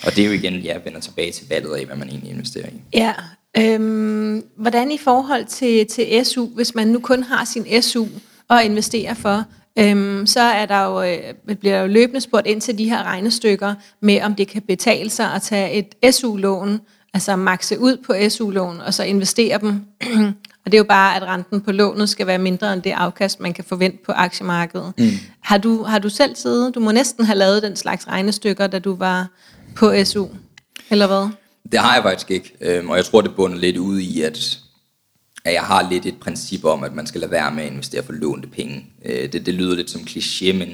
Og 0.05 0.15
det 0.15 0.23
er 0.23 0.25
jo 0.25 0.31
igen, 0.31 0.53
ja, 0.55 0.77
vender 0.83 0.99
tilbage 0.99 1.31
til 1.31 1.49
valget 1.49 1.75
af, 1.75 1.85
hvad 1.85 1.95
man 1.95 2.09
egentlig 2.09 2.31
investerer 2.31 2.67
i. 2.67 2.81
Ja. 2.93 3.13
Øhm, 3.57 4.43
hvordan 4.57 4.91
i 4.91 4.97
forhold 4.97 5.45
til, 5.45 5.87
til 5.87 6.25
SU, 6.25 6.45
hvis 6.45 6.75
man 6.75 6.87
nu 6.87 6.99
kun 6.99 7.23
har 7.23 7.45
sin 7.45 7.81
SU 7.81 8.05
og 8.47 8.63
investerer 8.63 9.13
for, 9.13 9.45
øhm, 9.79 10.25
så 10.25 10.41
er 10.41 10.65
der 10.65 10.83
jo, 10.83 11.01
øh, 11.03 11.55
bliver 11.59 11.75
der 11.75 11.81
jo 11.81 11.87
løbende 11.87 12.21
spurgt 12.21 12.47
ind 12.47 12.61
til 12.61 12.77
de 12.77 12.89
her 12.89 13.03
regnestykker 13.03 13.75
med, 14.01 14.21
om 14.21 14.35
det 14.35 14.47
kan 14.47 14.61
betale 14.61 15.09
sig 15.09 15.33
at 15.33 15.41
tage 15.41 15.71
et 15.71 16.13
SU-lån, 16.15 16.79
altså 17.13 17.35
makse 17.35 17.79
ud 17.79 17.97
på 17.97 18.13
SU-lån, 18.29 18.81
og 18.81 18.93
så 18.93 19.03
investere 19.03 19.59
dem. 19.59 19.81
og 20.65 20.71
det 20.71 20.73
er 20.73 20.77
jo 20.77 20.83
bare, 20.83 21.15
at 21.15 21.23
renten 21.23 21.61
på 21.61 21.71
lånet 21.71 22.09
skal 22.09 22.27
være 22.27 22.37
mindre 22.37 22.73
end 22.73 22.81
det 22.81 22.91
afkast, 22.91 23.39
man 23.39 23.53
kan 23.53 23.63
forvente 23.63 23.97
på 24.05 24.11
aktiemarkedet. 24.11 24.93
Mm. 24.97 25.11
Har, 25.41 25.57
du, 25.57 25.83
har 25.83 25.99
du 25.99 26.09
selv 26.09 26.35
siddet, 26.35 26.75
du 26.75 26.79
må 26.79 26.91
næsten 26.91 27.25
have 27.25 27.37
lavet 27.37 27.63
den 27.63 27.75
slags 27.75 28.07
regnestykker, 28.07 28.67
da 28.67 28.79
du 28.79 28.95
var 28.95 29.27
på 29.75 29.93
SU, 30.03 30.25
eller 30.89 31.07
hvad? 31.07 31.29
Det 31.71 31.79
har 31.79 31.93
jeg 31.93 32.03
faktisk 32.03 32.31
ikke, 32.31 32.53
øhm, 32.61 32.89
og 32.89 32.97
jeg 32.97 33.05
tror, 33.05 33.21
det 33.21 33.35
bunder 33.35 33.57
lidt 33.57 33.77
ud 33.77 33.99
i, 33.99 34.21
at, 34.21 34.59
at 35.45 35.53
jeg 35.53 35.61
har 35.61 35.89
lidt 35.91 36.05
et 36.05 36.19
princip 36.19 36.65
om, 36.65 36.83
at 36.83 36.93
man 36.93 37.07
skal 37.07 37.21
lade 37.21 37.31
være 37.31 37.51
med 37.51 37.63
at 37.63 37.71
investere 37.71 38.03
for 38.03 38.13
lånte 38.13 38.47
penge. 38.47 38.85
Øh, 39.05 39.33
det, 39.33 39.45
det 39.45 39.53
lyder 39.53 39.75
lidt 39.75 39.89
som 39.89 40.01
kliché, 40.01 40.53
men, 40.53 40.69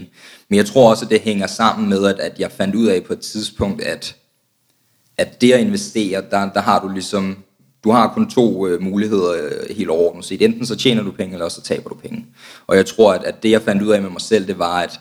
men 0.50 0.58
jeg 0.58 0.66
tror 0.66 0.90
også, 0.90 1.06
at 1.06 1.12
det 1.12 1.22
hænger 1.22 1.48
sammen 1.48 1.90
med, 1.90 2.06
at, 2.06 2.20
at 2.20 2.40
jeg 2.40 2.52
fandt 2.52 2.76
ud 2.76 2.88
af 2.88 3.04
på 3.04 3.14
et 3.14 3.20
tidspunkt, 3.20 3.82
at, 3.82 4.16
at 5.20 5.42
det 5.42 5.52
at 5.54 5.60
investere, 5.60 6.24
der, 6.32 6.50
der 6.54 6.62
har 6.62 6.82
du 6.82 6.88
ligesom, 6.88 7.38
du 7.84 7.92
har 7.92 8.14
kun 8.14 8.30
to 8.30 8.68
øh, 8.68 8.82
muligheder 8.82 9.32
øh, 9.32 9.76
helt 9.76 9.90
overordnet 9.90 10.26
set. 10.26 10.42
Enten 10.42 10.66
så 10.66 10.76
tjener 10.76 11.04
du 11.04 11.12
penge, 11.12 11.34
eller 11.34 11.50
så 11.50 11.62
taber 11.62 11.90
du 11.90 11.96
penge. 11.96 12.26
Og 12.68 12.76
jeg 12.76 12.86
tror, 12.86 13.14
at, 13.14 13.24
at 13.24 13.44
det 13.44 13.52
jeg 13.52 13.62
fandt 13.62 13.82
ud 13.82 13.90
af 13.90 14.02
med 14.02 14.10
mig 14.10 14.22
selv, 14.22 14.48
det 14.48 14.60
var, 14.60 14.82
at 14.82 15.00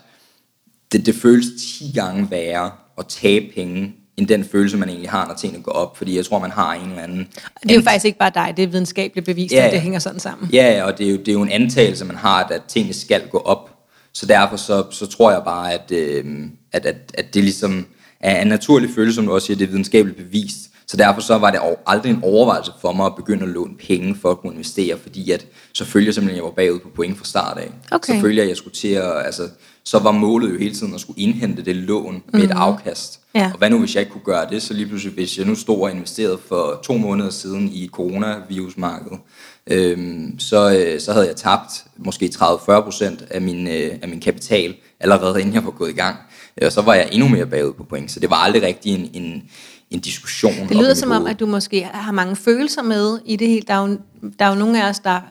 det, 0.91 1.05
det 1.05 1.15
føles 1.15 1.45
10 1.79 1.91
gange 1.95 2.31
værre 2.31 2.71
at 2.97 3.05
tabe 3.07 3.45
penge, 3.55 3.95
end 4.17 4.27
den 4.27 4.43
følelse, 4.43 4.77
man 4.77 4.89
egentlig 4.89 5.09
har, 5.09 5.27
når 5.27 5.33
tingene 5.33 5.63
går 5.63 5.71
op. 5.71 5.97
Fordi 5.97 6.15
jeg 6.15 6.25
tror, 6.25 6.39
man 6.39 6.51
har 6.51 6.73
en 6.73 6.89
eller 6.89 7.03
anden... 7.03 7.27
Det 7.63 7.71
er 7.71 7.75
jo 7.75 7.81
faktisk 7.81 8.05
ikke 8.05 8.19
bare 8.19 8.31
dig, 8.35 8.53
det 8.57 8.63
er 8.63 8.67
videnskabeligt 8.67 9.25
bevist, 9.25 9.53
ja, 9.53 9.65
at 9.65 9.73
det 9.73 9.81
hænger 9.81 9.99
sådan 9.99 10.19
sammen. 10.19 10.49
Ja, 10.53 10.83
og 10.85 10.97
det 10.97 11.07
er 11.07 11.11
jo, 11.11 11.17
det 11.17 11.27
er 11.27 11.33
jo 11.33 11.41
en 11.41 11.49
antagelse, 11.49 12.05
man 12.05 12.15
har, 12.15 12.43
at, 12.43 12.51
at 12.51 12.61
tingene 12.67 12.93
skal 12.93 13.27
gå 13.27 13.37
op. 13.37 13.69
Så 14.13 14.25
derfor 14.25 14.55
så, 14.55 14.85
så 14.91 15.07
tror 15.07 15.31
jeg 15.31 15.41
bare, 15.45 15.73
at, 15.73 15.91
øh, 15.91 16.25
at, 16.71 16.85
at, 16.85 16.95
at 17.13 17.33
det 17.33 17.43
ligesom 17.43 17.85
er 18.19 18.41
en 18.41 18.47
naturlig 18.47 18.89
følelse, 18.95 19.15
som 19.15 19.25
du 19.25 19.33
også 19.33 19.45
siger, 19.45 19.57
det 19.57 19.65
er 19.65 19.69
videnskabeligt 19.69 20.17
bevist. 20.17 20.69
Så 20.87 20.97
derfor 20.97 21.21
så 21.21 21.37
var 21.37 21.51
det 21.51 21.59
aldrig 21.87 22.09
en 22.09 22.19
overvejelse 22.23 22.71
for 22.81 22.91
mig 22.91 23.05
at 23.05 23.15
begynde 23.15 23.43
at 23.43 23.49
låne 23.49 23.77
penge 23.87 24.15
for 24.15 24.31
at 24.31 24.39
kunne 24.39 24.53
investere, 24.53 24.97
fordi 24.97 25.31
at 25.31 25.45
så 25.73 25.85
følger 25.85 26.11
simpelthen, 26.11 26.35
jeg 26.37 26.43
var 26.43 26.51
bagud 26.51 26.79
på 26.79 26.89
point 26.95 27.17
fra 27.17 27.25
start 27.25 27.57
af. 27.57 27.71
Okay. 27.91 28.15
Så 28.15 28.21
følger 28.21 28.35
jeg, 28.35 28.43
at 28.43 28.49
jeg 28.49 28.57
skulle 28.57 28.75
til 28.75 28.87
at, 28.87 29.25
altså, 29.25 29.49
så 29.83 29.99
var 29.99 30.11
målet 30.11 30.53
jo 30.53 30.57
hele 30.57 30.75
tiden 30.75 30.93
at 30.93 31.01
skulle 31.01 31.21
indhente 31.21 31.65
det 31.65 31.75
lån 31.75 32.23
med 32.33 32.43
et 32.43 32.49
mhm. 32.49 32.57
afkast. 32.57 33.19
Ja. 33.35 33.49
Og 33.53 33.57
hvad 33.57 33.69
nu, 33.69 33.79
hvis 33.79 33.95
jeg 33.95 34.01
ikke 34.01 34.11
kunne 34.11 34.23
gøre 34.25 34.49
det, 34.49 34.61
så 34.61 34.73
lige 34.73 34.87
pludselig, 34.87 35.13
hvis 35.13 35.37
jeg 35.37 35.45
nu 35.45 35.55
stod 35.55 35.81
og 35.81 35.91
investerede 35.91 36.37
for 36.47 36.79
to 36.83 36.97
måneder 36.97 37.29
siden 37.29 37.69
i 37.73 37.89
coronavirusmarkedet, 37.93 39.19
øhm, 39.67 40.39
så, 40.39 40.77
øh, 40.77 40.99
så 40.99 41.13
havde 41.13 41.27
jeg 41.27 41.35
tabt 41.35 41.85
måske 41.97 42.31
30-40% 42.35 43.25
af 43.31 43.41
min, 43.41 43.67
øh, 43.67 43.91
af 44.01 44.09
min 44.09 44.21
kapital, 44.21 44.75
allerede 44.99 45.41
inden 45.41 45.53
jeg 45.53 45.65
var 45.65 45.71
gået 45.71 45.89
i 45.89 45.93
gang. 45.93 46.15
Og 46.61 46.71
så 46.71 46.81
var 46.81 46.93
jeg 46.93 47.09
endnu 47.11 47.27
mere 47.27 47.45
bagud 47.45 47.73
på 47.73 47.83
point, 47.83 48.11
så 48.11 48.19
det 48.19 48.29
var 48.29 48.35
aldrig 48.35 48.61
rigtig 48.61 48.93
en, 48.93 49.09
en, 49.13 49.43
en 49.89 49.99
diskussion. 49.99 50.69
Det 50.69 50.77
lyder 50.77 50.93
som 50.93 51.11
om, 51.11 51.27
at 51.27 51.39
du 51.39 51.45
måske 51.45 51.83
har 51.83 52.11
mange 52.11 52.35
følelser 52.35 52.81
med 52.81 53.19
i 53.25 53.35
det 53.35 53.47
hele. 53.47 53.63
Der 53.67 53.73
er 53.73 53.87
jo, 53.87 53.97
der 54.39 54.45
er 54.45 54.49
jo 54.49 54.55
nogle 54.55 54.83
af 54.83 54.89
os, 54.89 54.99
der 54.99 55.21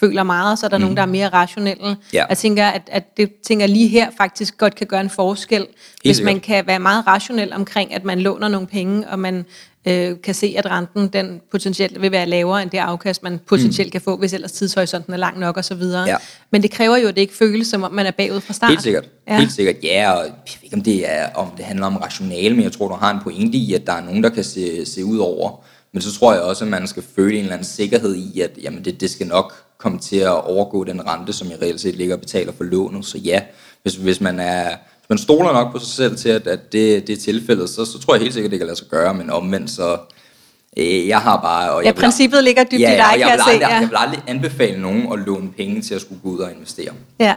føler 0.00 0.22
meget, 0.22 0.52
og 0.52 0.58
så 0.58 0.66
er 0.66 0.70
der 0.70 0.78
mm. 0.78 0.82
nogen, 0.82 0.96
der 0.96 1.02
er 1.02 1.06
mere 1.06 1.28
rationelle. 1.28 1.96
Ja. 2.12 2.24
Jeg 2.28 2.38
tænker, 2.38 2.66
at, 2.66 2.82
at 2.86 3.16
det 3.16 3.32
tænker 3.46 3.66
lige 3.66 3.88
her 3.88 4.10
faktisk 4.16 4.58
godt 4.58 4.74
kan 4.74 4.86
gøre 4.86 5.00
en 5.00 5.10
forskel, 5.10 5.60
Helt 5.60 5.70
hvis 6.02 6.20
man 6.20 6.40
kan 6.40 6.66
være 6.66 6.78
meget 6.78 7.06
rationel 7.06 7.52
omkring, 7.52 7.94
at 7.94 8.04
man 8.04 8.20
låner 8.20 8.48
nogle 8.48 8.66
penge, 8.66 9.08
og 9.08 9.18
man 9.18 9.44
øh, 9.88 10.16
kan 10.22 10.34
se, 10.34 10.54
at 10.58 10.66
renten 10.66 11.08
den 11.08 11.40
potentielt 11.50 12.02
vil 12.02 12.12
være 12.12 12.26
lavere 12.26 12.62
end 12.62 12.70
det 12.70 12.78
afkast, 12.78 13.22
man 13.22 13.40
potentielt 13.46 13.88
mm. 13.88 13.92
kan 13.92 14.00
få, 14.00 14.16
hvis 14.16 14.32
ellers 14.32 14.52
tidshorisonten 14.52 15.12
er 15.12 15.16
lang 15.16 15.38
nok 15.38 15.56
osv. 15.56 15.82
Ja. 15.82 16.16
Men 16.50 16.62
det 16.62 16.70
kræver 16.70 16.96
jo, 16.96 17.08
at 17.08 17.14
det 17.14 17.20
ikke 17.20 17.34
føles 17.34 17.66
som 17.66 17.82
om, 17.82 17.92
man 17.92 18.06
er 18.06 18.10
bagud 18.10 18.40
fra 18.40 18.52
start. 18.52 18.70
Helt 18.70 18.82
sikkert. 18.82 19.08
Ja. 19.28 19.38
Helt 19.38 19.52
sikkert, 19.52 19.76
ja. 19.82 20.12
Og 20.12 20.24
jeg 20.24 20.32
ved 20.32 20.62
ikke, 20.62 20.76
om 20.76 20.82
det, 20.82 21.12
er, 21.12 21.28
om 21.34 21.50
det 21.56 21.64
handler 21.64 21.86
om 21.86 21.96
rationale, 21.96 22.54
men 22.54 22.64
jeg 22.64 22.72
tror, 22.72 22.88
du 22.88 22.94
har 22.94 23.10
en 23.10 23.20
pointe 23.22 23.58
i, 23.58 23.74
at 23.74 23.86
der 23.86 23.92
er 23.92 24.04
nogen, 24.04 24.22
der 24.22 24.28
kan 24.28 24.44
se, 24.44 24.86
se 24.86 25.04
ud 25.04 25.18
over. 25.18 25.64
Men 25.92 26.02
så 26.02 26.18
tror 26.18 26.32
jeg 26.32 26.42
også, 26.42 26.64
at 26.64 26.70
man 26.70 26.86
skal 26.86 27.04
føle 27.16 27.34
en 27.34 27.40
eller 27.40 27.52
anden 27.52 27.66
sikkerhed 27.66 28.14
i, 28.14 28.40
at 28.40 28.50
jamen, 28.62 28.84
det, 28.84 29.00
det 29.00 29.10
skal 29.10 29.26
nok 29.26 29.63
komme 29.84 29.98
til 29.98 30.16
at 30.16 30.44
overgå 30.44 30.84
den 30.84 31.06
rente, 31.06 31.32
som 31.32 31.50
jeg 31.50 31.62
reelt 31.62 31.80
set 31.80 31.96
ligger 31.96 32.14
og 32.14 32.20
betaler 32.20 32.52
for 32.52 32.64
lånet. 32.64 33.06
Så 33.06 33.18
ja, 33.18 33.42
hvis, 33.82 33.94
hvis 33.94 34.20
man 34.20 34.40
er 34.40 34.68
hvis 35.04 35.08
man 35.08 35.18
stoler 35.18 35.52
nok 35.52 35.72
på 35.72 35.78
sig 35.78 35.88
selv 35.88 36.16
til, 36.16 36.28
at, 36.28 36.46
at 36.46 36.72
det, 36.72 37.06
det 37.06 37.12
er 37.12 37.20
tilfældet, 37.20 37.70
så, 37.70 37.84
så 37.84 37.98
tror 37.98 38.14
jeg 38.14 38.22
helt 38.22 38.34
sikkert, 38.34 38.50
det 38.50 38.58
kan 38.58 38.66
lade 38.66 38.78
sig 38.78 38.88
gøre, 38.88 39.14
men 39.14 39.30
omvendt 39.30 39.70
så, 39.70 39.98
øh, 40.76 41.08
jeg 41.08 41.18
har 41.18 41.40
bare... 41.40 41.72
Og 41.72 41.82
ja, 41.82 41.86
jeg 41.86 41.94
princippet 41.94 42.36
vil, 42.36 42.44
ligger 42.44 42.64
dybt 42.64 42.80
ja, 42.80 42.92
i 42.92 42.96
dig, 42.96 43.04
kan 43.10 43.20
jeg, 43.20 43.28
jeg 43.28 43.38
se. 43.38 43.50
Aldrig, 43.50 43.68
ja. 43.68 43.74
Jeg 43.74 43.88
vil 43.88 43.96
aldrig 43.96 44.22
anbefale 44.26 44.80
nogen 44.80 45.12
at 45.12 45.18
låne 45.18 45.52
penge 45.52 45.82
til 45.82 45.94
at 45.94 46.00
skulle 46.00 46.20
gå 46.20 46.28
ud 46.28 46.38
og 46.38 46.52
investere. 46.52 46.92
Ja, 47.20 47.34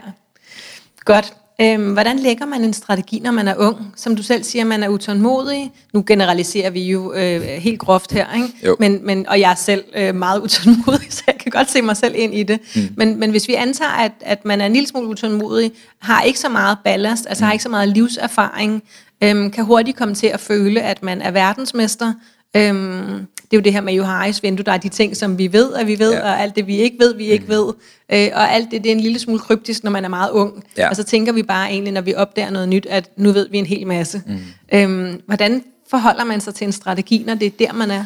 godt. 1.04 1.32
Øhm, 1.60 1.92
hvordan 1.92 2.18
lægger 2.18 2.46
man 2.46 2.64
en 2.64 2.72
strategi, 2.72 3.20
når 3.20 3.30
man 3.30 3.48
er 3.48 3.54
ung? 3.56 3.92
Som 3.96 4.16
du 4.16 4.22
selv 4.22 4.44
siger, 4.44 4.64
man 4.64 4.82
er 4.82 4.88
utålmodig. 4.88 5.72
Nu 5.92 6.04
generaliserer 6.06 6.70
vi 6.70 6.82
jo 6.90 7.12
øh, 7.12 7.42
helt 7.42 7.78
groft 7.78 8.12
her, 8.12 8.26
ikke? 8.34 8.48
Jo. 8.66 8.76
Men, 8.78 9.06
men, 9.06 9.28
og 9.28 9.40
jeg 9.40 9.50
er 9.50 9.54
selv 9.54 9.84
øh, 9.96 10.14
meget 10.14 10.40
utålmodig, 10.40 11.12
så 11.18 11.22
jeg 11.26 11.37
kan 11.50 11.58
godt 11.58 11.70
se 11.70 11.82
mig 11.82 11.96
selv 11.96 12.14
ind 12.16 12.34
i 12.34 12.42
det. 12.42 12.60
Mm. 12.76 12.82
Men, 12.96 13.18
men 13.20 13.30
hvis 13.30 13.48
vi 13.48 13.54
antager, 13.54 13.90
at, 13.90 14.12
at 14.20 14.44
man 14.44 14.60
er 14.60 14.66
en 14.66 14.72
lille 14.72 14.88
smule 14.88 15.08
utålmodig, 15.08 15.72
har 15.98 16.22
ikke 16.22 16.38
så 16.38 16.48
meget 16.48 16.78
ballast, 16.84 17.26
altså 17.28 17.44
mm. 17.44 17.46
har 17.46 17.52
ikke 17.52 17.62
så 17.62 17.68
meget 17.68 17.88
livserfaring, 17.88 18.82
øh, 19.24 19.52
kan 19.52 19.64
hurtigt 19.64 19.96
komme 19.96 20.14
til 20.14 20.26
at 20.26 20.40
føle, 20.40 20.82
at 20.82 21.02
man 21.02 21.22
er 21.22 21.30
verdensmester, 21.30 22.12
Øhm, 22.56 23.26
det 23.36 23.52
er 23.52 23.56
jo 23.56 23.60
det 23.60 23.72
her 23.72 23.80
med 23.80 23.92
Joharis 23.92 24.42
vindue, 24.42 24.64
der 24.64 24.72
er 24.72 24.78
de 24.78 24.88
ting, 24.88 25.16
som 25.16 25.38
vi 25.38 25.52
ved, 25.52 25.74
at 25.74 25.86
vi 25.86 25.98
ved, 25.98 26.12
ja. 26.12 26.20
og 26.20 26.40
alt 26.40 26.56
det, 26.56 26.66
vi 26.66 26.76
ikke 26.76 26.96
ved, 26.98 27.14
vi 27.14 27.24
ikke 27.24 27.44
mm. 27.44 27.50
ved. 27.50 27.72
Øh, 28.12 28.28
og 28.34 28.52
alt 28.52 28.70
det, 28.70 28.84
det 28.84 28.92
er 28.92 28.94
en 28.94 29.00
lille 29.00 29.18
smule 29.18 29.38
kryptisk, 29.38 29.84
når 29.84 29.90
man 29.90 30.04
er 30.04 30.08
meget 30.08 30.30
ung. 30.30 30.64
Ja. 30.76 30.88
Og 30.88 30.96
så 30.96 31.02
tænker 31.02 31.32
vi 31.32 31.42
bare 31.42 31.70
egentlig, 31.70 31.92
når 31.92 32.00
vi 32.00 32.14
opdager 32.14 32.50
noget 32.50 32.68
nyt, 32.68 32.86
at 32.86 33.10
nu 33.16 33.32
ved 33.32 33.48
vi 33.50 33.58
en 33.58 33.66
hel 33.66 33.86
masse. 33.86 34.22
Mm. 34.26 34.38
Øhm, 34.72 35.20
hvordan 35.26 35.62
forholder 35.90 36.24
man 36.24 36.40
sig 36.40 36.54
til 36.54 36.64
en 36.64 36.72
strategi, 36.72 37.22
når 37.26 37.34
det 37.34 37.46
er 37.46 37.66
der, 37.66 37.72
man 37.72 37.90
er? 37.90 38.04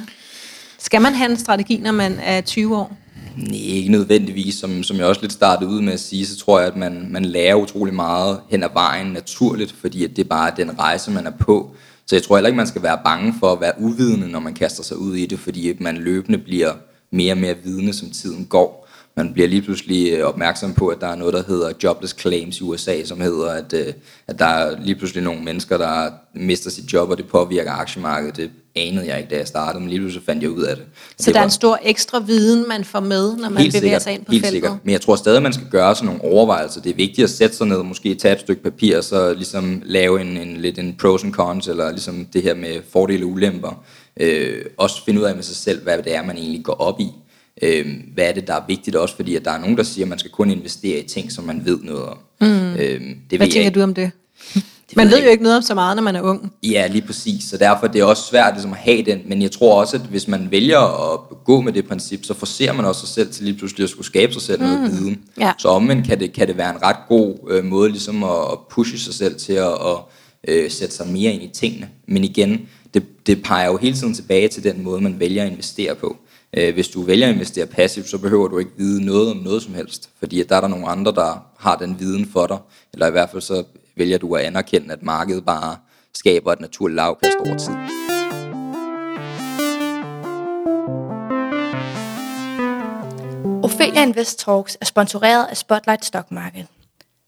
Skal 0.79 1.01
man 1.01 1.15
have 1.15 1.31
en 1.31 1.37
strategi, 1.37 1.77
når 1.77 1.93
man 1.93 2.19
er 2.23 2.41
20 2.41 2.77
år? 2.77 2.97
Nej, 3.37 3.59
ikke 3.63 3.91
nødvendigvis. 3.91 4.55
Som, 4.55 4.83
som 4.83 4.97
jeg 4.97 5.07
også 5.07 5.21
lidt 5.21 5.33
startede 5.33 5.71
ud 5.71 5.81
med 5.81 5.93
at 5.93 6.01
sige, 6.01 6.27
så 6.27 6.37
tror 6.37 6.59
jeg, 6.59 6.69
at 6.69 6.77
man, 6.77 7.07
man 7.11 7.25
lærer 7.25 7.55
utrolig 7.55 7.95
meget 7.95 8.41
hen 8.51 8.63
ad 8.63 8.69
vejen 8.73 9.07
naturligt, 9.07 9.73
fordi 9.73 10.05
at 10.05 10.17
det 10.17 10.29
bare 10.29 10.51
er 10.51 10.55
den 10.55 10.79
rejse, 10.79 11.11
man 11.11 11.27
er 11.27 11.33
på. 11.41 11.75
Så 12.07 12.17
jeg 12.17 12.23
tror 12.23 12.37
heller 12.37 12.49
ikke, 12.49 12.57
man 12.57 12.67
skal 12.67 12.83
være 12.83 13.01
bange 13.05 13.35
for 13.41 13.53
at 13.53 13.61
være 13.61 13.73
uvidende, 13.79 14.29
når 14.29 14.41
man 14.41 14.55
kaster 14.55 14.83
sig 14.83 14.97
ud 14.97 15.17
i 15.17 15.27
det, 15.27 15.39
fordi 15.39 15.77
man 15.81 15.97
løbende 15.97 16.39
bliver 16.39 16.73
mere 17.11 17.33
og 17.33 17.39
mere 17.39 17.57
vidne, 17.65 17.93
som 17.93 18.11
tiden 18.11 18.45
går. 18.45 18.89
Man 19.17 19.33
bliver 19.33 19.49
lige 19.49 19.63
pludselig 19.63 20.13
øh, 20.13 20.25
opmærksom 20.25 20.75
på, 20.75 20.89
at 20.89 21.01
der 21.01 21.07
er 21.07 21.15
noget, 21.15 21.35
der 21.35 21.43
hedder 21.47 21.73
jobless 21.83 22.21
claims 22.21 22.61
i 22.61 22.63
USA, 22.63 23.05
som 23.05 23.21
hedder, 23.21 23.51
at, 23.51 23.73
øh, 23.73 23.93
at 24.27 24.39
der 24.39 24.45
er 24.45 24.81
lige 24.81 24.95
pludselig 24.95 25.23
nogle 25.25 25.43
mennesker, 25.43 25.79
der 25.79 26.11
mister 26.35 26.71
sit 26.71 26.93
job, 26.93 27.11
og 27.11 27.19
det 27.19 27.29
påvirker 27.29 27.73
aktiemarkedet. 27.73 28.37
Det 28.37 28.51
anede 28.77 29.07
jeg 29.07 29.19
ikke, 29.19 29.31
da 29.31 29.37
jeg 29.37 29.47
startede, 29.47 29.81
men 29.81 29.91
lige 29.91 30.01
pludselig 30.01 30.25
fandt 30.27 30.43
jeg 30.43 30.51
ud 30.51 30.63
af 30.63 30.77
det. 30.77 30.85
Så 30.95 31.27
det 31.27 31.27
der 31.27 31.33
var, 31.33 31.41
er 31.41 31.45
en 31.45 31.51
stor 31.51 31.79
ekstra 31.83 32.19
viden, 32.19 32.69
man 32.69 32.85
får 32.85 33.01
med, 33.01 33.37
når 33.37 33.49
man 33.49 33.53
bevæger 33.53 33.71
sikkert, 33.71 34.03
sig 34.03 34.13
ind 34.13 34.25
på 34.25 34.33
helt 34.33 34.45
feltet? 34.45 34.63
Sikkert. 34.63 34.79
Men 34.85 34.93
jeg 34.93 35.01
tror 35.01 35.17
stadig, 35.17 35.43
man 35.43 35.53
skal 35.53 35.67
gøre 35.71 35.95
sådan 35.95 36.07
nogle 36.07 36.25
overvejelser. 36.25 36.81
Det 36.81 36.91
er 36.91 36.97
vigtigt 36.97 37.25
at 37.25 37.31
sætte 37.31 37.57
sig 37.57 37.67
ned 37.67 37.77
og 37.77 37.87
måske 37.87 38.15
tage 38.15 38.35
et 38.35 38.41
stykke 38.41 38.63
papir, 38.63 38.97
og 38.97 39.05
så 39.05 39.35
ligesom 39.35 39.83
lave 39.85 40.21
en, 40.21 40.37
en, 40.37 40.57
lidt 40.57 40.79
en 40.79 40.95
pros 41.01 41.25
and 41.25 41.33
cons, 41.33 41.69
eller 41.69 41.91
ligesom 41.91 42.27
det 42.33 42.43
her 42.43 42.55
med 42.55 42.81
fordele 42.93 43.25
og 43.25 43.31
ulemper. 43.31 43.85
Øh, 44.21 44.65
også 44.79 45.05
finde 45.05 45.21
ud 45.21 45.25
af 45.25 45.35
med 45.35 45.43
sig 45.43 45.57
selv, 45.57 45.83
hvad 45.83 45.99
det 45.99 46.15
er, 46.15 46.25
man 46.25 46.37
egentlig 46.37 46.65
går 46.65 46.75
op 46.75 47.01
i. 47.01 47.09
Øh, 47.63 47.87
hvad 48.15 48.29
er 48.29 48.33
det, 48.33 48.47
der 48.47 48.55
er 48.55 48.65
vigtigt 48.69 48.97
også, 48.97 49.17
fordi 49.17 49.37
at 49.37 49.45
der 49.45 49.51
er 49.51 49.59
nogen, 49.59 49.77
der 49.77 49.83
siger, 49.83 50.05
at 50.05 50.09
man 50.09 50.19
skal 50.19 50.31
kun 50.31 50.51
investere 50.51 50.99
i 50.99 51.09
ting, 51.09 51.33
som 51.33 51.45
man 51.45 51.63
ved 51.65 51.79
noget 51.83 52.05
om. 52.05 52.19
Mm. 52.41 52.75
Øh, 52.75 53.01
det 53.31 53.39
hvad 53.39 53.39
tænker 53.39 53.63
jeg, 53.63 53.75
du 53.75 53.83
om 53.83 53.95
det? 53.95 54.11
Man 54.97 55.11
ved 55.11 55.23
jo 55.23 55.31
ikke 55.31 55.43
noget 55.43 55.57
om 55.57 55.63
så 55.63 55.75
meget, 55.75 55.97
når 55.97 56.03
man 56.03 56.17
er 56.17 56.21
ung. 56.21 56.53
Ja, 56.63 56.87
lige 56.87 57.03
præcis. 57.03 57.45
Så 57.45 57.57
derfor 57.57 57.87
det 57.87 57.89
er 57.89 57.93
det 57.93 58.03
også 58.03 58.23
svært 58.23 58.55
ligesom, 58.55 58.73
at 58.73 58.79
have 58.79 59.03
den. 59.03 59.23
Men 59.27 59.43
jeg 59.43 59.51
tror 59.51 59.81
også, 59.81 59.97
at 59.97 60.03
hvis 60.03 60.29
man 60.29 60.51
vælger 60.51 61.13
at 61.13 61.21
gå 61.45 61.61
med 61.61 61.73
det 61.73 61.89
princip, 61.89 62.25
så 62.25 62.35
forser 62.35 62.73
man 62.73 62.85
også 62.85 63.01
sig 63.01 63.09
selv 63.09 63.33
til 63.33 63.45
lige 63.45 63.59
pludselig 63.59 63.85
at 63.85 63.91
skulle 63.91 64.07
skabe 64.07 64.33
sig 64.33 64.43
selv 64.43 64.61
mm. 64.61 64.67
noget 64.67 64.93
viden. 64.93 65.23
Ja. 65.41 65.53
Så 65.59 65.69
omvendt 65.69 66.07
kan 66.07 66.21
det, 66.21 66.33
kan 66.33 66.49
det 66.49 66.57
være 66.57 66.71
en 66.71 66.83
ret 66.83 66.97
god 67.09 67.35
øh, 67.51 67.65
måde 67.65 67.91
ligesom 67.91 68.25
at 68.25 68.59
pushe 68.71 68.99
sig 68.99 69.15
selv 69.15 69.35
til 69.35 69.53
at, 69.53 69.73
at 69.73 69.97
øh, 70.49 70.71
sætte 70.71 70.95
sig 70.95 71.09
mere 71.09 71.33
ind 71.33 71.43
i 71.43 71.51
tingene. 71.55 71.89
Men 72.07 72.25
igen, 72.25 72.69
det, 72.95 73.27
det 73.27 73.43
peger 73.43 73.67
jo 73.67 73.77
hele 73.77 73.97
tiden 73.97 74.15
tilbage 74.15 74.49
til 74.49 74.65
den 74.65 74.83
måde, 74.83 75.01
man 75.01 75.21
vælger 75.21 75.45
at 75.45 75.51
investere 75.51 75.95
på. 75.95 76.17
Øh, 76.57 76.75
hvis 76.75 76.89
du 76.89 77.03
vælger 77.03 77.27
at 77.29 77.35
investere 77.35 77.67
passivt, 77.67 78.09
så 78.09 78.19
behøver 78.19 78.49
du 78.49 78.59
ikke 78.59 78.71
vide 78.77 79.05
noget 79.05 79.31
om 79.31 79.37
noget 79.37 79.63
som 79.63 79.75
helst, 79.75 80.09
fordi 80.19 80.41
at 80.41 80.49
der 80.49 80.57
er 80.57 80.61
der 80.61 80.69
nogle 80.69 80.89
andre, 80.89 81.13
der 81.13 81.47
har 81.59 81.77
den 81.77 81.97
viden 81.99 82.29
for 82.33 82.47
dig, 82.47 82.59
eller 82.93 83.07
i 83.07 83.11
hvert 83.11 83.31
fald 83.31 83.43
så 83.43 83.65
vælger 83.97 84.19
du 84.19 84.35
at 84.35 84.45
anerkende, 84.45 84.93
at 84.93 85.03
markedet 85.03 85.45
bare 85.45 85.77
skaber 86.15 86.53
et 86.53 86.61
naturligt 86.61 86.97
lavkast 86.97 87.37
over 87.39 87.59
tid. 87.59 87.75
Ophelia 93.65 94.03
Invest 94.03 94.39
Talks 94.39 94.79
er 94.81 94.85
sponsoreret 94.85 95.47
af 95.47 95.57
Spotlight 95.57 96.05
Stock 96.05 96.31
Market. 96.31 96.67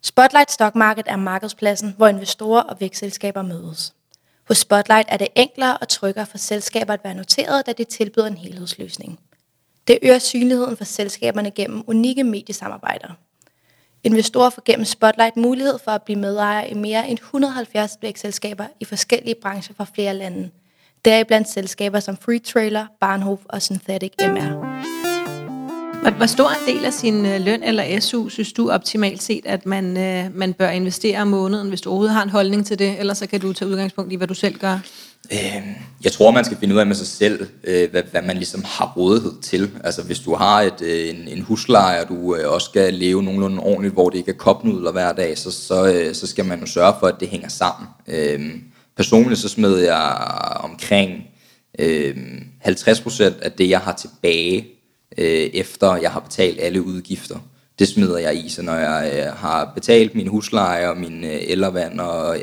Spotlight 0.03 0.51
Stock 0.51 0.75
Market 0.75 1.05
er 1.09 1.17
markedspladsen, 1.17 1.95
hvor 1.97 2.09
investorer 2.09 2.63
og 2.63 2.77
vækstselskaber 2.81 3.43
mødes. 3.43 3.95
Hos 4.49 4.59
Spotlight 4.59 5.09
er 5.11 5.17
det 5.17 5.29
enklere 5.37 5.79
og 5.79 5.89
tryggere 5.89 6.27
for 6.27 6.39
selskaber 6.39 6.93
at 6.93 7.05
være 7.05 7.15
noteret, 7.15 7.67
da 7.67 7.73
det 7.73 7.89
tilbyder 7.89 8.27
en 8.27 8.37
helhedsløsning. 8.37 9.19
Det 9.89 9.99
øger 10.03 10.19
synligheden 10.19 10.77
for 10.77 10.85
selskaberne 10.85 11.51
gennem 11.51 11.83
unikke 11.87 12.25
mediesamarbejder. 12.25 13.09
Investorer 14.05 14.51
får 14.51 14.63
gennem 14.65 14.85
Spotlight 14.85 15.37
mulighed 15.37 15.79
for 15.85 15.91
at 15.91 16.03
blive 16.03 16.19
medejer 16.19 16.65
i 16.67 16.75
mere 16.75 17.09
end 17.09 17.19
170 17.19 17.99
vækstselskaber 18.03 18.65
i 18.81 18.85
forskellige 18.85 19.35
brancher 19.43 19.75
fra 19.77 19.87
flere 19.95 20.15
lande. 20.15 20.51
Deriblandt 21.05 21.49
selskaber 21.49 22.01
som 22.01 22.17
Free 22.17 22.39
Trailer, 22.39 22.87
Barnhof 23.01 23.39
og 23.49 23.63
Synthetic 23.63 24.13
MR. 24.21 24.75
Hvor, 26.03 26.11
hvor 26.11 26.27
stor 26.27 26.49
en 26.49 26.77
del 26.77 26.85
af 26.85 26.93
sin 26.93 27.27
øh, 27.27 27.41
løn 27.41 27.63
eller 27.63 28.01
SU 28.01 28.29
synes 28.29 28.53
du 28.53 28.71
optimalt 28.71 29.23
set, 29.23 29.47
at 29.47 29.67
man, 29.67 29.97
øh, 29.97 30.37
man 30.37 30.53
bør 30.53 30.71
investere 30.71 31.23
om 31.23 31.29
måneden, 31.29 31.69
hvis 31.69 31.81
du 31.81 31.91
overhovedet 31.91 32.15
har 32.15 32.23
en 32.23 32.31
holdning 32.31 32.67
til 32.67 32.79
det, 32.79 32.99
ellers 32.99 33.19
så 33.19 33.27
kan 33.27 33.41
du 33.41 33.53
tage 33.53 33.69
udgangspunkt 33.69 34.13
i, 34.13 34.17
hvad 34.17 34.27
du 34.27 34.35
selv 34.35 34.59
gør? 34.59 34.79
Øh, 35.33 35.63
jeg 36.05 36.13
tror, 36.13 36.31
man 36.31 36.45
skal 36.45 36.57
finde 36.57 36.75
ud 36.75 36.81
af 36.81 36.87
med 36.87 36.95
sig 36.95 37.07
selv, 37.07 37.47
øh, 37.65 37.91
hvad, 37.91 38.03
hvad 38.11 38.23
man 38.23 38.37
ligesom 38.37 38.65
har 38.65 38.93
rådighed 38.97 39.33
til. 39.43 39.71
Altså 39.85 40.03
hvis 40.03 40.19
du 40.19 40.35
har 40.35 40.61
et, 40.61 40.83
øh, 40.83 41.09
en, 41.09 41.29
en 41.29 41.43
husleje, 41.43 42.03
og 42.03 42.09
du 42.09 42.37
øh, 42.37 42.53
også 42.53 42.65
skal 42.65 42.95
leve 42.95 43.23
nogenlunde 43.23 43.63
ordentligt, 43.63 43.95
hvor 43.95 44.11
det 44.11 44.19
ikke 44.19 44.31
er 44.31 44.37
kopnudler 44.37 44.93
hver 44.93 45.13
dag, 45.13 45.39
så, 45.39 45.51
så, 45.51 45.93
øh, 45.93 46.15
så 46.15 46.27
skal 46.27 46.45
man 46.45 46.61
jo 46.61 46.67
sørge 46.67 46.95
for, 47.01 47.07
at 47.07 47.21
det 47.21 47.29
hænger 47.29 47.49
sammen. 47.49 47.89
Øh, 48.07 48.51
personligt 48.97 49.41
så 49.41 49.49
smed 49.49 49.79
jeg 49.79 50.17
omkring 50.61 51.23
øh, 51.79 52.17
50% 52.67 53.23
af 53.43 53.53
det, 53.53 53.69
jeg 53.69 53.81
har 53.81 53.93
tilbage 53.93 54.67
øh, 55.19 55.51
efter 55.55 55.97
jeg 55.97 56.11
har 56.11 56.21
betalt 56.21 56.61
alle 56.61 56.83
udgifter. 56.83 57.37
Det 57.79 57.89
smider 57.89 58.19
jeg 58.19 58.45
i, 58.45 58.49
så 58.49 58.63
når 58.63 58.75
jeg 58.75 59.13
øh, 59.17 59.33
har 59.33 59.73
betalt 59.75 60.15
min 60.15 60.29
husleje 60.29 60.89
og 60.89 60.97
min 60.97 61.25
øh, 61.25 61.99
og, 61.99 62.37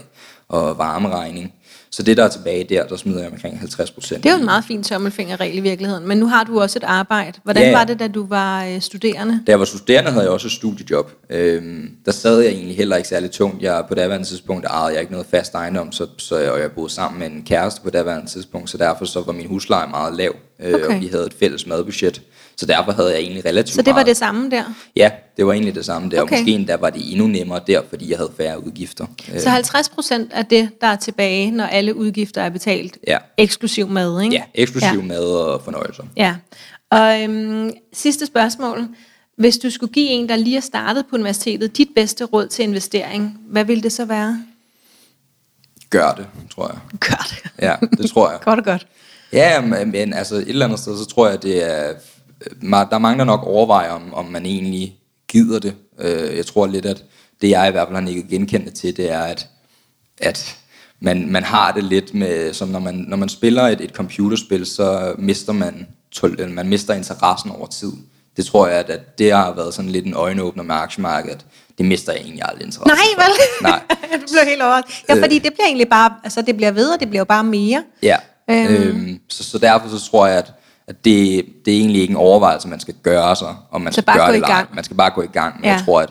og 0.48 0.78
varmeregning, 0.78 1.54
så 1.93 2.04
det, 2.04 2.17
der 2.17 2.23
er 2.23 2.27
tilbage 2.27 2.63
der, 2.63 2.88
der 2.88 2.95
smider 2.95 3.21
jeg 3.21 3.32
omkring 3.32 3.60
50 3.60 3.91
procent. 3.91 4.23
Det 4.23 4.30
er 4.30 4.34
jo 4.34 4.39
en 4.39 4.45
meget 4.45 4.63
fin 4.67 4.84
tommelfingerregel 4.84 5.58
i 5.58 5.60
virkeligheden. 5.60 6.08
Men 6.08 6.17
nu 6.17 6.27
har 6.27 6.43
du 6.43 6.62
også 6.62 6.80
et 6.80 6.84
arbejde. 6.84 7.39
Hvordan 7.43 7.63
ja. 7.63 7.77
var 7.77 7.84
det, 7.84 7.99
da 7.99 8.08
du 8.08 8.25
var 8.27 8.65
øh, 8.65 8.82
studerende? 8.82 9.34
Da 9.47 9.51
jeg 9.51 9.60
var 9.60 9.65
studerende, 9.65 10.12
havde 10.12 10.23
jeg 10.23 10.32
også 10.32 10.47
et 10.47 10.51
studiejob. 10.51 11.12
Øhm, 11.30 11.89
der 12.06 12.12
sad 12.12 12.39
jeg 12.39 12.51
egentlig 12.51 12.77
heller 12.77 12.95
ikke 12.95 13.10
særlig 13.10 13.32
tungt. 13.32 13.62
Jeg, 13.62 13.84
på 13.88 13.95
daværende 13.95 14.27
tidspunkt 14.27 14.65
ejede 14.65 14.93
jeg 14.93 15.01
ikke 15.01 15.12
noget 15.12 15.27
fast 15.32 15.54
ejendom, 15.54 15.91
så, 15.91 16.08
så 16.17 16.38
jeg, 16.38 16.51
og 16.51 16.60
jeg 16.60 16.71
boede 16.71 16.89
sammen 16.89 17.19
med 17.19 17.27
en 17.27 17.43
kæreste 17.45 17.82
på 17.82 17.89
daværende 17.89 18.32
tidspunkt, 18.32 18.69
så 18.69 18.77
derfor 18.77 19.06
så 19.06 19.21
var 19.21 19.34
min 19.34 19.47
husleje 19.47 19.88
meget 19.88 20.15
lav, 20.15 20.36
øh, 20.60 20.73
okay. 20.73 20.86
og 20.86 21.01
vi 21.01 21.08
havde 21.08 21.25
et 21.25 21.34
fælles 21.34 21.67
madbudget. 21.67 22.21
Så 22.62 22.67
derfor 22.67 22.91
havde 22.91 23.12
jeg 23.12 23.19
egentlig 23.19 23.45
relativt 23.45 23.76
Så 23.76 23.82
det 23.82 23.88
var 23.88 23.93
meget. 23.93 24.08
det 24.08 24.17
samme 24.17 24.50
der? 24.50 24.63
Ja, 24.95 25.10
det 25.38 25.45
var 25.45 25.54
egentlig 25.54 25.76
det 25.76 25.86
samme 25.86 26.10
der. 26.10 26.21
Okay. 26.21 26.36
Og 26.36 26.39
måske 26.39 26.52
endda 26.52 26.76
var 26.76 26.89
det 26.89 27.12
endnu 27.12 27.28
nemmere 27.28 27.62
der, 27.67 27.82
fordi 27.89 28.10
jeg 28.10 28.17
havde 28.17 28.32
færre 28.38 28.65
udgifter. 28.65 29.06
Så 29.39 29.50
50 29.50 29.89
procent 29.89 30.34
af 30.34 30.45
det, 30.45 30.69
der 30.82 30.88
er 30.88 30.95
tilbage, 30.95 31.52
når 31.52 31.63
alle 31.65 31.95
udgifter 31.95 32.41
er 32.41 32.50
betalt, 32.50 32.97
Ja. 33.08 33.17
eksklusiv 33.38 33.88
mad, 33.88 34.21
ikke? 34.21 34.36
Ja, 34.36 34.43
eksklusiv 34.54 35.00
ja. 35.00 35.02
mad 35.06 35.24
og 35.24 35.62
fornøjelser. 35.63 36.04
Ja. 36.17 36.36
Og 36.89 37.21
øhm, 37.24 37.71
sidste 37.93 38.26
spørgsmål. 38.26 38.88
Hvis 39.38 39.58
du 39.58 39.69
skulle 39.69 39.93
give 39.93 40.08
en, 40.08 40.30
der 40.30 40.36
lige 40.36 40.58
er 40.58 40.62
startet 40.62 41.06
på 41.10 41.15
universitetet, 41.15 41.78
dit 41.78 41.88
bedste 41.95 42.26
råd 42.26 42.47
til 42.47 42.63
investering, 42.63 43.38
hvad 43.50 43.65
ville 43.65 43.84
det 43.84 43.91
så 43.91 44.06
være? 44.06 44.43
Gør 45.89 46.12
det, 46.12 46.26
tror 46.56 46.67
jeg. 46.67 46.78
Gør 47.10 47.28
det. 47.30 47.52
Ja, 47.62 47.76
det 47.97 48.10
tror 48.12 48.30
jeg. 48.32 48.39
Godt 48.41 48.60
og 48.60 48.65
godt. 48.65 48.88
Ja, 49.34 49.62
men, 49.62 49.91
men 49.91 50.13
altså 50.13 50.36
et 50.36 50.47
eller 50.50 50.65
andet 50.65 50.80
sted, 50.80 50.97
så 50.97 51.06
tror 51.06 51.30
jeg, 51.30 51.43
det 51.43 51.71
er... 51.71 51.93
ma- 52.63 52.89
Der 52.89 52.95
er 52.95 52.97
mange, 52.97 53.19
der 53.19 53.25
nok 53.25 53.43
overvejer, 53.43 53.91
om, 53.91 54.13
om 54.13 54.25
man 54.25 54.45
egentlig 54.45 54.95
gider 55.27 55.60
det. 55.60 55.73
Øh, 55.99 56.38
Jeg 56.38 56.45
tror 56.45 56.67
lidt, 56.67 56.86
at 56.86 57.04
det 57.41 57.49
jeg 57.49 57.67
i 57.67 57.71
hvert 57.71 57.88
fald 57.88 57.95
har 57.95 58.01
nikket 58.01 58.27
genkendende 58.30 58.73
til, 58.75 58.97
det 58.97 59.12
er, 59.12 59.21
at, 59.23 59.47
at 60.21 60.56
man, 60.99 61.30
man 61.32 61.43
har 61.43 61.71
det 61.71 61.84
lidt 61.84 62.13
med, 62.13 62.54
som 62.54 62.67
når 62.69 62.80
man, 62.80 62.95
når 63.08 63.17
man 63.17 63.30
spiller 63.30 63.63
et, 63.67 63.82
et 63.82 63.89
computerspil, 63.91 64.65
så 64.65 65.13
mister 65.17 65.54
man, 65.54 65.88
man 66.49 66.67
mister 66.69 66.93
interessen 66.93 67.51
over 67.51 67.67
tid. 67.67 67.91
Det 68.38 68.45
tror 68.45 68.67
jeg, 68.67 68.77
at, 68.77 68.89
at 68.89 69.17
det 69.19 69.32
har 69.32 69.54
været 69.56 69.73
sådan 69.73 69.91
lidt 69.91 70.06
en 70.06 70.13
øjenåbner 70.13 70.63
med 70.63 70.75
aktiemarkedet. 70.75 71.45
Det 71.77 71.86
mister 71.86 72.12
jeg 72.13 72.21
egentlig 72.21 72.43
aldrig 72.45 72.65
interesse 72.65 72.95
Nej, 72.95 73.25
vel? 73.25 73.34
Nej. 73.69 73.82
du 74.21 74.25
blev 74.32 74.45
helt 74.49 74.62
overrasket. 74.62 75.04
Ja, 75.10 75.23
fordi 75.23 75.39
det 75.39 75.54
bliver 75.54 75.65
egentlig 75.65 75.89
bare, 75.89 76.13
altså 76.23 76.41
det 76.41 76.56
bliver 76.58 76.71
ved, 76.71 76.89
og 76.93 76.99
det 76.99 77.10
bliver 77.10 77.19
jo 77.21 77.25
bare 77.25 77.43
mere. 77.43 77.84
Ja, 78.04 78.17
Øhm. 78.49 78.73
øhm. 78.73 79.19
Så, 79.30 79.43
så 79.43 79.58
derfor 79.58 79.89
så 79.89 80.10
tror 80.12 80.27
jeg, 80.27 80.38
at 80.38 80.54
det, 81.06 81.45
det 81.65 81.73
er 81.73 81.77
egentlig 81.80 82.01
ikke 82.01 82.12
en 82.12 82.17
overvejelse, 82.17 82.67
man 82.67 82.80
skal 82.80 82.93
gøre 83.04 83.36
sig, 83.36 83.56
om 83.71 83.82
man 83.82 83.93
Så 83.93 83.95
skal 84.01 84.06
bare 84.06 84.17
gøre 84.17 84.25
gå 84.27 84.32
det 84.32 84.34
i 84.34 84.38
eller 84.38 84.47
gang. 84.47 84.75
Man 84.75 84.84
skal 84.84 84.97
bare 84.97 85.12
gå 85.15 85.21
i 85.21 85.27
gang. 85.34 85.56
Men 85.56 85.65
Ja. 85.65 85.71
jeg 85.71 85.82
tror, 85.86 86.01
at 86.01 86.10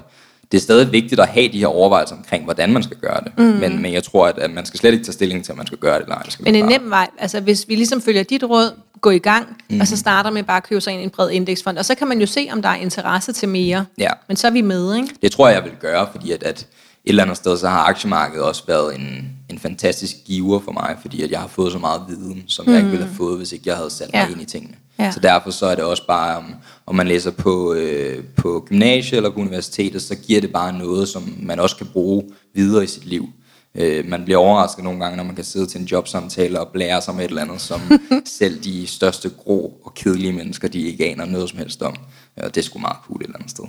det 0.52 0.58
er 0.58 0.62
stadig 0.62 0.92
vigtigt 0.92 1.20
at 1.20 1.28
have 1.28 1.48
de 1.52 1.58
her 1.58 1.66
overvejelser 1.66 2.16
omkring, 2.16 2.44
hvordan 2.44 2.72
man 2.72 2.82
skal 2.82 2.96
gøre 2.96 3.20
det. 3.24 3.32
Mm. 3.38 3.44
Men, 3.44 3.82
men 3.82 3.92
jeg 3.92 4.04
tror, 4.04 4.26
at, 4.26 4.38
at 4.38 4.50
man 4.50 4.66
skal 4.66 4.80
slet 4.80 4.92
ikke 4.92 5.04
tage 5.04 5.12
stilling 5.12 5.44
til, 5.44 5.52
om 5.52 5.58
man 5.58 5.66
skal 5.66 5.78
gøre 5.78 5.94
det 5.94 6.02
eller 6.02 6.14
ej. 6.16 6.22
Det 6.22 6.32
skal 6.32 6.44
Men 6.44 6.54
en 6.54 6.60
bare. 6.62 6.78
nem 6.78 6.90
vej, 6.90 7.08
altså 7.18 7.40
hvis 7.40 7.64
vi 7.68 7.74
ligesom 7.74 8.02
følger 8.02 8.22
dit 8.22 8.44
råd, 8.44 8.70
gå 9.00 9.10
i 9.10 9.18
gang, 9.18 9.56
mm. 9.70 9.80
og 9.80 9.86
så 9.86 9.96
starter 9.96 10.30
med 10.30 10.42
bare 10.42 10.56
at 10.56 10.62
købe 10.62 10.80
sig 10.80 10.94
i 10.94 11.02
en 11.02 11.10
bred 11.10 11.30
indeksfond, 11.30 11.78
og 11.78 11.84
så 11.84 11.94
kan 11.94 12.08
man 12.08 12.20
jo 12.20 12.26
se, 12.26 12.48
om 12.52 12.62
der 12.62 12.68
er 12.68 12.74
interesse 12.74 13.32
til 13.32 13.48
mere. 13.48 13.84
Ja. 13.98 14.10
Men 14.28 14.36
så 14.36 14.46
er 14.46 14.50
vi 14.50 14.60
med, 14.60 14.94
ikke? 14.96 15.08
Det 15.22 15.32
tror 15.32 15.48
jeg, 15.48 15.54
jeg 15.56 15.64
vil 15.64 15.72
gøre, 15.80 16.08
fordi 16.12 16.32
at, 16.32 16.42
at 16.42 16.66
eller 17.04 17.22
andet 17.22 17.36
sted, 17.36 17.56
så 17.58 17.68
har 17.68 17.78
aktiemarkedet 17.84 18.44
også 18.44 18.62
været 18.66 18.94
en, 18.94 19.30
en 19.50 19.58
fantastisk 19.58 20.16
giver 20.24 20.60
for 20.60 20.72
mig, 20.72 20.96
fordi 21.00 21.22
at 21.22 21.30
jeg 21.30 21.40
har 21.40 21.48
fået 21.48 21.72
så 21.72 21.78
meget 21.78 22.02
viden, 22.08 22.44
som 22.46 22.66
mm. 22.66 22.72
jeg 22.72 22.78
ikke 22.78 22.90
ville 22.90 23.06
have 23.06 23.16
fået, 23.16 23.36
hvis 23.36 23.52
ikke 23.52 23.64
jeg 23.66 23.76
havde 23.76 23.90
sat 23.90 24.10
Ja. 24.14 24.24
mig 24.24 24.32
ind 24.32 24.42
i 24.42 24.44
tingene. 24.44 24.74
Ja. 24.98 25.10
Så 25.10 25.20
derfor 25.20 25.50
så 25.50 25.66
er 25.66 25.74
det 25.74 25.84
også 25.84 26.06
bare, 26.06 26.36
om, 26.36 26.54
om 26.86 26.94
man 26.94 27.08
læser 27.08 27.30
på, 27.30 27.74
øh, 27.74 28.24
på 28.36 28.64
gymnasiet 28.68 29.16
eller 29.16 29.30
på 29.30 29.40
universitetet, 29.40 30.02
så 30.02 30.14
giver 30.14 30.40
det 30.40 30.52
bare 30.52 30.72
noget, 30.78 31.08
som 31.08 31.34
man 31.42 31.60
også 31.60 31.76
kan 31.76 31.86
bruge 31.86 32.24
videre 32.54 32.84
i 32.84 32.86
sit 32.86 33.04
liv. 33.06 33.28
Øh, 33.74 34.08
man 34.08 34.24
bliver 34.24 34.38
overrasket 34.38 34.84
nogle 34.84 35.00
gange, 35.00 35.16
når 35.16 35.24
man 35.24 35.34
kan 35.34 35.44
sidde 35.44 35.66
til 35.66 35.80
en 35.80 35.86
jobsamtale 35.86 36.60
og 36.60 36.68
blære 36.68 37.02
sig 37.02 37.14
med 37.14 37.24
et 37.24 37.28
eller 37.28 37.42
andet, 37.42 37.60
som 37.60 37.80
selv 38.38 38.64
de 38.64 38.86
største 38.86 39.30
grå 39.30 39.72
og 39.84 39.94
kedelige 39.94 40.32
mennesker, 40.32 40.68
de 40.68 40.80
ikke 40.80 41.06
aner 41.06 41.24
noget 41.24 41.50
som 41.50 41.58
helst 41.58 41.82
om. 41.82 41.96
Og 42.36 42.54
det 42.54 42.60
er 42.60 42.64
sgu 42.64 42.78
meget 42.78 42.96
cool 43.06 43.20
et 43.20 43.24
eller 43.24 43.36
andet 43.36 43.50
sted. 43.50 43.64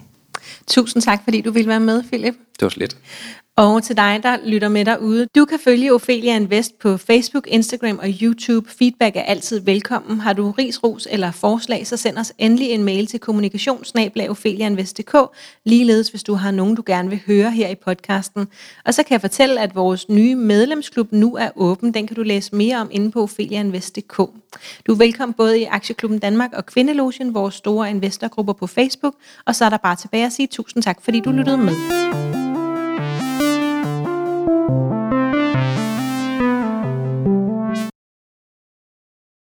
Tusind 0.68 1.04
tak, 1.04 1.24
fordi 1.24 1.42
du 1.42 1.52
ville 1.52 1.70
være 1.70 1.80
med, 1.80 2.04
Philip. 2.04 2.34
Det 2.34 2.62
var 2.62 2.70
slet. 2.70 2.98
Og 3.58 3.84
til 3.84 3.98
dig, 3.98 4.20
der 4.24 4.38
lytter 4.46 4.70
med 4.70 4.86
derude. 4.86 5.28
Du 5.36 5.46
kan 5.46 5.60
følge 5.60 5.94
Ophelia 5.94 6.36
Invest 6.36 6.80
på 6.80 6.98
Facebook, 6.98 7.48
Instagram 7.48 8.00
og 8.00 8.08
YouTube. 8.22 8.70
Feedback 8.70 9.16
er 9.16 9.22
altid 9.22 9.60
velkommen. 9.60 10.20
Har 10.20 10.34
du 10.34 10.52
ris, 10.52 10.84
ros 10.84 11.08
eller 11.12 11.32
forslag, 11.32 11.88
så 11.88 11.98
send 11.98 12.18
os 12.18 12.34
endelig 12.38 12.70
en 12.70 12.84
mail 12.84 13.08
til 13.08 13.20
kommunikationssnablag.opheliainvest.dk. 13.20 15.16
Ligeledes, 15.66 16.10
hvis 16.10 16.24
du 16.24 16.34
har 16.34 16.52
nogen, 16.52 16.76
du 16.76 16.84
gerne 16.86 17.10
vil 17.10 17.22
høre 17.28 17.52
her 17.52 17.70
i 17.70 17.76
podcasten. 17.76 18.48
Og 18.86 18.94
så 18.94 19.04
kan 19.04 19.14
jeg 19.14 19.22
fortælle, 19.22 19.62
at 19.62 19.76
vores 19.76 20.10
nye 20.10 20.36
medlemsklub 20.36 21.12
nu 21.12 21.36
er 21.36 21.50
åben. 21.56 21.94
Den 21.94 22.08
kan 22.08 22.16
du 22.16 22.24
læse 22.24 22.56
mere 22.56 22.78
om 22.78 22.88
inde 22.92 23.12
på 23.12 23.24
opheliainvest.dk. 23.24 24.18
Du 24.88 24.92
er 24.92 24.96
velkommen 24.96 25.34
både 25.34 25.60
i 25.60 25.64
Aktieklubben 25.64 26.20
Danmark 26.20 26.50
og 26.54 26.66
Kvindelogien, 26.66 27.34
vores 27.34 27.56
store 27.56 27.90
investorgrupper 27.90 28.54
på 28.54 28.68
Facebook. 28.68 29.16
Og 29.46 29.56
så 29.56 29.66
er 29.66 29.70
der 29.70 29.78
bare 29.78 29.96
tilbage 29.96 30.26
at 30.26 30.34
sige 30.34 30.48
tusind 30.48 30.84
tak, 30.84 31.02
fordi 31.02 31.20
du 31.20 31.32
lyttede 31.32 31.58
med. 31.58 32.41